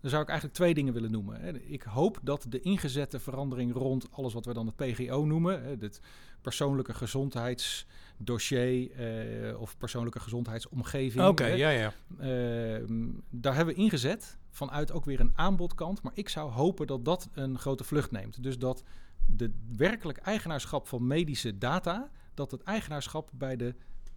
dan 0.00 0.10
zou 0.10 0.22
ik 0.22 0.28
eigenlijk 0.28 0.58
twee 0.58 0.74
dingen 0.74 0.92
willen 0.92 1.10
noemen. 1.10 1.40
Hè. 1.40 1.58
Ik 1.58 1.82
hoop 1.82 2.18
dat 2.22 2.46
de 2.48 2.60
ingezette 2.60 3.18
verandering 3.18 3.72
rond 3.72 4.08
alles 4.12 4.32
wat 4.32 4.44
we 4.44 4.52
dan 4.54 4.66
het 4.66 4.76
PGO 4.76 5.24
noemen, 5.24 5.78
het 5.80 6.00
persoonlijke 6.40 6.94
gezondheidsdossier 6.94 8.90
eh, 8.90 9.60
of 9.60 9.76
persoonlijke 9.78 10.20
gezondheidsomgeving. 10.20 11.24
Oké, 11.24 11.46
ja, 11.46 11.70
ja. 11.70 11.92
Ehm, 12.18 13.08
daar 13.30 13.54
hebben 13.54 13.74
we 13.74 13.80
ingezet 13.80 14.38
vanuit 14.50 14.92
ook 14.92 15.04
weer 15.04 15.20
een 15.20 15.32
aanbodkant. 15.34 16.02
Maar 16.02 16.12
ik 16.14 16.28
zou 16.28 16.50
hopen 16.50 16.86
dat 16.86 17.04
dat 17.04 17.28
een 17.32 17.58
grote 17.58 17.84
vlucht 17.84 18.10
neemt. 18.10 18.42
Dus 18.42 18.58
dat 18.58 18.82
de 19.26 19.50
werkelijk 19.76 20.18
eigenaarschap 20.18 20.88
van 20.88 21.06
medische 21.06 21.58
data, 21.58 22.10
dat 22.34 22.50
het 22.50 22.62
eigenaarschap 22.62 23.30
bij 23.32 23.56
de 23.56 23.74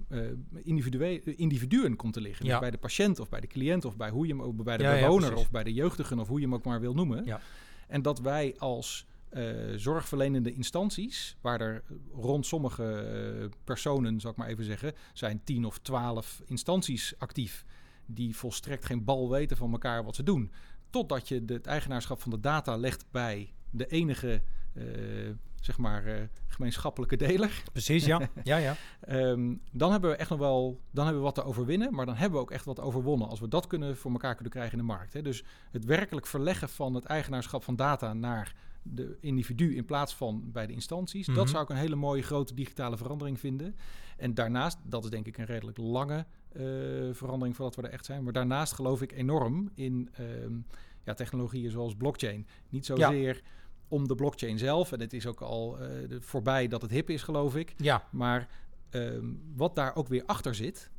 eh, 0.09 0.19
individuen 1.35 1.95
komt 1.95 2.13
te 2.13 2.21
liggen. 2.21 2.45
Ja. 2.45 2.51
Dus 2.51 2.59
bij 2.59 2.71
de 2.71 2.77
patiënt 2.77 3.19
of 3.19 3.29
bij 3.29 3.39
de 3.39 3.47
cliënt 3.47 3.85
of 3.85 3.97
bij 3.97 4.09
hoe 4.09 4.27
je 4.27 4.33
hem 4.33 4.41
ook 4.41 4.63
bij 4.63 4.77
de 4.77 4.83
Ja, 4.83 4.99
bewoner 4.99 5.35
of 5.35 5.51
bij 5.51 5.63
de 5.63 5.73
jeugdigen 5.73 6.19
of 6.19 6.27
hoe 6.27 6.39
je 6.39 6.45
hem 6.45 6.55
ook 6.55 6.63
maar 6.63 6.79
wil 6.79 6.93
noemen. 6.93 7.25
Ja. 7.25 7.41
En 7.87 8.01
dat 8.01 8.19
wij 8.19 8.55
als 8.57 9.05
zorgverlenende 9.75 10.53
instanties, 10.53 11.37
waar 11.41 11.61
er 11.61 11.83
rond 12.13 12.45
sommige 12.45 12.83
eh, 12.83 13.49
personen, 13.63 14.19
zal 14.19 14.31
ik 14.31 14.37
maar 14.37 14.47
even 14.47 14.63
zeggen, 14.63 14.93
zijn 15.13 15.43
tien 15.43 15.65
of 15.65 15.79
twaalf 15.79 16.41
instanties 16.45 17.13
actief 17.17 17.65
die 18.05 18.35
volstrekt 18.35 18.85
geen 18.85 19.03
bal 19.03 19.29
weten 19.29 19.57
van 19.57 19.71
elkaar 19.71 20.03
wat 20.03 20.15
ze 20.15 20.23
doen. 20.23 20.51
Totdat 20.89 21.27
je 21.27 21.43
het 21.45 21.67
eigenaarschap 21.67 22.21
van 22.21 22.31
de 22.31 22.39
data 22.39 22.75
legt 22.77 23.05
bij 23.11 23.53
de 23.69 23.87
enige, 23.87 24.41
eh, 24.73 24.85
zeg 25.61 25.77
maar, 25.77 26.05
eh, 26.05 26.21
gemeenschappelijke 26.47 27.15
deler. 27.15 27.63
Precies, 27.71 28.05
ja. 28.05 28.29
ja, 28.43 28.57
ja. 28.57 28.75
Ehm, 29.01 29.55
dan 29.71 29.91
hebben 29.91 30.09
we 30.09 30.15
echt 30.15 30.29
nog 30.29 30.39
wel, 30.39 30.79
dan 30.91 31.03
hebben 31.03 31.21
we 31.21 31.27
wat 31.27 31.35
te 31.35 31.43
overwinnen, 31.43 31.93
maar 31.93 32.05
dan 32.05 32.15
hebben 32.15 32.39
we 32.39 32.45
ook 32.45 32.51
echt 32.51 32.65
wat 32.65 32.79
overwonnen 32.79 33.27
als 33.27 33.39
we 33.39 33.47
dat 33.47 33.67
kunnen 33.67 33.97
voor 33.97 34.11
elkaar 34.11 34.33
kunnen 34.33 34.53
krijgen 34.53 34.79
in 34.79 34.85
de 34.85 34.93
markt. 34.93 35.13
Hè. 35.13 35.21
Dus 35.21 35.43
het 35.71 35.85
werkelijk 35.85 36.25
verleggen 36.25 36.69
van 36.69 36.93
het 36.93 37.05
eigenaarschap 37.05 37.63
van 37.63 37.75
data 37.75 38.13
naar 38.13 38.53
de 38.83 39.17
individu 39.19 39.75
in 39.75 39.85
plaats 39.85 40.15
van 40.15 40.51
bij 40.51 40.67
de 40.67 40.73
instanties, 40.73 41.27
Mhm. 41.27 41.37
dat 41.37 41.49
zou 41.49 41.63
ik 41.63 41.69
een 41.69 41.75
hele 41.75 41.95
mooie 41.95 42.21
grote 42.21 42.53
digitale 42.53 42.97
verandering 42.97 43.39
vinden. 43.39 43.75
En 44.17 44.33
daarnaast, 44.33 44.77
dat 44.83 45.03
is 45.03 45.09
denk 45.09 45.25
ik 45.25 45.37
een 45.37 45.45
redelijk 45.45 45.77
lange 45.77 46.25
eh, 46.53 46.63
verandering 47.11 47.55
voordat 47.55 47.75
we 47.75 47.81
er 47.81 47.89
echt 47.93 48.05
zijn, 48.05 48.23
maar 48.23 48.33
daarnaast 48.33 48.73
geloof 48.73 49.01
ik 49.01 49.11
enorm 49.11 49.71
in 49.75 50.09
ehm, 50.13 50.53
ja, 51.03 51.13
technologieën 51.13 51.71
zoals 51.71 51.95
blockchain. 51.95 52.47
Niet 52.69 52.85
zozeer 52.85 53.41
om 53.87 54.07
de 54.07 54.15
blockchain 54.15 54.57
zelf, 54.57 54.91
en 54.91 54.99
het 54.99 55.13
is 55.13 55.25
ook 55.27 55.41
al 55.41 55.79
eh, 55.79 55.89
voorbij 56.19 56.67
dat 56.67 56.81
het 56.81 56.91
hip 56.91 57.09
is, 57.09 57.23
geloof 57.23 57.55
ik. 57.55 57.73
Ja, 57.77 58.07
Maar 58.11 58.47
ehm, 58.89 59.25
wat 59.55 59.75
daar 59.75 59.95
ook 59.95 60.07
weer 60.07 60.23
achter 60.25 60.55
zit, 60.55 60.91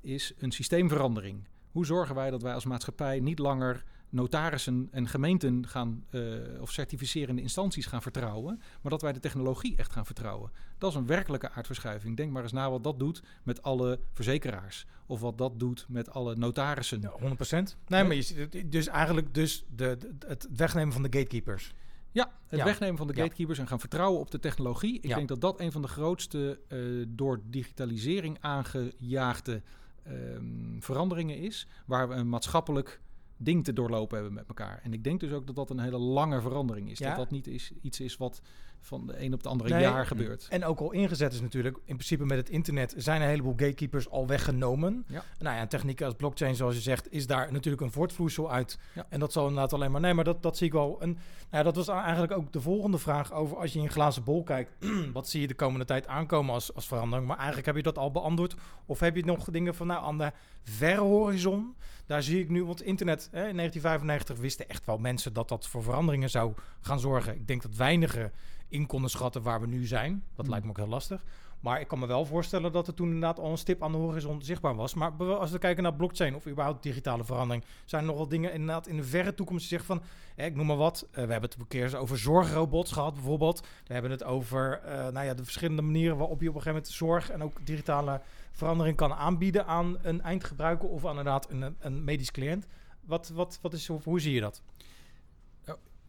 is 0.00 0.32
een 0.38 0.52
systeemverandering. 0.52 1.44
Hoe 1.70 1.86
zorgen 1.86 2.14
wij 2.14 2.30
dat 2.30 2.42
wij 2.42 2.54
als 2.54 2.64
maatschappij 2.64 3.20
niet 3.20 3.38
langer 3.38 3.84
notarissen 4.16 4.88
en 4.90 5.08
gemeenten 5.08 5.66
gaan, 5.68 6.04
eh, 6.10 6.20
of 6.60 6.70
certificerende 6.72 7.42
instanties 7.42 7.86
gaan 7.86 8.02
vertrouwen, 8.02 8.60
maar 8.82 8.90
dat 8.90 9.02
wij 9.02 9.12
de 9.12 9.20
technologie 9.20 9.76
echt 9.76 9.92
gaan 9.92 10.06
vertrouwen? 10.06 10.50
Dat 10.78 10.90
is 10.90 10.96
een 10.96 11.06
werkelijke 11.06 11.50
aardverschuiving. 11.50 12.16
Denk 12.16 12.32
maar 12.32 12.42
eens 12.42 12.52
na 12.52 12.70
wat 12.70 12.84
dat 12.84 12.98
doet 12.98 13.22
met 13.42 13.62
alle 13.62 14.00
verzekeraars, 14.12 14.86
of 15.06 15.20
wat 15.20 15.38
dat 15.38 15.58
doet 15.58 15.86
met 15.88 16.10
alle 16.10 16.36
notarissen. 16.36 17.00
ja 17.00 17.12
100%. 17.20 17.76
Nee, 17.86 18.04
maar 18.04 18.14
je, 18.14 18.22
ziet- 18.22 18.72
dus 18.72 18.86
eigenlijk 18.86 19.34
dus 19.34 19.64
de, 19.76 19.96
de- 19.98 20.26
het 20.26 20.48
wegnemen 20.56 20.92
van 20.92 21.02
de 21.02 21.18
gatekeepers. 21.18 21.72
Ja, 22.12 22.32
het 22.46 22.58
Ja. 22.58 22.64
wegnemen 22.64 22.96
van 22.96 23.06
de 23.06 23.14
gatekeepers 23.14 23.58
en 23.58 23.66
gaan 23.66 23.80
vertrouwen 23.80 24.20
op 24.20 24.30
de 24.30 24.38
technologie. 24.38 24.94
Ik 25.00 25.14
denk 25.14 25.28
dat 25.28 25.40
dat 25.40 25.60
een 25.60 25.72
van 25.72 25.82
de 25.82 25.88
grootste 25.88 26.60
eh, 26.68 26.78
door 27.08 27.40
digitalisering 27.44 28.36
aangejaagde 28.40 29.62
ehm, 30.02 30.80
veranderingen 30.80 31.38
is. 31.38 31.66
Waar 31.86 32.08
we 32.08 32.14
een 32.14 32.28
maatschappelijk 32.28 33.00
ding 33.36 33.64
te 33.64 33.72
doorlopen 33.72 34.16
hebben 34.16 34.34
met 34.34 34.48
elkaar. 34.48 34.80
En 34.82 34.92
ik 34.92 35.04
denk 35.04 35.20
dus 35.20 35.32
ook 35.32 35.46
dat 35.46 35.56
dat 35.56 35.70
een 35.70 35.80
hele 35.80 35.98
lange 35.98 36.40
verandering 36.40 36.90
is. 36.90 36.98
Ja. 36.98 37.08
Dat 37.08 37.16
dat 37.16 37.30
niet 37.30 37.46
is, 37.46 37.72
iets 37.82 38.00
is 38.00 38.16
wat 38.16 38.40
van 38.80 39.06
de 39.06 39.22
een 39.22 39.32
op 39.32 39.42
de 39.42 39.48
andere 39.48 39.70
Nee, 39.70 39.80
jaar 39.80 40.06
gebeurt. 40.06 40.46
En 40.50 40.64
ook 40.64 40.80
al 40.80 40.92
ingezet 40.92 41.32
is 41.32 41.40
natuurlijk, 41.40 41.76
in 41.76 41.94
principe 41.94 42.24
met 42.24 42.38
het 42.38 42.48
internet 42.48 42.94
zijn 42.96 43.22
een 43.22 43.28
heleboel 43.28 43.54
gatekeepers 43.56 44.08
al 44.08 44.26
weggenomen. 44.26 45.04
Ja. 45.08 45.22
Nou 45.38 45.56
ja, 45.56 45.66
technieken 45.66 46.06
als 46.06 46.14
blockchain, 46.14 46.54
zoals 46.54 46.74
je 46.74 46.80
zegt, 46.80 47.12
is 47.12 47.26
daar 47.26 47.52
natuurlijk 47.52 47.82
een 47.82 47.92
voortvloeisel 47.92 48.50
uit. 48.50 48.78
Ja. 48.94 49.06
En 49.08 49.20
dat 49.20 49.32
zal 49.32 49.46
inderdaad 49.46 49.72
alleen 49.72 49.90
maar. 49.90 50.00
Nee, 50.00 50.14
maar 50.14 50.24
dat, 50.24 50.42
dat 50.42 50.56
zie 50.56 50.66
ik 50.66 50.72
wel. 50.72 51.00
En 51.00 51.08
nou 51.10 51.18
ja, 51.50 51.62
dat 51.62 51.76
was 51.76 51.88
eigenlijk 51.88 52.32
ook 52.32 52.52
de 52.52 52.60
volgende 52.60 52.98
vraag 52.98 53.32
over 53.32 53.56
als 53.56 53.72
je 53.72 53.78
in 53.78 53.84
een 53.84 53.90
glazen 53.90 54.24
bol 54.24 54.42
kijkt. 54.42 54.70
wat 55.12 55.28
zie 55.28 55.40
je 55.40 55.46
de 55.46 55.54
komende 55.54 55.84
tijd 55.84 56.06
aankomen 56.06 56.54
als, 56.54 56.74
als 56.74 56.86
verandering? 56.86 57.28
Maar 57.28 57.36
eigenlijk 57.36 57.66
heb 57.66 57.76
je 57.76 57.82
dat 57.82 57.98
al 57.98 58.10
beantwoord. 58.10 58.54
Of 58.86 59.00
heb 59.00 59.16
je 59.16 59.24
nog 59.24 59.44
dingen 59.44 59.74
van 59.74 59.86
nou 59.86 60.04
aan 60.04 60.18
de 60.18 60.32
verre 60.62 61.00
horizon? 61.00 61.74
Daar 62.06 62.22
zie 62.22 62.40
ik 62.40 62.48
nu, 62.48 62.64
want 62.64 62.82
internet 62.82 63.28
hè, 63.30 63.48
in 63.48 63.56
1995 63.56 64.38
wisten 64.38 64.68
echt 64.68 64.86
wel 64.86 64.98
mensen 64.98 65.32
dat 65.32 65.48
dat 65.48 65.66
voor 65.66 65.82
veranderingen 65.82 66.30
zou 66.30 66.52
gaan 66.86 67.00
zorgen. 67.00 67.34
Ik 67.34 67.46
denk 67.46 67.62
dat 67.62 67.74
weinigen 67.74 68.32
in 68.68 68.86
konden 68.86 69.10
schatten 69.10 69.42
waar 69.42 69.60
we 69.60 69.66
nu 69.66 69.86
zijn. 69.86 70.12
Dat 70.12 70.40
Hmm. 70.40 70.48
lijkt 70.48 70.64
me 70.64 70.70
ook 70.70 70.76
heel 70.76 70.86
lastig. 70.88 71.24
Maar 71.60 71.80
ik 71.80 71.88
kan 71.88 71.98
me 71.98 72.06
wel 72.06 72.24
voorstellen 72.24 72.72
dat 72.72 72.86
er 72.86 72.94
toen 72.94 73.06
inderdaad 73.06 73.38
al 73.38 73.50
een 73.50 73.58
stip 73.58 73.82
aan 73.82 73.92
de 73.92 73.98
horizon 73.98 74.42
zichtbaar 74.42 74.74
was. 74.74 74.94
Maar 74.94 75.12
als 75.36 75.50
we 75.50 75.58
kijken 75.58 75.82
naar 75.82 75.94
blockchain 75.94 76.34
of 76.34 76.46
überhaupt 76.46 76.82
digitale 76.82 77.24
verandering, 77.24 77.64
zijn 77.84 78.02
er 78.02 78.08
nog 78.08 78.16
wel 78.16 78.28
dingen 78.28 78.52
inderdaad 78.52 78.86
in 78.86 78.96
de 78.96 79.04
verre 79.04 79.34
toekomst 79.34 79.68
die 79.68 79.78
zeggen 79.78 79.96
van, 79.96 80.08
hè, 80.34 80.44
ik 80.44 80.54
noem 80.56 80.66
maar 80.66 80.76
wat. 80.76 81.06
eh, 81.10 81.14
we 81.14 81.32
hebben 81.32 81.50
het 81.50 81.58
een 81.58 81.66
keer 81.68 81.82
eens 81.82 81.94
over 81.94 82.18
zorgrobots 82.18 82.92
gehad 82.92 83.14
bijvoorbeeld. 83.14 83.60
We 83.86 83.92
hebben 83.92 84.10
het 84.10 84.24
over 84.24 84.80
eh, 84.84 85.08
nou 85.08 85.26
ja, 85.26 85.34
de 85.34 85.44
verschillende 85.44 85.82
manieren 85.82 86.16
waarop 86.16 86.40
je 86.40 86.48
op 86.48 86.54
een 86.54 86.62
gegeven 86.62 86.82
moment 86.82 86.92
zorg 86.98 87.30
en 87.30 87.42
ook 87.42 87.66
digitale 87.66 88.20
verandering 88.52 88.96
kan 88.96 89.12
aanbieden 89.14 89.66
aan 89.66 89.96
een 90.02 90.20
eindgebruiker 90.20 90.88
of 90.88 91.02
aan 91.04 91.10
inderdaad 91.10 91.50
een, 91.50 91.76
een 91.78 92.04
medisch 92.04 92.30
cliënt. 92.30 92.66
Wat, 93.00 93.28
wat, 93.28 93.58
wat 93.62 93.72
is, 93.72 93.86
hoe 93.86 94.20
zie 94.20 94.32
je 94.34 94.40
dat? 94.40 94.62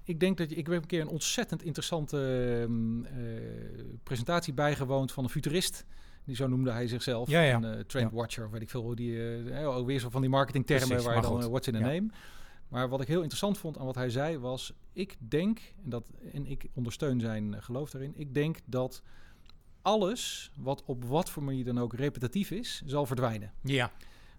Ik 0.08 0.20
denk 0.20 0.38
dat 0.38 0.50
je, 0.50 0.56
ik 0.56 0.68
heb 0.68 0.76
een 0.82 0.88
keer 0.88 1.02
een 1.02 1.08
ontzettend 1.08 1.64
interessante 1.64 2.18
ehm, 2.62 3.06
eh, 3.06 3.14
presentatie 4.04 4.54
bijgewoond 4.54 5.12
van 5.12 5.24
een 5.24 5.30
futurist. 5.30 5.86
Die 6.24 6.36
zo 6.36 6.48
noemde 6.48 6.72
hij 6.72 6.88
zichzelf. 6.88 7.30
Ja, 7.30 7.42
ja. 7.42 7.56
Een 7.56 7.64
eh, 7.64 7.80
trend 7.80 8.12
watcher, 8.12 8.46
of 8.46 8.52
weet 8.52 8.62
ik 8.62 8.70
veel 8.70 8.82
hoe 8.82 8.96
die. 8.96 9.66
ook 9.66 9.88
weer 9.88 10.00
zo 10.00 10.10
van 10.10 10.22
die 10.22 10.30
marketingtermen 10.30 10.88
Precies, 10.88 11.06
waar 11.06 11.16
je 11.16 11.22
dan 11.22 11.50
what's 11.50 11.68
in 11.68 11.76
a 11.76 11.80
Ja. 11.80 11.86
name. 11.86 12.10
Maar 12.68 12.90
wat 12.90 13.02
ik 13.02 13.08
heel 13.08 13.18
interessant 13.18 13.58
vond 13.58 13.78
aan 13.78 13.86
wat 13.86 13.96
hij 13.96 14.10
zei 14.10 14.38
was: 14.38 14.74
ik 14.94 15.16
denk 15.20 15.60
en 15.84 15.90
dat 15.90 16.12
en 16.34 16.46
ik 16.46 16.68
ondersteun 16.74 17.20
zijn 17.20 17.64
geloof 17.64 17.90
daarin. 17.90 18.14
Ik 18.16 18.34
denk 18.34 18.58
dat 18.66 19.02
alles 19.82 20.52
wat 20.58 20.84
op 20.86 21.04
wat 21.04 21.30
voor 21.30 21.44
manier 21.44 21.66
dan 21.66 21.80
ook 21.80 21.94
repetitief 21.94 22.52
is, 22.52 22.82
zal 22.86 23.06
verdwijnen. 23.06 23.52
Ja, 23.64 23.92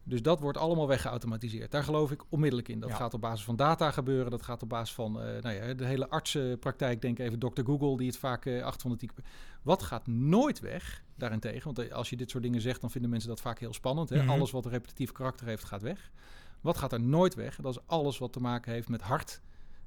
Dus 0.08 0.22
dat 0.22 0.40
wordt 0.40 0.58
allemaal 0.58 0.86
weggeautomatiseerd. 0.88 1.70
Daar 1.70 1.82
geloof 1.84 2.10
ik 2.10 2.22
onmiddellijk 2.28 2.68
in. 2.68 2.80
Dat 2.80 2.88
Ja. 2.90 2.96
gaat 2.96 3.14
op 3.14 3.20
basis 3.20 3.44
van 3.44 3.56
data 3.56 3.90
gebeuren. 3.90 4.30
Dat 4.30 4.42
gaat 4.42 4.62
op 4.62 4.68
basis 4.68 4.94
van 4.94 5.20
eh, 5.22 5.42
nou 5.42 5.54
ja, 5.54 5.74
de 5.74 5.84
hele 5.84 6.08
artsenpraktijk. 6.08 7.00
Denk 7.00 7.18
even 7.18 7.38
Dr. 7.38 7.62
Google, 7.64 7.96
die 7.96 8.06
het 8.06 8.18
vaak 8.18 8.46
eh 8.46 8.62
achter 8.62 8.80
van 8.80 8.90
de 8.90 8.96
type. 8.96 9.22
Wat 9.62 9.82
gaat 9.82 10.06
nooit 10.06 10.60
weg 10.60 11.04
daarentegen? 11.16 11.64
Want 11.74 11.78
eh, 11.78 11.92
als 11.94 12.10
je 12.10 12.16
dit 12.16 12.30
soort 12.30 12.42
dingen 12.42 12.60
zegt, 12.60 12.80
dan 12.80 12.90
vinden 12.90 13.10
mensen 13.10 13.28
dat 13.28 13.40
vaak 13.40 13.58
heel 13.58 13.72
spannend. 13.74 14.08
Hè? 14.08 14.22
Mhm. 14.22 14.30
Alles 14.30 14.50
wat 14.50 14.64
een 14.64 14.70
repetitief 14.70 15.12
karakter 15.12 15.46
heeft, 15.46 15.64
gaat 15.64 15.82
weg. 15.82 16.10
Wat 16.60 16.76
gaat 16.78 16.92
er 16.92 17.00
nooit 17.00 17.34
weg? 17.34 17.56
Dat 17.56 17.74
is 17.76 17.86
alles 17.86 18.18
wat 18.18 18.32
te 18.32 18.40
maken 18.40 18.72
heeft 18.72 18.88
met 18.88 19.00
hart. 19.02 19.40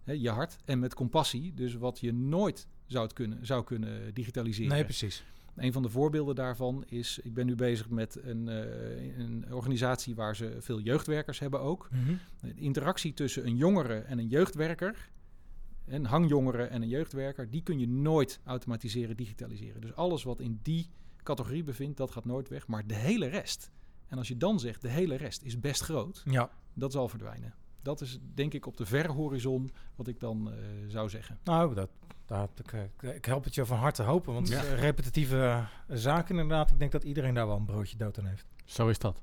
Hè, 0.04 0.14
je 0.14 0.30
hart 0.30 0.56
en 0.66 0.80
met 0.80 0.94
compassie. 0.94 1.54
Dus 1.54 1.74
wat 1.76 2.00
je 2.00 2.14
nooit 2.14 2.68
zou 2.86 3.10
kunnen, 3.14 3.46
zou 3.46 3.64
kunnen 3.64 4.14
digitaliseren. 4.14 4.72
nee, 4.72 4.84
precies. 4.84 5.24
Een 5.56 5.74
van 5.74 5.82
de 5.82 5.90
voorbeelden 5.90 6.36
daarvan 6.36 6.84
is, 6.88 7.20
ik 7.24 7.34
ben 7.34 7.46
nu 7.46 7.56
bezig 7.56 7.90
met 7.90 8.18
een, 8.24 8.48
eh, 8.48 9.18
een 9.18 9.54
organisatie 9.54 10.16
waar 10.16 10.36
ze 10.36 10.58
veel 10.60 10.80
jeugdwerkers 10.80 11.40
hebben 11.40 11.60
ook. 11.62 11.90
De 12.42 12.54
interactie 12.56 13.14
tussen 13.14 13.46
een 13.46 13.56
jongere 13.56 14.00
en 14.00 14.20
een 14.20 14.28
jeugdwerker, 14.28 15.10
een 15.86 16.06
hangjongere 16.06 16.64
en 16.64 16.82
een 16.82 16.88
jeugdwerker, 16.88 17.50
die 17.50 17.64
kun 17.64 17.80
je 17.80 17.88
nooit 17.88 18.40
automatiseren, 18.44 19.18
digitaliseren. 19.18 19.82
Dus 19.82 19.96
alles 19.96 20.24
wat 20.24 20.40
in 20.40 20.60
die 20.62 20.88
categorie 21.24 21.64
bevindt, 21.64 21.98
dat 21.98 22.12
gaat 22.12 22.26
nooit 22.26 22.50
weg. 22.50 22.68
Maar 22.68 22.88
de 22.88 22.96
hele 22.96 23.28
rest, 23.28 23.72
en 24.08 24.18
als 24.18 24.28
je 24.28 24.38
dan 24.38 24.60
zegt 24.60 24.82
de 24.82 24.90
hele 24.90 25.16
rest 25.16 25.42
is 25.42 25.60
best 25.60 25.82
groot, 25.82 26.24
Ja, 26.26 26.52
dat 26.74 26.92
zal 26.92 27.08
verdwijnen. 27.08 27.54
Dat 27.82 28.02
is 28.02 28.20
denk 28.34 28.54
ik 28.54 28.66
op 28.66 28.78
de 28.78 28.86
verre 28.86 29.12
horizon 29.12 29.72
wat 29.96 30.08
ik 30.08 30.20
dan 30.20 30.52
eh, 30.52 30.58
zou 30.88 31.10
zeggen. 31.10 31.40
Nou, 31.44 31.76
dat, 31.76 31.90
dat, 32.40 32.50
ik, 32.66 32.74
eh, 33.02 33.16
ik 33.16 33.26
help 33.26 33.44
het 33.44 33.56
je 33.56 33.66
van 33.66 33.78
harte 33.78 34.04
hopen. 34.04 34.34
Want 34.34 34.48
Ja. 34.48 34.64
eh, 34.64 34.80
repetitieve 34.80 35.38
eh, 35.42 35.66
zaken 35.98 36.40
inderdaad. 36.40 36.72
Ik 36.72 36.80
denk 36.80 36.92
dat 36.92 37.04
iedereen 37.04 37.34
daar 37.34 37.48
wel 37.48 37.56
een 37.56 37.66
broodje 37.66 37.98
dood 37.98 38.20
aan 38.20 38.26
heeft. 38.26 38.46
Zo 38.66 38.88
is 38.88 39.00
dat. 39.00 39.22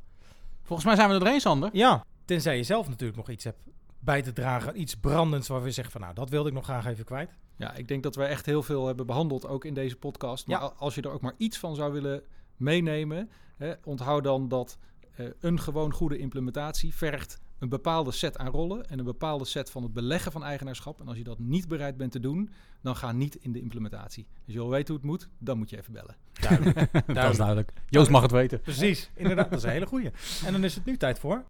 Volgens 0.63 0.87
mij 0.87 0.97
zijn 0.97 1.09
we 1.09 1.15
er 1.15 1.21
doorheen, 1.21 1.41
Sander. 1.41 1.71
Ja, 1.73 2.05
tenzij 2.25 2.57
je 2.57 2.63
zelf 2.63 2.89
natuurlijk 2.89 3.19
nog 3.19 3.29
iets 3.31 3.45
hebt 3.45 3.63
bij 3.99 4.23
te 4.23 4.33
dragen. 4.33 4.81
Iets 4.81 4.95
brandends 4.97 5.49
waar 5.49 5.63
we 5.63 5.71
zeggen 5.71 5.93
van 5.93 6.01
nou, 6.01 6.15
dat 6.15 6.31
wilde 6.31 6.49
ik 6.49 6.55
nog 6.55 6.65
graag 6.65 6.87
even 6.87 7.05
kwijt. 7.05 7.31
Ja, 7.57 7.75
ik 7.75 7.89
denk 7.89 8.03
dat 8.03 8.15
we 8.17 8.25
echt 8.25 8.47
heel 8.47 8.63
veel 8.63 8.87
hebben 8.87 9.07
behandeld, 9.07 9.47
ook 9.47 9.65
in 9.65 9.75
deze 9.75 9.97
podcast. 9.97 10.47
Maar 10.47 10.61
Ja. 10.61 10.73
als 10.77 10.95
je 10.95 11.03
er 11.03 11.11
ook 11.11 11.21
maar 11.21 11.35
iets 11.37 11.59
van 11.59 11.75
zou 11.75 11.93
willen 11.93 12.23
meenemen, 12.57 13.31
hè, 13.57 13.73
onthoud 13.85 14.25
dan 14.25 14.49
dat 14.49 14.79
eh, 15.17 15.27
een 15.41 15.61
gewoon 15.61 15.93
goede 15.93 16.19
implementatie 16.19 16.95
vergt 16.95 17.39
een 17.59 17.69
bepaalde 17.69 18.13
set 18.13 18.39
aan 18.39 18.49
rollen 18.51 18.89
en 18.89 18.99
een 18.99 19.05
bepaalde 19.05 19.45
set 19.45 19.71
van 19.71 19.83
het 19.83 19.93
beleggen 19.93 20.33
van 20.33 20.45
eigenaarschap. 20.45 21.01
En 21.01 21.09
als 21.09 21.17
je 21.17 21.25
dat 21.25 21.39
niet 21.39 21.69
bereid 21.69 21.97
bent 21.97 22.13
te 22.13 22.21
doen, 22.21 22.51
dan 22.83 22.97
ga 22.97 23.13
niet 23.13 23.35
in 23.35 23.53
de 23.53 23.61
implementatie. 23.61 24.27
Als 24.45 24.55
je 24.55 24.59
wil 24.59 24.69
weten 24.69 24.87
hoe 24.87 24.97
het 24.97 25.05
moet, 25.05 25.29
dan 25.39 25.59
moet 25.59 25.71
je 25.71 25.79
even 25.79 25.93
bellen. 25.93 26.17
Duidelijk. 26.41 26.93
dat 27.07 27.31
is 27.31 27.37
duidelijk. 27.37 27.73
Joost 27.89 28.11
mag 28.11 28.23
het 28.23 28.31
weten. 28.31 28.61
Precies, 28.61 29.11
inderdaad. 29.15 29.51
Dat 29.51 29.59
is 29.59 29.65
een 29.65 29.71
hele 29.71 29.87
goeie. 29.87 30.11
En 30.45 30.53
dan 30.53 30.65
is 30.65 30.75
het 30.75 30.85
nu 30.85 30.97
tijd 30.97 31.19
voor... 31.19 31.45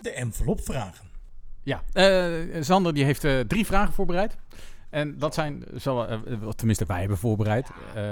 De 0.00 0.10
envelop 0.10 0.60
vragen. 0.60 1.08
Ja, 1.62 1.82
eh, 1.92 2.62
Sander 2.62 2.94
die 2.94 3.04
heeft 3.04 3.24
eh, 3.24 3.40
drie 3.40 3.66
vragen 3.66 3.94
voorbereid. 3.94 4.36
En 4.90 5.18
dat 5.18 5.34
zijn, 5.34 5.64
zo, 5.80 6.02
eh, 6.02 6.12
eh, 6.12 6.48
tenminste 6.48 6.84
wij 6.86 6.98
hebben 7.00 7.18
voorbereid. 7.18 7.70
Eh, 7.94 8.02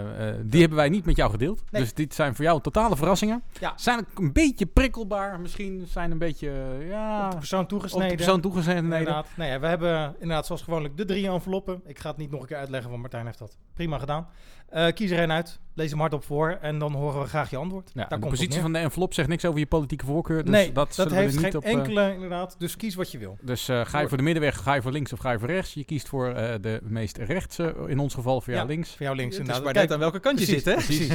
die 0.45 0.61
hebben 0.61 0.79
wij 0.79 0.89
niet 0.89 1.05
met 1.05 1.17
jou 1.17 1.31
gedeeld. 1.31 1.63
Nee. 1.71 1.83
Dus 1.83 1.95
dit 1.95 2.15
zijn 2.15 2.35
voor 2.35 2.45
jou 2.45 2.61
totale 2.61 2.97
verrassingen. 2.97 3.43
Ja. 3.61 3.73
Zijn 3.77 4.07
een 4.15 4.33
beetje 4.33 4.67
prikkelbaar. 4.67 5.41
Misschien 5.41 5.87
zijn 5.87 6.11
een 6.11 6.19
beetje, 6.19 6.77
ja, 6.89 7.25
Op 7.25 7.31
de 7.31 7.37
persoon 7.37 7.63
op 7.63 7.69
toegesneden. 7.69 8.09
de 8.09 8.15
persoon 8.15 8.41
toegesneden. 8.41 8.85
Inderdaad. 8.85 9.29
Ja, 9.37 9.61
we 9.61 9.67
hebben 9.67 10.15
inderdaad 10.19 10.47
zoals 10.47 10.63
gewoonlijk 10.63 10.97
de 10.97 11.05
drie 11.05 11.29
enveloppen. 11.29 11.83
Ik 11.87 11.99
ga 11.99 12.09
het 12.09 12.19
niet 12.19 12.31
nog 12.31 12.41
een 12.41 12.47
keer 12.47 12.57
uitleggen, 12.57 12.91
want 12.91 13.03
Martijn 13.03 13.27
heeft 13.27 13.39
dat 13.39 13.57
prima 13.75 13.99
gedaan. 13.99 14.29
Eh, 14.75 14.93
kies 14.93 15.11
er 15.11 15.19
een 15.19 15.33
uit, 15.33 15.59
lees 15.75 15.91
hem 15.91 16.01
hardop 16.01 16.25
voor 16.25 16.51
en 16.51 16.79
dan 16.79 16.93
horen 16.93 17.21
we 17.21 17.27
graag 17.29 17.51
je 17.51 17.57
antwoord. 17.57 17.91
Ja, 17.95 18.05
Daar 18.09 18.21
de 18.21 18.27
positie 18.27 18.61
van 18.61 18.73
de 18.73 18.79
envelop 18.79 19.15
zegt 19.15 19.29
niks 19.29 19.45
over 19.45 19.59
je 19.59 19.67
politieke 19.67 20.05
voorkeur. 20.05 20.43
Dus 20.45 20.51
nee, 20.51 20.67
dat, 20.67 20.75
dat, 20.75 20.95
zullen 20.95 21.13
we 21.13 21.19
heeft 21.19 21.33
niet 21.33 21.45
geen 21.45 21.57
op, 21.57 21.65
eh, 21.65 21.73
enkele 21.73 22.13
inderdaad. 22.15 22.55
Dus 22.59 22.77
kies 22.77 22.95
wat 22.95 23.13
je 23.13 23.19
wil. 23.19 23.39
Dus 23.41 23.69
eh, 23.69 23.85
ga 23.85 24.01
je 24.01 24.09
voor 24.09 24.17
de 24.17 24.23
middenweg, 24.23 24.63
ga 24.63 24.75
je 24.75 24.83
voor 24.83 24.93
links 24.93 25.13
of 25.13 25.19
ga 25.19 25.31
je 25.31 25.39
voor 25.39 25.49
rechts? 25.49 25.75
Je 25.75 25.85
kiest 25.85 26.09
voor 26.09 26.29
eh, 26.29 26.55
de 26.61 26.81
meest 26.83 27.17
rechtse, 27.17 27.75
in 27.87 27.99
ons 27.99 28.15
geval 28.15 28.41
voor 28.41 28.53
jou 28.53 28.67
Ja. 28.67 28.73
links. 28.75 28.91
Voor 28.91 29.03
jou 29.03 29.17
links 29.17 29.37
inderdaad. 29.37 29.65
maar 29.65 29.73
Kijk, 29.73 29.85
net 29.85 29.95
aan 29.95 30.01
welke 30.01 30.21
kant 30.21 30.39
je 30.39 30.45
zit, 30.45 30.65
hè? 30.65 30.75
Precies. 30.75 31.13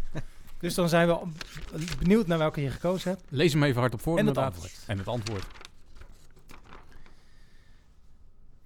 dus 0.60 0.74
dan 0.74 0.88
zijn 0.88 1.08
we 1.08 1.18
benieuwd 1.98 2.26
naar 2.26 2.38
welke 2.38 2.60
je 2.62 2.70
gekozen 2.70 3.10
hebt. 3.10 3.22
Lees 3.28 3.52
hem 3.52 3.62
even 3.62 3.80
hardop 3.80 4.00
voor 4.00 4.18
En 4.18 4.26
het 4.26 4.36
inderdaad. 4.36 4.52
antwoord. 4.54 4.84
En 4.86 4.98
het 4.98 5.08
antwoord. 5.08 5.44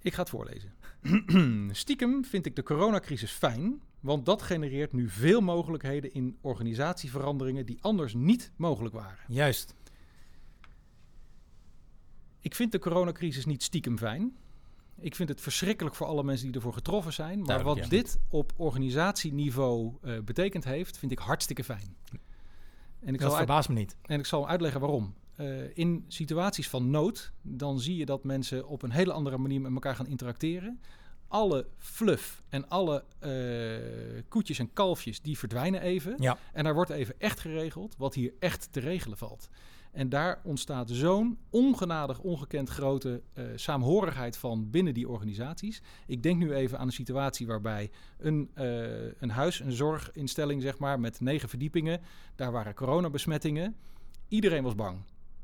Ik 0.01 0.13
ga 0.13 0.19
het 0.21 0.29
voorlezen. 0.29 0.73
Stiekem 1.71 2.25
vind 2.25 2.45
ik 2.45 2.55
de 2.55 2.63
coronacrisis 2.63 3.31
fijn, 3.31 3.81
want 3.99 4.25
dat 4.25 4.41
genereert 4.41 4.93
nu 4.93 5.09
veel 5.09 5.41
mogelijkheden 5.41 6.13
in 6.13 6.37
organisatieveranderingen 6.41 7.65
die 7.65 7.77
anders 7.81 8.13
niet 8.13 8.51
mogelijk 8.55 8.93
waren. 8.95 9.17
Juist. 9.27 9.75
Ik 12.39 12.55
vind 12.55 12.71
de 12.71 12.79
coronacrisis 12.79 13.45
niet 13.45 13.63
stiekem 13.63 13.97
fijn. 13.97 14.35
Ik 14.99 15.15
vind 15.15 15.29
het 15.29 15.41
verschrikkelijk 15.41 15.95
voor 15.95 16.07
alle 16.07 16.23
mensen 16.23 16.45
die 16.45 16.55
ervoor 16.55 16.73
getroffen 16.73 17.13
zijn. 17.13 17.37
Maar 17.37 17.47
Duidelijk, 17.47 17.79
wat 17.79 17.89
ja. 17.91 17.97
dit 17.97 18.19
op 18.29 18.53
organisatieniveau 18.55 19.93
eh, 20.01 20.19
betekend 20.19 20.63
heeft, 20.63 20.97
vind 20.97 21.11
ik 21.11 21.19
hartstikke 21.19 21.63
fijn. 21.63 21.95
En 22.99 23.13
ik, 23.13 23.19
Dat 23.19 23.19
zal 23.19 23.29
uit- 23.29 23.37
verbaast 23.37 23.69
me 23.69 23.75
niet. 23.75 23.97
en 24.01 24.19
ik 24.19 24.25
zal 24.25 24.47
uitleggen 24.47 24.79
waarom. 24.81 25.13
Eh, 25.37 25.77
in 25.77 26.05
situaties 26.07 26.69
van 26.69 26.89
nood, 26.89 27.31
dan 27.41 27.79
zie 27.79 27.97
je 27.97 28.05
dat 28.05 28.23
mensen 28.23 28.67
op 28.67 28.81
een 28.81 28.91
hele 28.91 29.13
andere 29.13 29.37
manier 29.37 29.61
met 29.61 29.73
elkaar 29.73 29.95
gaan 29.95 30.07
interacteren. 30.07 30.79
Alle 31.27 31.67
fluff 31.77 32.43
en 32.49 32.69
alle 32.69 33.03
eh, 33.19 34.23
koetjes 34.27 34.59
en 34.59 34.73
kalfjes, 34.73 35.21
die 35.21 35.37
verdwijnen 35.37 35.81
even. 35.81 36.15
Ja. 36.19 36.37
En 36.53 36.63
daar 36.63 36.73
wordt 36.73 36.89
even 36.89 37.15
echt 37.17 37.39
geregeld 37.39 37.95
wat 37.97 38.13
hier 38.13 38.33
echt 38.39 38.67
te 38.71 38.79
regelen 38.79 39.17
valt. 39.17 39.49
En 39.91 40.09
daar 40.09 40.41
ontstaat 40.43 40.89
zo'n 40.89 41.37
ongenadig, 41.49 42.19
ongekend 42.19 42.69
grote 42.69 43.21
eh, 43.33 43.45
saamhorigheid 43.55 44.37
van 44.37 44.69
binnen 44.69 44.93
die 44.93 45.09
organisaties. 45.09 45.81
Ik 46.07 46.23
denk 46.23 46.37
nu 46.37 46.53
even 46.53 46.79
aan 46.79 46.87
een 46.87 46.93
situatie 46.93 47.47
waarbij 47.47 47.91
een, 48.17 48.49
een 49.19 49.29
huis, 49.29 49.59
een 49.59 49.71
zorginstelling, 49.71 50.61
zeg 50.61 50.77
maar, 50.77 50.99
met 50.99 51.19
negen 51.19 51.49
verdiepingen, 51.49 52.01
daar 52.35 52.51
waren 52.51 52.73
coronabesmettingen. 52.73 53.75
Iedereen 54.27 54.63
was 54.63 54.75
bang. 54.75 54.97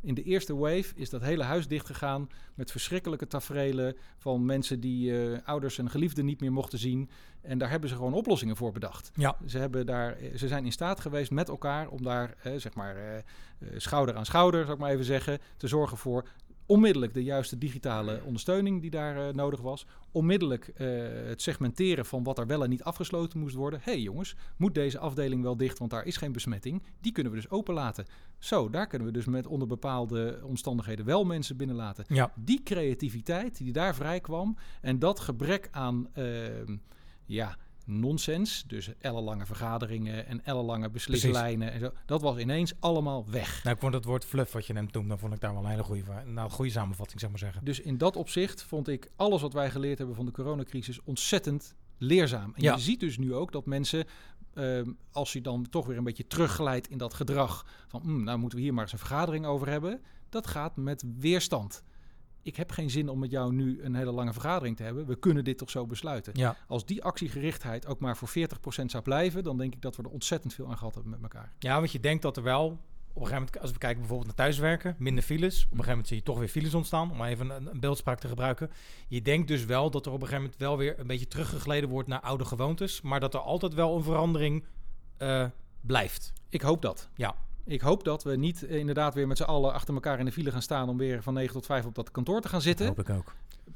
In 0.03 0.13
de 0.13 0.23
eerste 0.23 0.55
wave 0.55 0.91
is 0.95 1.09
dat 1.09 1.21
hele 1.21 1.43
huis 1.43 1.67
dichtgegaan 1.67 2.29
met 2.53 2.71
verschrikkelijke 2.71 3.27
taferelen 3.27 3.97
van 4.17 4.45
mensen 4.45 4.79
die 4.79 5.31
eh, 5.31 5.37
ouders 5.45 5.77
en 5.77 5.89
geliefden 5.89 6.25
niet 6.25 6.39
meer 6.39 6.51
mochten 6.51 6.79
zien. 6.79 7.09
En 7.43 7.57
daar 7.57 7.69
hebben 7.69 7.89
ze 7.89 7.95
gewoon 7.95 8.13
oplossingen 8.13 8.55
voor 8.55 8.71
bedacht. 8.71 9.11
Ja. 9.15 9.37
Ze, 9.47 9.57
hebben 9.57 9.85
daar, 9.85 10.17
eh, 10.17 10.37
ze 10.37 10.47
zijn 10.47 10.65
in 10.65 10.71
staat 10.71 10.99
geweest 10.99 11.31
met 11.31 11.49
elkaar 11.49 11.87
om 11.87 12.03
daar, 12.03 12.35
eh, 12.43 12.53
zeg 12.55 12.73
maar, 12.73 12.95
eh, 12.95 13.23
schouder 13.77 14.15
aan 14.15 14.25
schouder, 14.25 14.61
zou 14.61 14.73
ik 14.73 14.79
maar 14.79 14.91
even 14.91 15.05
zeggen, 15.05 15.39
te 15.57 15.67
zorgen 15.67 15.97
voor 15.97 16.27
onmiddellijk 16.65 17.13
de 17.13 17.23
juiste 17.23 17.57
digitale 17.57 18.21
ondersteuning 18.25 18.81
die 18.81 18.89
daar 18.89 19.27
eh, 19.27 19.33
nodig 19.33 19.61
was. 19.61 19.85
Onmiddellijk 20.11 20.67
eh, 20.67 20.87
het 21.25 21.41
segmenteren 21.41 22.05
van 22.05 22.23
wat 22.23 22.39
er 22.39 22.47
wel 22.47 22.63
en 22.63 22.69
niet 22.69 22.83
afgesloten 22.83 23.39
moest 23.39 23.55
worden. 23.55 23.79
Hé 23.83 23.91
hey 23.91 24.01
jongens, 24.01 24.35
moet 24.57 24.73
deze 24.73 24.99
afdeling 24.99 25.43
wel 25.43 25.57
dicht, 25.57 25.79
want 25.79 25.91
daar 25.91 26.05
is 26.05 26.17
geen 26.17 26.31
besmetting. 26.31 26.83
Die 27.01 27.11
kunnen 27.11 27.31
we 27.31 27.37
dus 27.37 27.49
openlaten. 27.49 28.05
Zo, 28.39 28.69
daar 28.69 28.87
kunnen 28.87 29.07
we 29.07 29.13
dus 29.13 29.25
met 29.25 29.47
onder 29.47 29.67
bepaalde 29.67 30.39
omstandigheden 30.43 31.05
wel 31.05 31.25
mensen 31.25 31.57
binnenlaten. 31.57 32.05
Ja. 32.07 32.33
Die 32.35 32.63
creativiteit 32.63 33.57
die 33.57 33.73
daar 33.73 33.95
vrij 33.95 34.19
kwam 34.19 34.57
en 34.81 34.99
dat 34.99 35.19
gebrek 35.19 35.67
aan 35.71 36.07
ehm, 36.13 36.77
ja, 37.25 37.57
nonsens, 37.85 38.63
dus 38.67 38.89
ellenlange 38.99 39.45
vergaderingen 39.45 40.25
en 40.27 40.45
ellenlange 40.45 40.89
beslislijnen 40.89 41.71
en 41.71 41.79
zo, 41.79 41.91
dat 42.05 42.21
was 42.21 42.37
ineens 42.37 42.73
allemaal 42.79 43.29
weg. 43.29 43.63
Nou, 43.63 43.75
ik 43.75 43.81
vond 43.81 43.93
het 43.93 44.05
woord 44.05 44.25
fluff 44.25 44.51
wat 44.51 44.65
je 44.67 44.73
net 44.73 44.93
noemde, 44.93 45.09
dan 45.09 45.19
vond 45.19 45.33
ik 45.33 45.39
daar 45.39 45.53
wel 45.53 45.63
een 45.63 45.69
hele 45.69 45.83
goede, 45.83 46.03
nou, 46.25 46.49
goede 46.49 46.71
samenvatting, 46.71 47.19
zeg 47.19 47.29
maar 47.29 47.39
zeggen. 47.39 47.65
Dus 47.65 47.79
in 47.79 47.97
dat 47.97 48.15
opzicht 48.15 48.63
vond 48.63 48.87
ik 48.87 49.11
alles 49.15 49.41
wat 49.41 49.53
wij 49.53 49.69
geleerd 49.71 49.97
hebben 49.97 50.15
van 50.15 50.25
de 50.25 50.31
coronacrisis 50.31 50.99
ontzettend 51.03 51.75
leerzaam. 51.97 52.53
En 52.55 52.61
Ja. 52.63 52.73
je 52.75 52.81
ziet 52.81 52.99
dus 52.99 53.17
nu 53.17 53.33
ook 53.33 53.51
dat 53.51 53.65
mensen, 53.65 54.05
ehm, 54.53 54.91
als 55.11 55.33
je 55.33 55.41
dan 55.41 55.69
toch 55.69 55.85
weer 55.85 55.97
een 55.97 56.03
beetje 56.03 56.27
terugglijdt 56.27 56.89
in 56.89 56.97
dat 56.97 57.13
gedrag 57.13 57.65
van, 57.87 58.01
"Hmm, 58.01 58.23
nou 58.23 58.37
moeten 58.37 58.57
we 58.57 58.63
hier 58.63 58.73
maar 58.73 58.83
eens 58.83 58.91
een 58.91 58.97
vergadering 58.99 59.45
over 59.45 59.69
hebben, 59.69 60.01
dat 60.29 60.47
gaat 60.47 60.75
met 60.75 61.03
weerstand. 61.19 61.83
Ik 62.43 62.55
heb 62.55 62.71
geen 62.71 62.89
zin 62.89 63.09
om 63.09 63.19
met 63.19 63.31
jou 63.31 63.53
nu 63.53 63.83
een 63.83 63.95
hele 63.95 64.11
lange 64.11 64.33
vergadering 64.33 64.77
te 64.77 64.83
hebben. 64.83 65.05
We 65.05 65.15
kunnen 65.15 65.43
dit 65.43 65.57
toch 65.57 65.69
zo 65.69 65.85
besluiten. 65.85 66.33
Ja, 66.35 66.55
Als 66.67 66.85
die 66.85 67.03
actiegerichtheid 67.03 67.87
ook 67.87 67.99
maar 67.99 68.17
voor 68.17 68.29
40% 68.29 68.85
zou 68.85 69.03
blijven, 69.03 69.43
dan 69.43 69.57
denk 69.57 69.73
ik 69.73 69.81
dat 69.81 69.95
we 69.95 70.03
er 70.03 70.09
ontzettend 70.09 70.53
veel 70.53 70.67
aan 70.69 70.77
gehad 70.77 70.93
hebben 70.93 71.11
met 71.11 71.21
elkaar. 71.21 71.51
ja, 71.59 71.79
want 71.79 71.91
je 71.91 71.99
denkt 71.99 72.21
dat 72.21 72.37
er 72.37 72.43
wel, 72.43 72.65
op 72.65 73.21
een 73.21 73.27
gegeven 73.27 73.33
moment, 73.35 73.59
als 73.59 73.71
we 73.71 73.77
kijken 73.77 73.99
bijvoorbeeld 73.99 74.27
naar 74.27 74.45
thuiswerken, 74.45 74.95
minder 74.97 75.23
files. 75.23 75.55
Op 75.55 75.63
een 75.63 75.69
gegeven 75.69 75.89
moment 75.89 76.07
zie 76.07 76.17
je 76.17 76.23
toch 76.23 76.39
weer 76.39 76.47
files 76.47 76.73
ontstaan, 76.73 77.11
om 77.11 77.17
maar 77.17 77.29
even 77.29 77.49
een, 77.49 77.67
een 77.67 77.79
beeldspraak 77.79 78.19
te 78.19 78.27
gebruiken. 78.27 78.71
Je 79.07 79.21
denkt 79.21 79.47
dus 79.47 79.65
wel 79.65 79.91
dat 79.91 80.05
er 80.05 80.11
op 80.11 80.21
een 80.21 80.27
gegeven 80.27 80.43
moment 80.43 80.61
wel 80.61 80.77
weer 80.77 80.99
een 80.99 81.07
beetje 81.07 81.27
teruggegleden 81.27 81.89
wordt 81.89 82.07
naar 82.07 82.19
oude 82.21 82.45
gewoontes, 82.45 83.01
maar 83.01 83.19
dat 83.19 83.33
er 83.33 83.39
altijd 83.39 83.73
wel 83.73 83.95
een 83.95 84.03
verandering 84.03 84.65
eh, 85.17 85.45
blijft. 85.81 86.33
Ik 86.49 86.61
hoop 86.61 86.81
dat. 86.81 87.09
Ja. 87.15 87.35
Ik 87.65 87.81
hoop 87.81 88.03
dat 88.03 88.23
we 88.23 88.35
niet 88.35 88.65
eh, 88.65 88.77
inderdaad 88.77 89.13
weer 89.13 89.27
met 89.27 89.37
z'n 89.37 89.43
allen 89.43 89.73
achter 89.73 89.93
elkaar 89.93 90.19
in 90.19 90.25
de 90.25 90.31
file 90.31 90.51
gaan 90.51 90.61
staan 90.61 90.89
om 90.89 90.97
weer 90.97 91.23
van 91.23 91.33
9 91.33 91.53
tot 91.53 91.65
5 91.65 91.85
op 91.85 91.95
dat 91.95 92.11
kantoor 92.11 92.41
te 92.41 92.47
gaan 92.47 92.61
zitten. 92.61 92.93
ik 92.97 93.09
ook. 93.09 93.33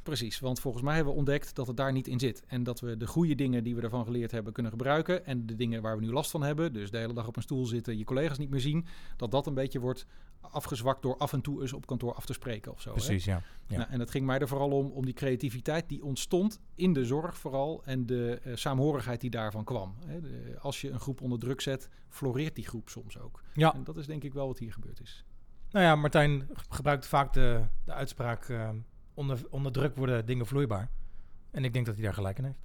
Precies, 0.07 0.39
want 0.39 0.59
volgens 0.59 0.83
mij 0.83 0.95
hebben 0.95 1.13
we 1.13 1.19
ontdekt 1.19 1.55
dat 1.55 1.67
het 1.67 1.77
daar 1.77 1.91
niet 1.91 2.07
in 2.07 2.19
zit. 2.19 2.43
En 2.47 2.63
dat 2.63 2.79
we 2.79 2.97
de 2.97 3.07
goede 3.07 3.35
dingen 3.35 3.63
die 3.63 3.75
we 3.75 3.81
ervan 3.81 4.05
geleerd 4.05 4.31
hebben 4.31 4.53
kunnen 4.53 4.71
gebruiken. 4.71 5.25
En 5.25 5.45
de 5.45 5.55
dingen 5.55 5.81
waar 5.81 5.95
we 5.97 6.01
nu 6.05 6.11
last 6.11 6.31
van 6.31 6.43
hebben, 6.43 6.73
dus 6.73 6.91
de 6.91 6.97
hele 6.97 7.13
dag 7.13 7.27
op 7.27 7.35
een 7.35 7.41
stoel 7.41 7.65
zitten, 7.65 7.97
je 7.97 8.03
collega's 8.03 8.37
niet 8.37 8.49
meer 8.49 8.59
zien, 8.59 8.85
dat 9.17 9.31
dat 9.31 9.47
een 9.47 9.53
beetje 9.53 9.79
wordt 9.79 10.05
afgezwakt 10.41 11.01
door 11.01 11.17
af 11.17 11.33
en 11.33 11.41
toe 11.41 11.61
eens 11.61 11.73
op 11.73 11.85
kantoor 11.85 12.13
af 12.13 12.25
te 12.25 12.33
spreken 12.33 12.71
of 12.71 12.81
zo. 12.81 12.89
hè? 12.89 12.95
Precies, 12.95 13.25
ja. 13.25 13.41
Ja. 13.67 13.77
Nou, 13.77 13.89
en 13.89 13.99
het 13.99 14.11
ging 14.11 14.25
mij 14.25 14.39
er 14.39 14.47
vooral 14.47 14.71
om, 14.71 14.91
om 14.91 15.05
die 15.05 15.13
creativiteit 15.13 15.89
die 15.89 16.03
ontstond 16.03 16.59
in 16.75 16.93
de 16.93 17.05
zorg 17.05 17.37
vooral 17.37 17.81
en 17.85 18.05
de 18.05 18.39
eh, 18.43 18.55
saamhorigheid 18.55 19.21
die 19.21 19.29
daarvan 19.29 19.63
kwam. 19.63 19.95
Hè. 20.05 20.21
De- 20.21 20.55
als 20.59 20.81
je 20.81 20.89
een 20.89 20.99
groep 20.99 21.21
onder 21.21 21.39
druk 21.39 21.61
zet, 21.61 21.89
floreert 22.09 22.55
die 22.55 22.67
groep 22.67 22.89
soms 22.89 23.19
ook. 23.19 23.43
Ja. 23.53 23.73
En 23.73 23.83
dat 23.83 23.97
is 23.97 24.05
denk 24.05 24.23
ik 24.23 24.33
wel 24.33 24.47
wat 24.47 24.59
hier 24.59 24.73
gebeurd 24.73 25.01
is. 25.01 25.25
Nou 25.71 25.85
ja, 25.85 25.95
Martijn 25.95 26.47
gebruikt 26.69 27.05
vaak 27.07 27.33
de, 27.33 27.61
de 27.85 27.93
uitspraak, 27.93 28.49
eh, 28.49 28.69
onder, 29.17 29.39
onder 29.49 29.71
druk 29.71 29.95
worden 29.95 30.25
dingen 30.25 30.45
vloeibaar. 30.45 30.89
En 31.51 31.63
ik 31.65 31.73
denk 31.73 31.85
dat 31.85 31.95
hij 31.95 32.03
daar 32.03 32.13
gelijk 32.13 32.37
in 32.37 32.43
heeft. 32.43 32.59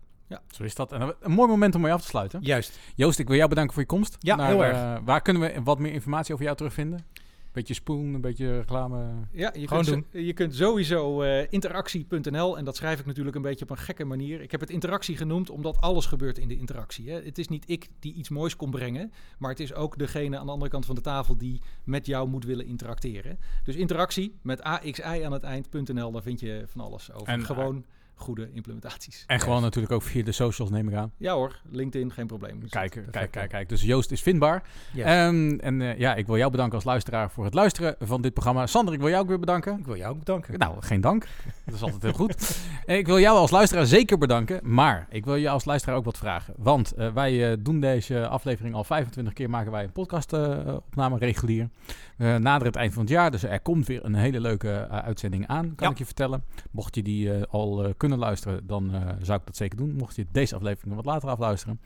Zo 0.51 0.63
is 0.65 0.75
dat. 0.75 0.93
En 0.93 1.15
een 1.21 1.33
mooi 1.33 1.49
moment 1.49 1.75
om 1.75 1.81
mee 1.81 1.93
af 1.93 2.01
te 2.01 2.07
sluiten. 2.07 2.41
Juist. 2.43 2.79
Joost, 2.95 3.19
ik 3.19 3.27
wil 3.29 3.37
jou 3.37 3.49
bedanken 3.49 3.73
voor 3.75 3.83
je 3.83 3.89
komst. 3.89 4.17
Ja, 4.19 4.47
heel 4.47 4.65
erg. 4.65 4.77
eh, 4.77 4.97
waar 5.05 5.21
kunnen 5.23 5.43
we 5.43 5.63
wat 5.63 5.79
meer 5.79 5.93
informatie 5.93 6.33
over 6.33 6.45
jou 6.45 6.57
terugvinden? 6.57 7.05
Beetje 7.53 7.75
spoon, 7.75 8.15
een 8.15 8.21
beetje 8.21 8.57
reclame. 8.59 9.11
Ja, 9.33 9.53
je, 9.59 9.69
Gewoon 9.69 9.85
kunt, 9.85 10.07
je 10.11 10.33
kunt 10.33 10.55
sowieso 10.55 11.23
eh, 11.23 11.47
interactie.nl, 11.51 12.59
en 12.59 12.65
dat 12.65 12.77
schrijf 12.77 13.01
ik 13.01 13.07
natuurlijk 13.07 13.37
een 13.37 13.43
beetje 13.43 13.65
op 13.65 13.71
een 13.71 13.77
gekke 13.77 14.05
manier. 14.05 14.41
Ik 14.41 14.51
heb 14.51 14.61
het 14.61 14.71
interactie 14.71 15.17
genoemd 15.17 15.51
omdat 15.51 15.81
alles 15.81 16.07
gebeurt 16.07 16.39
in 16.39 16.49
de 16.49 16.57
interactie. 16.57 17.11
Hè. 17.11 17.21
Het 17.23 17.39
is 17.39 17.49
niet 17.49 17.71
ik 17.71 17.89
die 17.99 18.15
iets 18.15 18.29
moois 18.29 18.57
kon 18.57 18.71
brengen, 18.71 19.13
maar 19.39 19.51
het 19.51 19.61
is 19.61 19.75
ook 19.75 19.99
degene 19.99 20.39
aan 20.39 20.47
de 20.47 20.53
andere 20.53 20.71
kant 20.71 20.87
van 20.87 20.95
de 20.95 21.01
tafel 21.01 21.37
die 21.37 21.61
met 21.85 22.07
jou 22.07 22.29
moet 22.29 22.45
willen 22.45 22.67
interacteren. 22.67 23.39
Dus 23.65 23.75
interactie 23.77 24.39
met 24.43 24.63
AXI 24.63 25.23
aan 25.23 25.33
het 25.33 25.43
eind.nl, 25.43 26.13
daar 26.13 26.23
vind 26.23 26.41
je 26.41 26.65
van 26.67 26.81
alles 26.81 27.13
over. 27.13 27.29
En, 27.29 27.45
Gewoon 27.45 27.85
goede 28.15 28.49
implementaties. 28.53 29.25
En 29.27 29.41
gewoon 29.41 29.63
natuurlijk 29.63 29.93
ook 29.93 30.03
via 30.03 30.23
de 30.25 30.33
socials, 30.33 30.71
neem 30.71 30.89
ik 30.89 30.95
aan. 30.95 31.13
Ja 31.17 31.35
hoor, 31.35 31.61
LinkedIn, 31.71 32.13
geen 32.13 32.27
probleem. 32.27 32.61
Dus 32.61 32.71
Kijk, 32.71 33.03
kijk, 33.11 33.31
kijk, 33.31 33.49
kijk. 33.51 33.69
Dus 33.69 33.83
Joost 33.83 34.11
is 34.11 34.23
vindbaar. 34.23 34.63
Yes. 34.93 35.05
Ehm, 35.05 35.59
en 35.59 35.81
eh, 35.83 35.99
ja, 35.99 36.15
ik 36.15 36.27
wil 36.27 36.37
jou 36.37 36.51
bedanken 36.51 36.75
als 36.75 36.85
luisteraar 36.85 37.31
voor 37.31 37.45
het 37.45 37.55
luisteren 37.55 37.97
van 38.01 38.23
dit 38.23 38.33
programma. 38.33 38.67
Sander, 38.67 38.95
ik 38.95 39.01
wil 39.01 39.09
jou 39.09 39.23
ook 39.23 39.29
weer 39.29 39.39
bedanken. 39.39 39.79
ik 39.79 39.87
wil 39.87 39.97
jou 39.97 40.13
ook 40.13 40.19
bedanken. 40.19 40.59
Nou, 40.59 40.75
geen 40.83 41.01
dank. 41.01 41.27
Dat 41.65 41.75
is 41.75 41.83
altijd 41.83 42.03
heel 42.03 42.13
goed. 42.13 42.31
Ik 42.87 43.07
wil 43.07 43.19
jou 43.19 43.37
als 43.39 43.51
luisteraar 43.51 43.87
zeker 43.87 44.19
bedanken. 44.19 44.61
Maar 44.63 45.07
ik 45.11 45.25
wil 45.25 45.35
je 45.35 45.49
als 45.49 45.65
luisteraar 45.65 45.97
ook 45.97 46.05
wat 46.05 46.19
vragen. 46.19 46.55
Want 46.57 46.93
eh, 46.93 47.13
wij 47.13 47.51
eh, 47.51 47.57
doen 47.61 47.81
deze 47.81 48.29
aflevering 48.29 48.75
al 48.75 48.85
25 48.85 49.33
keer. 49.33 49.51
Maken 49.51 49.73
wij 49.73 49.85
een 49.85 49.93
podcast-opname 49.93 51.19
regulier. 51.19 51.69
Eh 52.17 52.37
nader 52.37 52.67
het 52.67 52.77
eind 52.77 52.93
van 52.93 53.03
het 53.03 53.11
jaar. 53.11 53.31
Dus 53.31 53.43
er 53.43 53.61
komt 53.61 53.87
weer 53.87 54.05
een 54.05 54.15
hele 54.15 54.41
leuke 54.41 54.89
uitzending 54.89 55.47
aan. 55.47 55.75
Kan 55.75 55.87
Ja. 55.87 55.93
ik 55.93 55.99
je 55.99 56.05
vertellen. 56.05 56.45
Mocht 56.71 56.95
je 56.95 57.03
die 57.03 57.33
al 57.45 57.85
eh, 57.85 57.91
kunnen 58.03 58.21
luisteren, 58.21 58.67
dan 58.67 58.95
eh, 58.95 59.01
zou 59.21 59.39
ik 59.39 59.47
dat 59.47 59.57
zeker 59.57 59.77
doen. 59.77 59.95
Mocht 59.95 60.17
je 60.17 60.27
deze 60.33 60.55
aflevering 60.55 60.95
wat 60.95 61.05
later 61.05 61.29
afluisteren, 61.29 61.81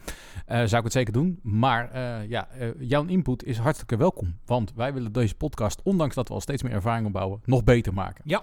eh, 0.46 0.56
zou 0.56 0.76
ik 0.76 0.84
het 0.84 0.92
zeker 0.92 1.12
doen. 1.12 1.38
Maar 1.42 1.90
eh, 1.90 2.28
ja, 2.28 2.48
jouw 2.78 3.04
input 3.04 3.44
is 3.44 3.58
hartstikke 3.58 3.96
welkom. 3.96 4.36
Want 4.44 4.72
wij 4.74 4.92
willen 4.92 5.12
deze 5.12 5.34
podcast, 5.34 5.80
ondanks 5.82 6.14
dat 6.14 6.28
we 6.28 6.34
al 6.34 6.40
steeds 6.40 6.62
meer 6.62 6.72
ervaring 6.72 7.06
opbouwen, 7.06 7.40
nog 7.44 7.64
beter 7.64 7.94
maken. 7.94 8.22
Ja. 8.24 8.42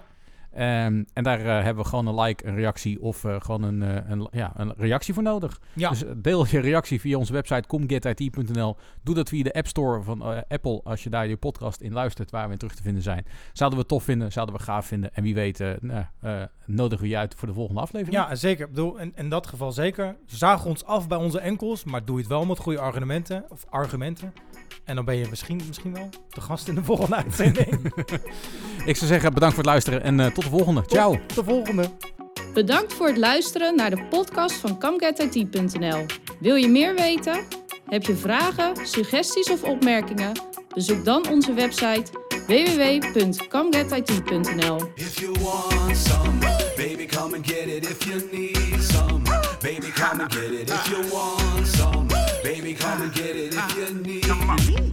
Ehm, 0.54 1.02
en 1.12 1.24
daar 1.24 1.40
eh, 1.40 1.64
hebben 1.64 1.82
we 1.82 1.88
gewoon 1.88 2.06
een 2.06 2.20
like, 2.20 2.46
een 2.46 2.54
reactie 2.54 3.00
of 3.00 3.24
eh, 3.24 3.40
gewoon 3.40 3.62
een, 3.62 3.82
eh, 3.82 4.10
een, 4.10 4.28
ja, 4.30 4.52
een 4.56 4.72
reactie 4.76 5.14
voor 5.14 5.22
nodig. 5.22 5.60
Ja, 5.72 5.88
Dus 5.88 6.04
deel 6.16 6.46
je 6.46 6.60
reactie 6.60 7.00
via 7.00 7.18
onze 7.18 7.32
website 7.32 7.68
comgetit.nl. 7.68 8.76
Doe 9.02 9.14
dat 9.14 9.28
via 9.28 9.42
de 9.42 9.52
App 9.52 9.66
Store 9.66 10.02
van 10.02 10.44
Apple 10.48 10.80
als 10.84 11.02
je 11.02 11.10
daar 11.10 11.26
je 11.26 11.36
podcast 11.36 11.80
in 11.80 11.92
luistert 11.92 12.30
waar 12.30 12.46
we 12.46 12.52
in 12.52 12.58
terug 12.58 12.74
te 12.74 12.82
vinden 12.82 13.02
zijn. 13.02 13.26
Zouden 13.52 13.78
we 13.78 13.86
tof 13.86 14.04
vinden, 14.04 14.32
zouden 14.32 14.54
we 14.54 14.62
gaaf 14.62 14.86
vinden. 14.86 15.14
En 15.14 15.22
wie 15.22 15.34
weet 15.34 15.58
nou, 15.80 16.06
nodigen 16.66 17.04
we 17.04 17.10
je 17.10 17.16
uit 17.16 17.34
voor 17.34 17.48
de 17.48 17.54
volgende 17.54 17.80
aflevering. 17.80 18.16
ja 18.16 18.34
zeker. 18.34 18.64
Ik 18.64 18.70
bedoel, 18.70 18.98
in, 18.98 19.12
in 19.16 19.28
dat 19.28 19.46
geval 19.46 19.72
zeker. 19.72 20.16
Zaag 20.26 20.64
ons 20.64 20.84
af 20.84 21.08
bij 21.08 21.18
onze 21.18 21.40
enkels, 21.40 21.84
maar 21.84 22.04
doe 22.04 22.18
het 22.18 22.26
wel 22.26 22.44
met 22.44 22.58
goede 22.58 22.78
argumenten. 22.78 23.44
Of 23.48 23.66
argumenten. 23.68 24.32
En 24.84 24.94
dan 24.94 25.04
ben 25.04 25.16
je 25.16 25.26
misschien, 25.30 25.60
misschien 25.66 25.92
wel 25.92 26.08
de 26.28 26.40
gast 26.40 26.68
in 26.68 26.74
de 26.74 26.84
volgende 26.84 27.16
uitzending. 27.16 27.68
Ik 28.84 28.96
zou 28.96 29.10
zeggen 29.10 29.34
bedankt 29.34 29.54
voor 29.54 29.64
het 29.64 29.72
luisteren 29.72 30.02
en 30.02 30.20
eh, 30.20 30.26
tot 30.26 30.44
de 30.44 30.50
volgende. 30.50 30.82
Ciao! 30.86 31.18
Tot 31.26 31.36
de 31.36 31.44
volgende. 31.44 31.90
Bedankt 32.54 32.92
voor 32.92 33.06
het 33.06 33.16
luisteren 33.16 33.76
naar 33.76 33.90
de 33.90 34.04
podcast 34.10 34.54
van 34.54 34.78
ComeGetIT.nl. 34.78 36.06
Wil 36.40 36.54
je 36.54 36.68
meer 36.68 36.94
weten? 36.94 37.44
Heb 37.86 38.06
je 38.06 38.16
vragen, 38.16 38.86
suggesties 38.86 39.50
of 39.50 39.62
opmerkingen? 39.62 40.32
Bezoek 40.74 41.04
dan 41.04 41.28
onze 41.28 41.52
website 41.52 42.04
www.comegetit.nl. 42.46 44.90
If 44.94 45.20
you 45.20 45.32
want 45.40 45.96
some, 45.96 46.38
baby, 46.76 47.06
come 47.06 47.36
and 47.36 47.46
get 47.46 47.66
it. 47.66 47.90
If 47.90 48.04
you 48.04 48.28
need 48.32 48.82
some, 48.82 49.22
baby, 49.60 49.90
come 49.94 50.22
and 50.22 50.34
get 50.34 50.50
it. 50.50 50.70
If 50.70 50.88
you 50.88 50.98
want 51.10 51.38
some, 51.38 51.43
baby, 52.54 52.74
come 52.74 53.02
and 53.02 53.12
get 53.12 53.34
it. 53.36 53.52
If 53.52 53.76
you 53.76 53.94
need 54.00 54.83